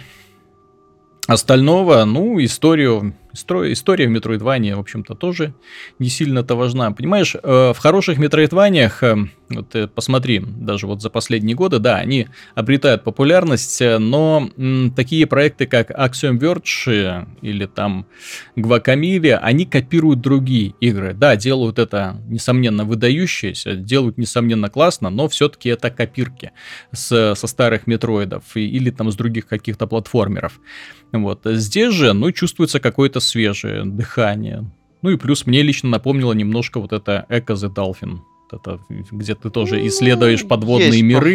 остального, 1.26 2.04
ну, 2.04 2.38
историю 2.38 3.16
История 3.32 4.06
в 4.06 4.10
Метроидване, 4.10 4.76
в 4.76 4.80
общем-то, 4.80 5.14
тоже 5.14 5.52
не 5.98 6.08
сильно-то 6.08 6.54
важна. 6.54 6.90
Понимаешь, 6.92 7.34
э, 7.34 7.72
в 7.74 7.78
хороших 7.78 8.18
Метроидваниях, 8.18 9.02
э, 9.02 9.16
вот 9.50 9.74
э, 9.74 9.86
посмотри, 9.86 10.40
даже 10.40 10.86
вот 10.86 11.02
за 11.02 11.10
последние 11.10 11.54
годы, 11.54 11.78
да, 11.78 11.96
они 11.96 12.28
обретают 12.54 13.04
популярность, 13.04 13.82
но 13.82 14.48
такие 14.96 15.26
проекты, 15.26 15.66
как 15.66 15.90
Axiom 15.90 16.38
Verge 16.38 17.26
или 17.42 17.66
там 17.66 18.06
Guacamole, 18.56 19.34
они 19.34 19.66
копируют 19.66 20.20
другие 20.20 20.74
игры. 20.80 21.12
Да, 21.12 21.36
делают 21.36 21.78
это, 21.78 22.16
несомненно, 22.28 22.84
выдающиеся, 22.84 23.74
делают, 23.74 24.16
несомненно, 24.18 24.70
классно, 24.70 25.10
но 25.10 25.28
все-таки 25.28 25.68
это 25.68 25.90
копирки 25.90 26.52
с, 26.92 27.34
со 27.34 27.46
старых 27.46 27.86
Метроидов 27.86 28.56
или 28.56 28.90
там 28.90 29.10
с 29.10 29.16
других 29.16 29.46
каких-то 29.46 29.86
платформеров. 29.86 30.60
Вот. 31.12 31.40
Здесь 31.44 31.94
же, 31.94 32.12
ну, 32.12 32.32
чувствуется 32.32 32.80
какое-то 33.18 33.20
свежее 33.20 33.84
дыхание. 33.84 34.64
Ну 35.02 35.10
и 35.10 35.16
плюс 35.16 35.46
мне 35.46 35.62
лично 35.62 35.88
напомнило 35.90 36.32
немножко 36.32 36.80
вот 36.80 36.92
это 36.92 37.26
Echo 37.28 37.54
the 37.54 37.72
Dolphin. 37.72 38.18
Это, 38.50 38.80
где 38.88 39.34
ты 39.34 39.50
тоже 39.50 39.86
исследуешь 39.86 40.46
подводные 40.46 41.02
миры, 41.02 41.34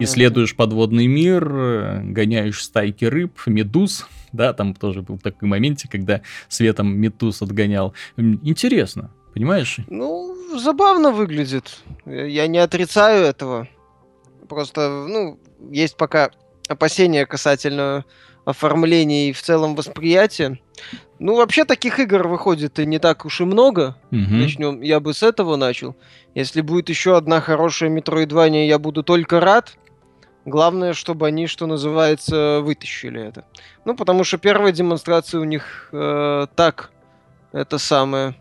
исследуешь 0.00 0.54
подводный 0.54 1.06
мир, 1.06 2.02
гоняешь 2.04 2.62
стайки 2.62 3.06
рыб, 3.06 3.32
медуз, 3.46 4.06
да, 4.32 4.52
там 4.52 4.74
тоже 4.74 5.00
был 5.00 5.18
такой 5.18 5.48
моментик, 5.48 5.90
когда 5.90 6.20
светом 6.48 6.94
медуз 6.94 7.40
отгонял. 7.40 7.94
Интересно, 8.18 9.10
понимаешь? 9.32 9.78
Ну, 9.88 10.36
забавно 10.58 11.12
выглядит. 11.12 11.78
Я 12.04 12.46
не 12.46 12.58
отрицаю 12.58 13.24
этого. 13.24 13.66
Просто, 14.46 15.06
ну, 15.08 15.38
есть 15.70 15.96
пока 15.96 16.30
опасения 16.68 17.24
касательно 17.24 18.04
оформления 18.44 19.28
и 19.28 19.32
в 19.32 19.42
целом 19.42 19.74
восприятия. 19.74 20.58
Ну, 21.18 21.36
вообще 21.36 21.64
таких 21.64 22.00
игр 22.00 22.26
выходит 22.26 22.78
и 22.78 22.86
не 22.86 22.98
так 22.98 23.24
уж 23.26 23.40
и 23.40 23.44
много. 23.44 23.96
Угу. 24.10 24.18
Начнем, 24.30 24.80
я 24.80 25.00
бы 25.00 25.12
с 25.12 25.22
этого 25.22 25.56
начал. 25.56 25.96
Если 26.34 26.60
будет 26.60 26.88
еще 26.88 27.16
одна 27.16 27.40
хорошая 27.40 27.90
Metroidvania, 27.90 28.66
я 28.66 28.78
буду 28.78 29.02
только 29.02 29.40
рад. 29.40 29.76
Главное, 30.46 30.94
чтобы 30.94 31.26
они, 31.26 31.46
что 31.46 31.66
называется, 31.66 32.60
вытащили 32.62 33.22
это. 33.22 33.44
Ну, 33.84 33.94
потому 33.94 34.24
что 34.24 34.38
первая 34.38 34.72
демонстрация 34.72 35.40
у 35.40 35.44
них 35.44 35.90
э, 35.92 36.46
так, 36.56 36.90
это 37.52 37.76
самое. 37.76 38.34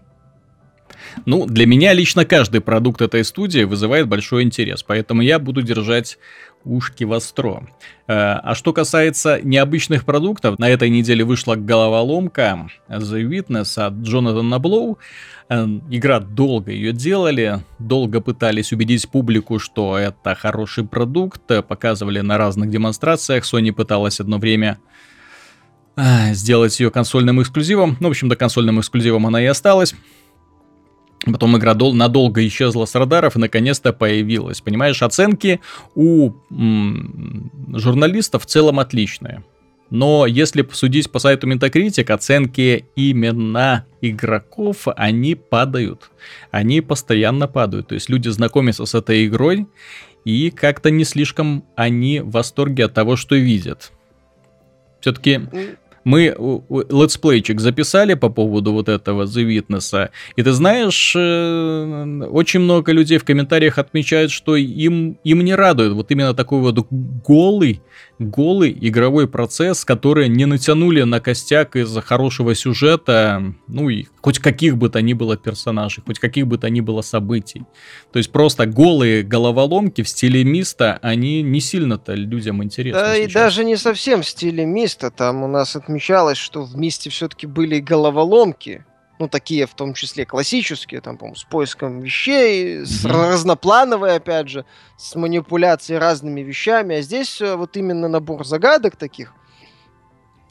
Ну, 1.25 1.45
для 1.45 1.65
меня 1.65 1.93
лично 1.93 2.25
каждый 2.25 2.61
продукт 2.61 3.01
этой 3.01 3.23
студии 3.23 3.63
вызывает 3.63 4.07
большой 4.07 4.43
интерес, 4.43 4.83
поэтому 4.83 5.21
я 5.21 5.39
буду 5.39 5.61
держать 5.61 6.17
ушки 6.65 7.03
востро. 7.03 7.67
Э, 8.07 8.39
а 8.43 8.55
что 8.55 8.73
касается 8.73 9.39
необычных 9.41 10.05
продуктов, 10.05 10.59
на 10.59 10.69
этой 10.69 10.89
неделе 10.89 11.23
вышла 11.23 11.55
головоломка 11.55 12.67
The 12.89 13.23
Witness 13.27 13.79
от 13.81 13.93
Джонатана 13.93 14.59
Блоу. 14.59 14.99
Э, 15.49 15.65
игра 15.89 16.19
долго 16.19 16.71
ее 16.71 16.91
делали, 16.91 17.63
долго 17.79 18.21
пытались 18.21 18.71
убедить 18.71 19.09
публику, 19.09 19.59
что 19.59 19.97
это 19.97 20.35
хороший 20.35 20.85
продукт, 20.85 21.41
показывали 21.67 22.19
на 22.21 22.37
разных 22.37 22.69
демонстрациях. 22.69 23.43
Sony 23.43 23.71
пыталась 23.71 24.19
одно 24.19 24.37
время 24.37 24.79
э, 25.95 26.33
сделать 26.33 26.79
ее 26.79 26.91
консольным 26.91 27.41
эксклюзивом. 27.41 27.97
Ну, 27.99 28.07
в 28.07 28.11
общем-то, 28.11 28.35
консольным 28.35 28.79
эксклюзивом 28.79 29.25
она 29.27 29.41
и 29.41 29.45
осталась. 29.45 29.95
Потом 31.25 31.57
игра 31.57 31.73
дол- 31.73 31.93
надолго 31.93 32.45
исчезла 32.47 32.85
с 32.85 32.95
радаров 32.95 33.35
и 33.35 33.39
наконец-то 33.39 33.91
появилась. 33.91 34.61
Понимаешь, 34.61 35.01
оценки 35.01 35.59
у 35.95 36.31
м- 36.49 37.51
журналистов 37.73 38.43
в 38.43 38.45
целом 38.45 38.79
отличные. 38.79 39.43
Но 39.89 40.27
если 40.27 40.67
судить 40.71 41.11
по 41.11 41.19
сайту 41.19 41.47
Metacritic, 41.51 42.11
оценки 42.11 42.85
именно 42.95 43.85
игроков, 44.01 44.87
они 44.95 45.35
падают. 45.35 46.11
Они 46.51 46.79
постоянно 46.81 47.47
падают. 47.47 47.87
То 47.87 47.95
есть 47.95 48.07
люди 48.09 48.29
знакомятся 48.29 48.85
с 48.85 48.93
этой 48.93 49.25
игрой, 49.25 49.67
и 50.25 50.51
как-то 50.51 50.91
не 50.91 51.05
слишком 51.05 51.65
они 51.75 52.19
в 52.19 52.31
восторге 52.31 52.85
от 52.85 52.93
того, 52.93 53.15
что 53.15 53.35
видят. 53.35 53.91
Все-таки 55.01 55.41
Мы 56.03 56.35
летсплейчик 56.69 57.59
записали 57.59 58.13
по 58.13 58.29
поводу 58.29 58.71
вот 58.73 58.89
этого 58.89 59.23
The 59.23 59.45
Witness, 59.45 60.09
и 60.35 60.43
ты 60.43 60.51
знаешь, 60.51 61.13
э, 61.15 62.21
очень 62.29 62.61
много 62.61 62.91
людей 62.91 63.17
в 63.17 63.25
комментариях 63.25 63.77
отмечают, 63.77 64.31
что 64.31 64.55
им, 64.55 65.17
им 65.23 65.41
не 65.41 65.55
радует 65.55 65.93
вот 65.93 66.11
именно 66.11 66.33
такой 66.33 66.59
вот 66.59 66.87
голый, 66.89 67.81
голый 68.19 68.77
игровой 68.79 69.27
процесс, 69.27 69.85
который 69.85 70.27
не 70.27 70.45
натянули 70.45 71.01
на 71.03 71.19
костяк 71.21 71.75
из-за 71.77 72.01
хорошего 72.01 72.53
сюжета, 72.53 73.53
ну 73.67 73.89
и 73.89 74.05
хоть 74.21 74.39
каких 74.39 74.77
бы 74.77 74.89
то 74.89 75.01
ни 75.01 75.13
было 75.13 75.37
персонажей, 75.37 76.03
хоть 76.05 76.19
каких 76.19 76.45
бы 76.45 76.57
то 76.57 76.69
ни 76.69 76.81
было 76.81 77.01
событий. 77.01 77.63
То 78.11 78.19
есть 78.19 78.31
просто 78.31 78.65
голые 78.65 79.23
головоломки 79.23 80.03
в 80.03 80.09
стиле 80.09 80.43
Myst 80.43 80.80
а, 80.80 80.99
они 81.01 81.41
не 81.41 81.61
сильно-то 81.61 82.13
людям 82.13 82.61
интересны. 82.61 82.99
Да 82.99 83.15
сейчас. 83.15 83.29
и 83.29 83.33
даже 83.33 83.63
не 83.63 83.77
совсем 83.77 84.21
в 84.21 84.27
стиле 84.27 84.65
Миста, 84.65 85.09
там 85.09 85.43
у 85.43 85.47
нас 85.47 85.75
отмечалось, 85.75 86.37
что 86.37 86.63
в 86.63 86.75
Мисте 86.75 87.09
все-таки 87.09 87.47
были 87.47 87.79
головоломки, 87.79 88.85
ну, 89.19 89.27
такие 89.27 89.67
в 89.67 89.73
том 89.73 89.93
числе 89.93 90.25
классические, 90.25 91.01
там, 91.01 91.17
по 91.17 91.35
с 91.35 91.43
поиском 91.43 91.99
вещей, 91.99 92.77
mm-hmm. 92.77 92.85
с 92.85 93.05
разноплановой, 93.05 94.15
опять 94.15 94.47
же, 94.47 94.65
с 94.97 95.13
манипуляцией 95.15 95.99
разными 95.99 96.39
вещами, 96.39 96.95
а 96.95 97.01
здесь 97.01 97.41
э, 97.41 97.55
вот 97.55 97.75
именно 97.75 98.07
набор 98.07 98.45
загадок 98.45 98.95
таких 98.95 99.33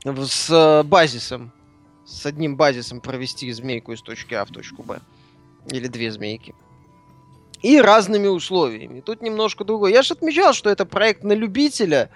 с 0.04 0.50
э, 0.50 0.82
базисом, 0.84 1.50
с 2.04 2.26
одним 2.26 2.56
базисом 2.56 3.00
провести 3.00 3.50
змейку 3.52 3.92
из 3.92 4.02
точки 4.02 4.34
А 4.34 4.44
в 4.44 4.50
точку 4.50 4.82
Б. 4.82 5.00
Или 5.70 5.88
две 5.88 6.12
змейки. 6.12 6.54
И 7.62 7.80
разными 7.80 8.28
условиями. 8.28 9.00
Тут 9.00 9.22
немножко 9.22 9.64
другое. 9.64 9.92
Я 9.92 10.02
же 10.02 10.14
отмечал, 10.14 10.52
что 10.52 10.70
это 10.70 10.86
проект 10.86 11.24
на 11.24 11.32
любителя, 11.32 12.10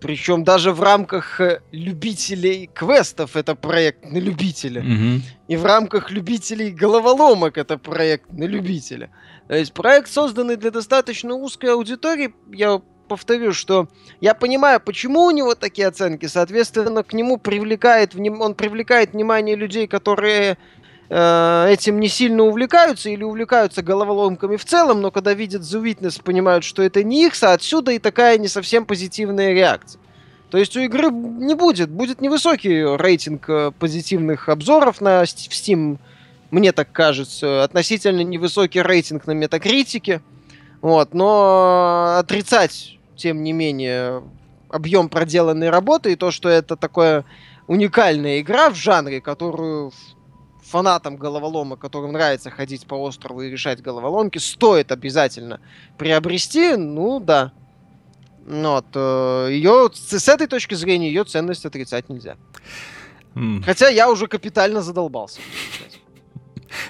причем 0.00 0.44
даже 0.44 0.72
в 0.72 0.82
рамках 0.82 1.40
э, 1.40 1.60
любителей 1.72 2.70
квестов 2.72 3.36
это 3.36 3.54
проект 3.54 4.04
на 4.04 4.18
любителя. 4.18 4.80
Угу. 4.80 5.22
И 5.48 5.56
в 5.56 5.64
рамках 5.64 6.10
любителей 6.10 6.70
головоломок 6.70 7.58
это 7.58 7.78
проект 7.78 8.30
на 8.32 8.44
любителя. 8.44 9.10
То 9.48 9.56
есть 9.56 9.72
проект, 9.72 10.10
созданный 10.10 10.56
для 10.56 10.70
достаточно 10.70 11.34
узкой 11.34 11.72
аудитории, 11.72 12.34
я 12.52 12.80
повторю, 13.08 13.52
что 13.52 13.88
я 14.20 14.34
понимаю, 14.34 14.80
почему 14.80 15.22
у 15.22 15.30
него 15.30 15.54
такие 15.54 15.88
оценки. 15.88 16.26
Соответственно, 16.26 17.02
к 17.02 17.12
нему 17.14 17.38
привлекает, 17.38 18.14
он 18.14 18.54
привлекает 18.54 19.14
внимание 19.14 19.56
людей, 19.56 19.88
которые 19.88 20.58
Э, 21.10 21.68
этим 21.70 22.00
не 22.00 22.08
сильно 22.08 22.42
увлекаются 22.42 23.08
или 23.08 23.22
увлекаются 23.22 23.82
головоломками 23.82 24.56
в 24.56 24.64
целом, 24.64 25.00
но 25.00 25.10
когда 25.10 25.32
видят 25.32 25.62
The 25.62 25.82
Witness, 25.82 26.22
понимают, 26.22 26.64
что 26.64 26.82
это 26.82 27.02
не 27.02 27.26
их, 27.26 27.42
а 27.42 27.54
отсюда 27.54 27.92
и 27.92 27.98
такая 27.98 28.36
не 28.36 28.48
совсем 28.48 28.84
позитивная 28.84 29.52
реакция. 29.52 30.00
То 30.50 30.58
есть 30.58 30.76
у 30.76 30.80
игры 30.80 31.10
не 31.10 31.54
будет, 31.54 31.90
будет 31.90 32.20
невысокий 32.20 32.82
рейтинг 32.96 33.48
э, 33.48 33.72
позитивных 33.78 34.50
обзоров 34.50 35.00
на 35.00 35.24
в 35.24 35.28
Steam, 35.28 35.98
мне 36.50 36.72
так 36.72 36.92
кажется, 36.92 37.64
относительно 37.64 38.20
невысокий 38.20 38.82
рейтинг 38.82 39.26
на 39.26 39.32
метакритике, 39.32 40.20
вот, 40.82 41.14
но 41.14 42.16
отрицать, 42.18 42.98
тем 43.16 43.42
не 43.42 43.52
менее, 43.52 44.22
объем 44.68 45.08
проделанной 45.08 45.70
работы 45.70 46.12
и 46.12 46.16
то, 46.16 46.30
что 46.30 46.50
это 46.50 46.76
такое 46.76 47.24
уникальная 47.66 48.40
игра 48.40 48.70
в 48.70 48.74
жанре, 48.74 49.20
которую 49.20 49.92
фанатам 50.68 51.16
головолома, 51.16 51.76
которым 51.76 52.12
нравится 52.12 52.50
ходить 52.50 52.86
по 52.86 52.94
острову 52.94 53.42
и 53.42 53.50
решать 53.50 53.82
головоломки, 53.82 54.38
стоит 54.38 54.92
обязательно 54.92 55.60
приобрести, 55.96 56.76
ну 56.76 57.20
да. 57.20 57.52
Вот, 58.46 58.86
э, 58.94 59.48
ее, 59.50 59.90
с 59.92 60.28
этой 60.28 60.46
точки 60.46 60.74
зрения 60.74 61.08
ее 61.08 61.24
ценность 61.24 61.66
отрицать 61.66 62.08
нельзя. 62.08 62.36
Mm. 63.34 63.62
Хотя 63.62 63.88
я 63.88 64.10
уже 64.10 64.26
капитально 64.26 64.80
задолбался. 64.80 65.40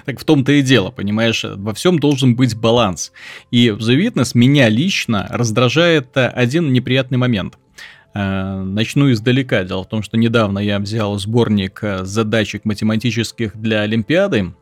Так 0.05 0.19
в 0.19 0.23
том-то 0.23 0.51
и 0.51 0.61
дело, 0.61 0.91
понимаешь, 0.91 1.43
во 1.43 1.73
всем 1.73 1.99
должен 1.99 2.35
быть 2.35 2.55
баланс. 2.55 3.11
И 3.51 3.71
в 3.71 3.79
The 3.79 3.97
Witness 3.97 4.31
меня 4.33 4.69
лично 4.69 5.27
раздражает 5.29 6.15
один 6.15 6.71
неприятный 6.73 7.17
момент– 7.17 7.57
Э, 7.68 7.68
начну 8.13 9.11
издалека. 9.11 9.63
Дело 9.63 9.83
в 9.83 9.87
том, 9.87 10.03
что 10.03 10.17
недавно 10.17 10.59
я 10.59 10.79
взял 10.79 11.17
сборник 11.19 11.79
э, 11.83 12.05
задачек 12.05 12.65
математических 12.65 13.55
для 13.55 13.81
Олимпиады 13.81 14.53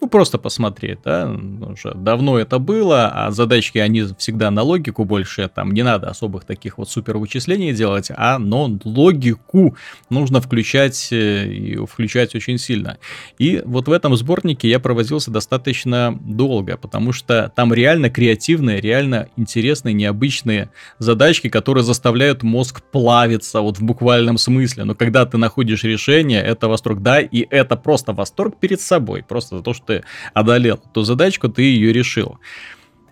ну, 0.00 0.08
просто 0.08 0.38
посмотреть, 0.38 1.00
да, 1.04 1.28
уже 1.28 1.92
давно 1.94 2.38
это 2.38 2.58
было, 2.58 3.08
а 3.08 3.30
задачки, 3.32 3.78
они 3.78 4.04
всегда 4.16 4.50
на 4.50 4.62
логику 4.62 5.04
больше, 5.04 5.50
там 5.52 5.72
не 5.72 5.82
надо 5.82 6.08
особых 6.08 6.44
таких 6.44 6.78
вот 6.78 6.88
супер 6.88 7.18
вычислений 7.18 7.72
делать, 7.72 8.10
а, 8.16 8.38
но 8.38 8.78
логику 8.84 9.76
нужно 10.08 10.40
включать 10.40 11.08
э, 11.10 11.48
и 11.48 11.76
включать 11.84 12.34
очень 12.36 12.58
сильно. 12.58 12.98
И 13.38 13.60
вот 13.64 13.88
в 13.88 13.92
этом 13.92 14.16
сборнике 14.16 14.68
я 14.68 14.78
провозился 14.78 15.30
достаточно 15.32 16.16
долго, 16.20 16.76
потому 16.76 17.12
что 17.12 17.52
там 17.54 17.74
реально 17.74 18.08
креативные, 18.08 18.80
реально 18.80 19.28
интересные, 19.36 19.94
необычные 19.94 20.70
задачки, 20.98 21.48
которые 21.48 21.82
заставляют 21.82 22.42
мозг 22.44 22.82
плавиться, 22.82 23.60
вот 23.60 23.78
в 23.78 23.82
буквальном 23.82 24.38
смысле, 24.38 24.84
но 24.84 24.94
когда 24.94 25.26
ты 25.26 25.38
находишь 25.38 25.82
решение, 25.82 26.40
это 26.40 26.68
восторг, 26.68 27.02
да, 27.02 27.20
и 27.20 27.46
это 27.50 27.76
просто 27.76 28.12
восторг 28.12 28.58
перед 28.60 28.80
собой, 28.80 29.24
просто 29.26 29.58
за 29.58 29.62
то, 29.64 29.74
что 29.74 29.87
ты 29.88 30.04
одолел 30.34 30.78
ту 30.92 31.02
задачку, 31.02 31.48
ты 31.48 31.62
ее 31.62 31.92
решил. 31.92 32.38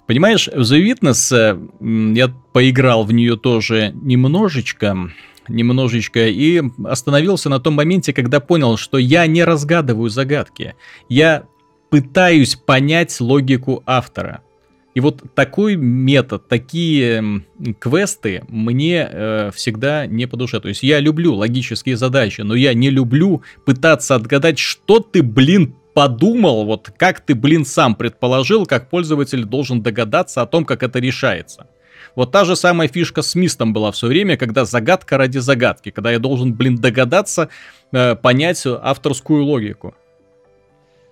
Понимаешь, 0.06 0.46
в 0.46 0.60
The 0.60 0.84
Witness 0.86 2.14
я 2.14 2.28
поиграл 2.52 3.04
в 3.04 3.12
нее 3.12 3.36
тоже 3.36 3.92
немножечко, 3.94 5.10
немножечко 5.48 6.28
и 6.28 6.62
остановился 6.84 7.48
на 7.48 7.58
том 7.58 7.74
моменте, 7.74 8.12
когда 8.12 8.38
понял, 8.38 8.76
что 8.76 8.98
я 8.98 9.26
не 9.26 9.42
разгадываю 9.42 10.08
загадки. 10.10 10.76
Я 11.08 11.44
пытаюсь 11.90 12.54
понять 12.54 13.20
логику 13.20 13.82
автора. 13.86 14.42
И 14.94 15.00
вот 15.00 15.22
такой 15.34 15.76
метод, 15.76 16.48
такие 16.48 17.44
квесты 17.78 18.44
мне 18.48 19.06
э, 19.10 19.50
всегда 19.54 20.06
не 20.06 20.26
по 20.26 20.38
душе. 20.38 20.58
То 20.58 20.68
есть 20.68 20.82
я 20.82 21.00
люблю 21.00 21.34
логические 21.34 21.98
задачи, 21.98 22.40
но 22.40 22.54
я 22.54 22.72
не 22.72 22.88
люблю 22.88 23.42
пытаться 23.66 24.14
отгадать, 24.14 24.58
что 24.58 25.00
ты, 25.00 25.22
блин, 25.22 25.74
подумал, 25.97 26.66
вот 26.66 26.92
как 26.99 27.20
ты, 27.20 27.34
блин, 27.34 27.64
сам 27.64 27.94
предположил, 27.94 28.66
как 28.66 28.90
пользователь 28.90 29.47
должен 29.47 29.80
догадаться 29.80 30.42
о 30.42 30.47
том, 30.47 30.66
как 30.66 30.82
это 30.82 30.99
решается. 30.99 31.68
Вот 32.14 32.32
та 32.32 32.44
же 32.44 32.55
самая 32.55 32.86
фишка 32.86 33.22
с 33.22 33.34
Мистом 33.34 33.72
была 33.72 33.90
в 33.92 33.97
свое 33.97 34.12
время, 34.12 34.36
когда 34.36 34.66
загадка 34.66 35.16
ради 35.16 35.38
загадки, 35.38 35.90
когда 35.90 36.12
я 36.12 36.18
должен, 36.18 36.53
блин, 36.53 36.76
догадаться, 36.76 37.49
э, 37.92 38.14
понять 38.14 38.62
авторскую 38.66 39.42
логику. 39.42 39.94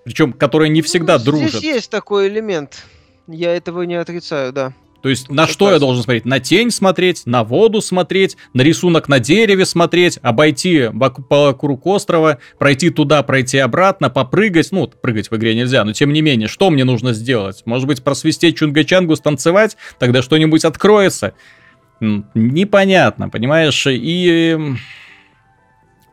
Причем, 0.05 0.35
которая 0.35 0.69
не 0.69 0.83
всегда 0.83 1.17
ну, 1.17 1.25
дружит. 1.25 1.49
Здесь 1.49 1.63
есть 1.77 1.91
такой 1.91 2.29
элемент. 2.29 2.85
Я 3.27 3.57
этого 3.57 3.85
не 3.85 3.95
отрицаю, 3.95 4.53
да. 4.53 4.75
То 5.05 5.11
есть 5.11 5.29
на 5.29 5.47
что 5.47 5.71
я 5.71 5.79
должен 5.79 6.03
смотреть? 6.03 6.25
На 6.25 6.41
тень 6.41 6.71
смотреть, 6.71 7.27
на 7.27 7.45
воду 7.45 7.83
смотреть, 7.83 8.39
на 8.55 8.63
рисунок 8.63 9.07
на 9.07 9.21
дереве 9.21 9.67
смотреть, 9.67 10.19
обойти 10.23 10.89
вокруг 10.91 11.87
острова, 11.87 12.39
пройти 12.59 12.89
туда, 12.89 13.23
пройти 13.23 13.59
обратно, 13.59 14.09
попрыгать. 14.09 14.73
Ну, 14.73 14.87
прыгать 14.87 15.31
в 15.31 15.37
игре 15.37 15.55
нельзя, 15.55 15.85
но 15.85 15.93
тем 15.93 16.11
не 16.11 16.23
менее, 16.23 16.49
что 16.49 16.71
мне 16.71 16.85
нужно 16.85 17.13
сделать? 17.13 17.65
Может 17.67 17.87
быть, 17.87 18.03
просвистеть 18.03 18.59
чунга-чангу, 18.59 19.15
станцевать? 19.15 19.77
Тогда 19.99 20.23
что-нибудь 20.23 20.65
откроется? 20.65 21.35
Непонятно, 22.01 23.29
понимаешь? 23.29 23.87
И 23.87 24.59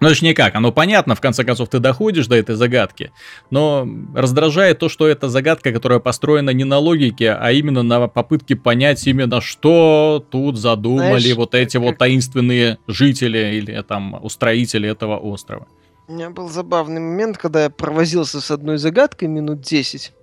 ну, 0.02 0.10
точнее 0.10 0.34
как, 0.34 0.56
оно 0.56 0.72
понятно, 0.72 1.14
в 1.14 1.22
конце 1.22 1.44
концов 1.44 1.70
ты 1.70 1.80
доходишь 1.80 2.28
до 2.28 2.36
этой 2.36 2.56
загадки, 2.56 3.12
но 3.52 3.88
раздражает 4.16 4.80
то, 4.80 4.90
что 4.90 5.08
это 5.08 5.30
загадка, 5.30 5.72
которая 5.72 6.00
построена 6.00 6.50
не 6.50 6.64
на 6.64 6.80
логике, 6.80 7.32
а 7.32 7.52
именно 7.52 7.84
на 7.84 8.08
попытке 8.08 8.56
понять 8.56 9.06
именно, 9.06 9.42
что 9.42 10.26
тут 10.32 10.58
задумали 10.58 11.20
Знаешь, 11.20 11.36
вот 11.36 11.54
эти 11.54 11.78
как... 11.78 11.82
вот 11.84 11.98
таинственные 12.00 12.80
жители 12.88 13.56
или 13.56 13.80
там 13.84 14.20
устроители 14.24 14.90
этого 14.90 15.18
острова. 15.18 15.68
У 16.08 16.14
меня 16.14 16.32
был 16.32 16.50
забавный 16.50 17.00
момент, 17.00 17.38
когда 17.38 17.64
я 17.64 17.70
провозился 17.70 18.42
с 18.42 18.50
одной 18.50 18.80
загадкой 18.80 19.28
минут 19.28 19.62
10, 19.62 20.14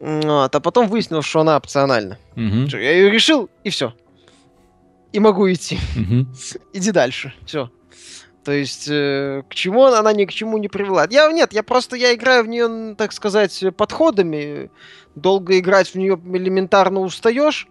вот, 0.00 0.54
а 0.54 0.60
потом 0.60 0.88
выяснил, 0.88 1.22
что 1.22 1.40
она 1.40 1.56
опциональна. 1.56 2.18
Угу. 2.36 2.68
Я 2.72 2.92
ее 2.92 3.10
решил, 3.10 3.50
и 3.64 3.70
все. 3.70 3.92
И 5.12 5.20
могу 5.20 5.50
идти. 5.52 5.78
Угу. 5.96 6.26
Иди 6.72 6.90
дальше. 6.90 7.34
Все. 7.44 7.70
То 8.48 8.54
есть, 8.54 8.88
э, 8.88 9.42
к 9.50 9.54
чему 9.54 9.84
она, 9.84 10.10
ни 10.14 10.24
к 10.24 10.32
чему 10.32 10.56
не 10.56 10.68
привела. 10.68 11.06
Я, 11.10 11.30
нет, 11.30 11.52
я 11.52 11.62
просто, 11.62 11.96
я 11.96 12.14
играю 12.14 12.44
в 12.44 12.48
нее, 12.48 12.94
так 12.96 13.12
сказать, 13.12 13.62
подходами. 13.76 14.70
Долго 15.14 15.58
играть 15.58 15.88
в 15.88 15.96
нее 15.96 16.18
элементарно 16.32 17.00
устаешь. 17.00 17.68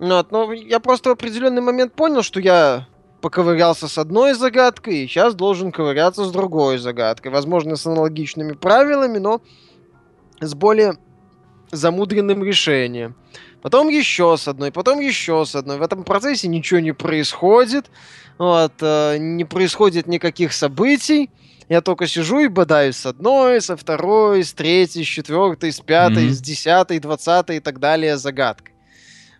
Вот, 0.00 0.32
но 0.32 0.52
я 0.52 0.80
просто 0.80 1.10
в 1.10 1.12
определенный 1.12 1.62
момент 1.62 1.92
понял, 1.92 2.22
что 2.22 2.40
я 2.40 2.88
поковырялся 3.20 3.86
с 3.86 3.98
одной 3.98 4.34
загадкой, 4.34 5.04
и 5.04 5.06
сейчас 5.06 5.36
должен 5.36 5.70
ковыряться 5.70 6.24
с 6.24 6.32
другой 6.32 6.78
загадкой. 6.78 7.30
Возможно, 7.30 7.76
с 7.76 7.86
аналогичными 7.86 8.54
правилами, 8.54 9.18
но 9.18 9.40
с 10.40 10.54
более 10.54 10.94
замудренным 11.70 12.42
решением. 12.42 13.14
Потом 13.62 13.88
еще 13.88 14.36
с 14.36 14.48
одной, 14.48 14.72
потом 14.72 15.00
еще 15.00 15.44
с 15.44 15.54
одной. 15.54 15.78
В 15.78 15.82
этом 15.82 16.04
процессе 16.04 16.48
ничего 16.48 16.80
не 16.80 16.92
происходит, 16.92 17.90
вот, 18.38 18.72
э, 18.80 19.16
не 19.18 19.44
происходит 19.44 20.06
никаких 20.06 20.52
событий. 20.52 21.30
Я 21.68 21.82
только 21.82 22.08
сижу 22.08 22.40
и 22.40 22.48
бодаюсь 22.48 22.96
с 22.96 23.06
одной, 23.06 23.60
со 23.60 23.76
второй, 23.76 24.42
с 24.42 24.52
третьей, 24.52 25.04
с 25.04 25.06
четвертой, 25.06 25.70
с 25.70 25.80
пятой, 25.80 26.26
mm-hmm. 26.26 26.30
с 26.30 26.40
десятой, 26.40 26.98
двадцатой 26.98 27.58
и 27.58 27.60
так 27.60 27.78
далее 27.78 28.16
загадкой. 28.16 28.74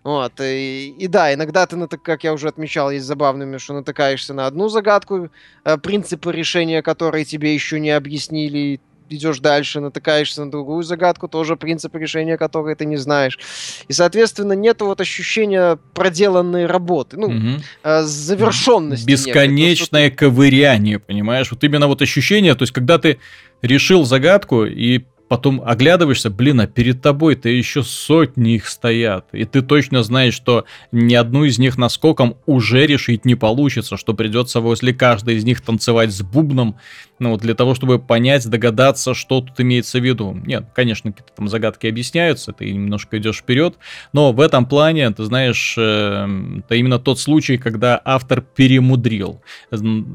Вот, 0.03 0.39
и, 0.39 0.95
и 0.97 1.07
да, 1.07 1.31
иногда 1.33 1.67
ты, 1.67 1.77
как 1.97 2.23
я 2.23 2.33
уже 2.33 2.47
отмечал, 2.47 2.89
есть 2.89 3.05
забавными, 3.05 3.57
что 3.57 3.73
натыкаешься 3.73 4.33
на 4.33 4.47
одну 4.47 4.67
загадку, 4.67 5.29
э, 5.63 5.77
принципы 5.77 6.31
решения 6.31 6.81
которой 6.81 7.23
тебе 7.23 7.53
еще 7.53 7.79
не 7.79 7.91
объяснили, 7.91 8.79
идешь 9.13 9.39
дальше, 9.39 9.79
натыкаешься 9.79 10.45
на 10.45 10.51
другую 10.51 10.83
загадку, 10.83 11.27
тоже 11.27 11.55
принцип 11.55 11.95
решения 11.95 12.37
которой 12.37 12.75
ты 12.75 12.85
не 12.85 12.97
знаешь. 12.97 13.39
И, 13.87 13.93
соответственно, 13.93 14.53
нет 14.53 14.81
вот 14.81 15.01
ощущения 15.01 15.77
проделанной 15.93 16.65
работы, 16.65 17.17
ну, 17.17 17.27
угу. 17.27 17.61
завершенности. 18.03 19.05
Бесконечное 19.05 20.05
нет, 20.05 20.15
ковыряние, 20.15 20.99
понимаешь? 20.99 21.51
Вот 21.51 21.63
именно 21.63 21.87
вот 21.87 22.01
ощущение, 22.01 22.55
то 22.55 22.63
есть, 22.63 22.73
когда 22.73 22.97
ты 22.97 23.19
решил 23.61 24.05
загадку 24.05 24.65
и 24.65 25.03
потом 25.31 25.61
оглядываешься, 25.65 26.29
блин, 26.29 26.59
а 26.59 26.67
перед 26.67 27.01
тобой-то 27.01 27.47
еще 27.47 27.83
сотни 27.83 28.55
их 28.55 28.67
стоят, 28.67 29.27
и 29.31 29.45
ты 29.45 29.61
точно 29.61 30.03
знаешь, 30.03 30.33
что 30.33 30.65
ни 30.91 31.15
одну 31.15 31.45
из 31.45 31.57
них 31.57 31.77
наскоком 31.77 32.35
уже 32.45 32.85
решить 32.85 33.23
не 33.23 33.35
получится, 33.35 33.95
что 33.95 34.13
придется 34.13 34.59
возле 34.59 34.93
каждой 34.93 35.35
из 35.35 35.45
них 35.45 35.61
танцевать 35.61 36.11
с 36.11 36.21
бубном, 36.21 36.75
ну, 37.21 37.29
вот 37.29 37.41
для 37.41 37.53
того, 37.53 37.75
чтобы 37.75 37.99
понять, 37.99 38.49
догадаться, 38.49 39.13
что 39.13 39.41
тут 39.41 39.59
имеется 39.59 39.99
в 39.99 40.03
виду. 40.03 40.33
Нет, 40.43 40.65
конечно, 40.73 41.11
какие-то 41.11 41.33
там 41.35 41.47
загадки 41.47 41.85
объясняются, 41.85 42.51
ты 42.51 42.71
немножко 42.71 43.19
идешь 43.19 43.37
вперед, 43.37 43.75
но 44.11 44.33
в 44.33 44.41
этом 44.41 44.65
плане, 44.65 45.11
ты 45.11 45.23
знаешь, 45.25 45.75
э, 45.77 46.27
это 46.57 46.75
именно 46.75 46.97
тот 46.97 47.19
случай, 47.19 47.59
когда 47.59 48.01
автор 48.03 48.41
перемудрил, 48.41 49.39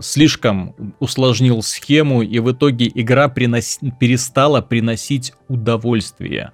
слишком 0.01 0.75
усложнил 0.99 1.63
схему, 1.63 2.23
и 2.23 2.41
в 2.41 2.51
итоге 2.51 2.91
игра 2.93 3.29
принос... 3.29 3.79
перестала 4.01 4.61
приносить 4.61 5.33
удовольствие. 5.47 6.51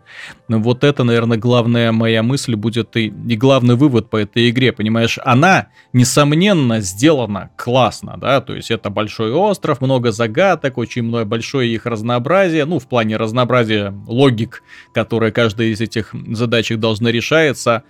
Ну, 0.49 0.61
вот 0.61 0.85
это, 0.85 1.03
наверное, 1.03 1.39
главная 1.39 1.93
моя 1.93 2.23
мысль 2.23 2.57
будет 2.57 2.95
и, 2.99 3.07
и 3.07 3.37
главный 3.37 3.75
вывод 3.75 4.11
по 4.11 4.19
этой 4.19 4.51
игре, 4.51 4.73
понимаешь? 4.73 5.19
Она, 5.25 5.69
несомненно, 5.95 6.81
сделана 6.81 7.51
классно, 7.57 8.19
да, 8.19 8.43
то 8.43 8.55
есть 8.55 8.71
это 8.71 8.91
большой 8.91 9.33
остров, 9.33 9.81
много 9.81 10.13
загадок, 10.13 10.42
очень 10.79 11.03
много 11.03 11.25
большое 11.25 11.73
их 11.73 11.87
разнообразие, 11.87 12.65
ну, 12.65 12.79
в 12.79 12.89
плане 12.89 13.17
разнообразия 13.17 13.95
логик, 14.07 14.63
которые 14.93 15.33
каждая 15.33 15.69
из 15.69 15.81
этих 15.81 16.15
задачек 16.29 16.79
должна 16.79 17.11
решаться, 17.11 17.85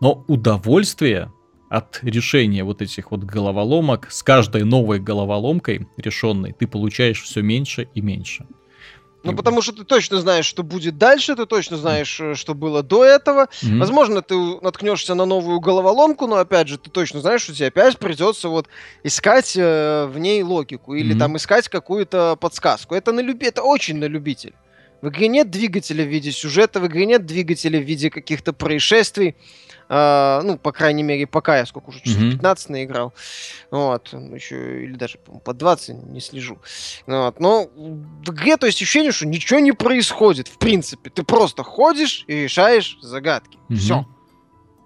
но 0.00 0.24
удовольствие 0.28 1.32
от 1.68 2.00
решения 2.02 2.64
вот 2.64 2.82
этих 2.82 3.10
вот 3.10 3.24
головоломок, 3.24 4.10
с 4.10 4.22
каждой 4.22 4.64
новой 4.64 5.00
головоломкой 5.00 5.88
решенной, 5.96 6.52
ты 6.52 6.66
получаешь 6.66 7.22
все 7.22 7.40
меньше 7.40 7.88
и 7.94 8.00
меньше. 8.02 8.46
Ну, 9.24 9.36
потому 9.36 9.62
что 9.62 9.72
ты 9.72 9.84
точно 9.84 10.20
знаешь, 10.20 10.46
что 10.46 10.62
будет 10.62 10.98
дальше, 10.98 11.36
ты 11.36 11.46
точно 11.46 11.76
знаешь, 11.76 12.18
э, 12.20 12.34
что 12.34 12.54
было 12.54 12.82
до 12.82 13.04
этого. 13.04 13.48
Mm-hmm. 13.62 13.78
Возможно, 13.78 14.22
ты 14.22 14.34
наткнешься 14.60 15.14
на 15.14 15.26
новую 15.26 15.60
головоломку, 15.60 16.26
но 16.26 16.36
опять 16.36 16.68
же, 16.68 16.78
ты 16.78 16.90
точно 16.90 17.20
знаешь, 17.20 17.42
что 17.42 17.54
тебе 17.54 17.68
опять 17.68 17.98
придется 17.98 18.48
вот 18.48 18.68
искать 19.04 19.54
э, 19.56 20.06
в 20.06 20.18
ней 20.18 20.42
логику 20.42 20.94
или 20.94 21.14
mm-hmm. 21.14 21.18
там 21.18 21.36
искать 21.36 21.68
какую-то 21.68 22.36
подсказку. 22.36 22.94
Это 22.94 23.12
на 23.12 23.20
люби, 23.20 23.46
это 23.46 23.62
очень 23.62 23.98
на 23.98 24.06
любитель. 24.06 24.54
В 25.02 25.08
игре 25.08 25.28
нет 25.28 25.50
двигателя 25.50 26.04
в 26.04 26.08
виде 26.08 26.30
сюжета, 26.30 26.80
в 26.80 26.86
игре 26.86 27.06
нет 27.06 27.26
двигателя 27.26 27.80
в 27.80 27.82
виде 27.82 28.08
каких-то 28.08 28.52
происшествий. 28.52 29.36
Uh, 29.92 30.40
ну, 30.40 30.56
по 30.56 30.72
крайней 30.72 31.02
мере, 31.02 31.26
пока 31.26 31.58
я 31.58 31.66
сколько 31.66 31.90
уже, 31.90 32.00
часов 32.00 32.22
mm-hmm. 32.22 32.32
15 32.32 32.68
наиграл. 32.70 33.12
Вот, 33.70 34.10
еще, 34.14 34.84
или 34.84 34.94
даже, 34.94 35.18
по 35.18 35.38
по 35.38 35.52
20 35.52 36.06
не 36.06 36.20
слежу. 36.22 36.56
Вот, 37.06 37.38
но 37.38 37.68
в 37.74 38.30
игре 38.30 38.56
то 38.56 38.64
есть 38.64 38.78
ощущение, 38.78 39.12
что 39.12 39.26
ничего 39.26 39.60
не 39.60 39.72
происходит, 39.72 40.48
в 40.48 40.56
принципе. 40.56 41.10
Ты 41.10 41.24
просто 41.24 41.62
ходишь 41.62 42.24
и 42.26 42.44
решаешь 42.44 42.96
загадки. 43.02 43.58
Все. 43.68 44.06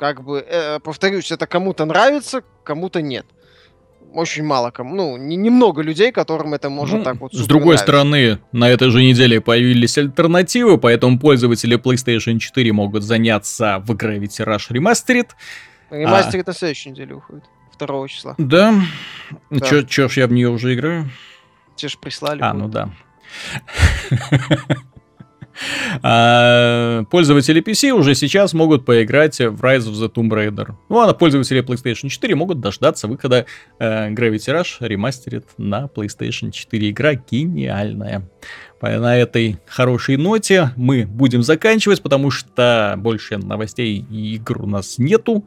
Как 0.00 0.24
бы, 0.24 0.44
э, 0.44 0.80
повторюсь, 0.80 1.30
это 1.30 1.46
кому-то 1.46 1.84
нравится, 1.84 2.42
кому-то 2.64 3.00
нет 3.00 3.26
очень 4.12 4.44
мало 4.44 4.70
кому, 4.70 4.94
ну, 4.94 5.16
не, 5.16 5.36
немного 5.36 5.82
людей, 5.82 6.12
которым 6.12 6.54
это 6.54 6.70
может 6.70 6.98
ну, 6.98 7.04
так 7.04 7.20
вот 7.20 7.34
С 7.34 7.46
другой 7.46 7.76
нравится. 7.76 7.84
стороны, 7.84 8.38
на 8.52 8.68
этой 8.68 8.90
же 8.90 9.02
неделе 9.02 9.40
появились 9.40 9.98
альтернативы, 9.98 10.78
поэтому 10.78 11.18
пользователи 11.18 11.78
PlayStation 11.78 12.38
4 12.38 12.72
могут 12.72 13.02
заняться 13.02 13.82
в 13.84 13.92
Gravity 13.92 14.44
Rush 14.44 14.70
Remastered. 14.70 15.28
Remastered 15.90 16.42
а... 16.42 16.46
на 16.46 16.52
следующей 16.52 16.90
неделе 16.90 17.14
уходит, 17.14 17.44
2 17.78 18.08
числа. 18.08 18.34
Да? 18.38 18.74
да. 19.50 19.66
Чё, 19.66 19.82
чё 19.82 20.08
ж 20.08 20.18
я 20.18 20.26
в 20.26 20.32
нее 20.32 20.48
уже 20.48 20.74
играю? 20.74 21.10
Те 21.76 21.88
ж 21.88 21.98
прислали. 21.98 22.40
А, 22.42 22.54
ну 22.54 22.68
да. 22.68 22.90
А, 26.02 27.04
пользователи 27.10 27.62
PC 27.62 27.90
уже 27.90 28.14
сейчас 28.14 28.52
могут 28.52 28.84
поиграть 28.84 29.38
в 29.38 29.60
Rise 29.62 29.90
of 29.90 29.94
the 29.94 30.12
Tomb 30.12 30.28
Raider. 30.28 30.74
Ну, 30.88 31.00
а 31.00 31.12
пользователи 31.14 31.62
PlayStation 31.62 32.08
4 32.08 32.34
могут 32.34 32.60
дождаться 32.60 33.08
выхода 33.08 33.46
э, 33.78 34.10
Gravity 34.10 34.60
Rush 34.60 34.80
Remastered 34.80 35.44
на 35.58 35.84
PlayStation 35.86 36.50
4. 36.50 36.90
Игра 36.90 37.14
гениальная. 37.14 38.28
На 38.80 39.16
этой 39.16 39.58
хорошей 39.66 40.16
ноте 40.16 40.72
мы 40.76 41.06
будем 41.06 41.42
заканчивать, 41.42 42.02
потому 42.02 42.30
что 42.30 42.94
больше 42.98 43.38
новостей 43.38 44.04
и 44.10 44.34
игр 44.34 44.62
у 44.62 44.66
нас 44.66 44.98
нету. 44.98 45.46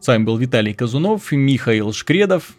С 0.00 0.06
вами 0.06 0.22
был 0.22 0.36
Виталий 0.38 0.74
Казунов, 0.74 1.32
Михаил 1.32 1.92
Шкредов. 1.92 2.54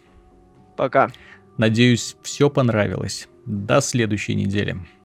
Пока. 0.76 1.10
Надеюсь, 1.56 2.16
все 2.22 2.50
понравилось. 2.50 3.28
До 3.46 3.80
следующей 3.80 4.34
недели. 4.34 4.76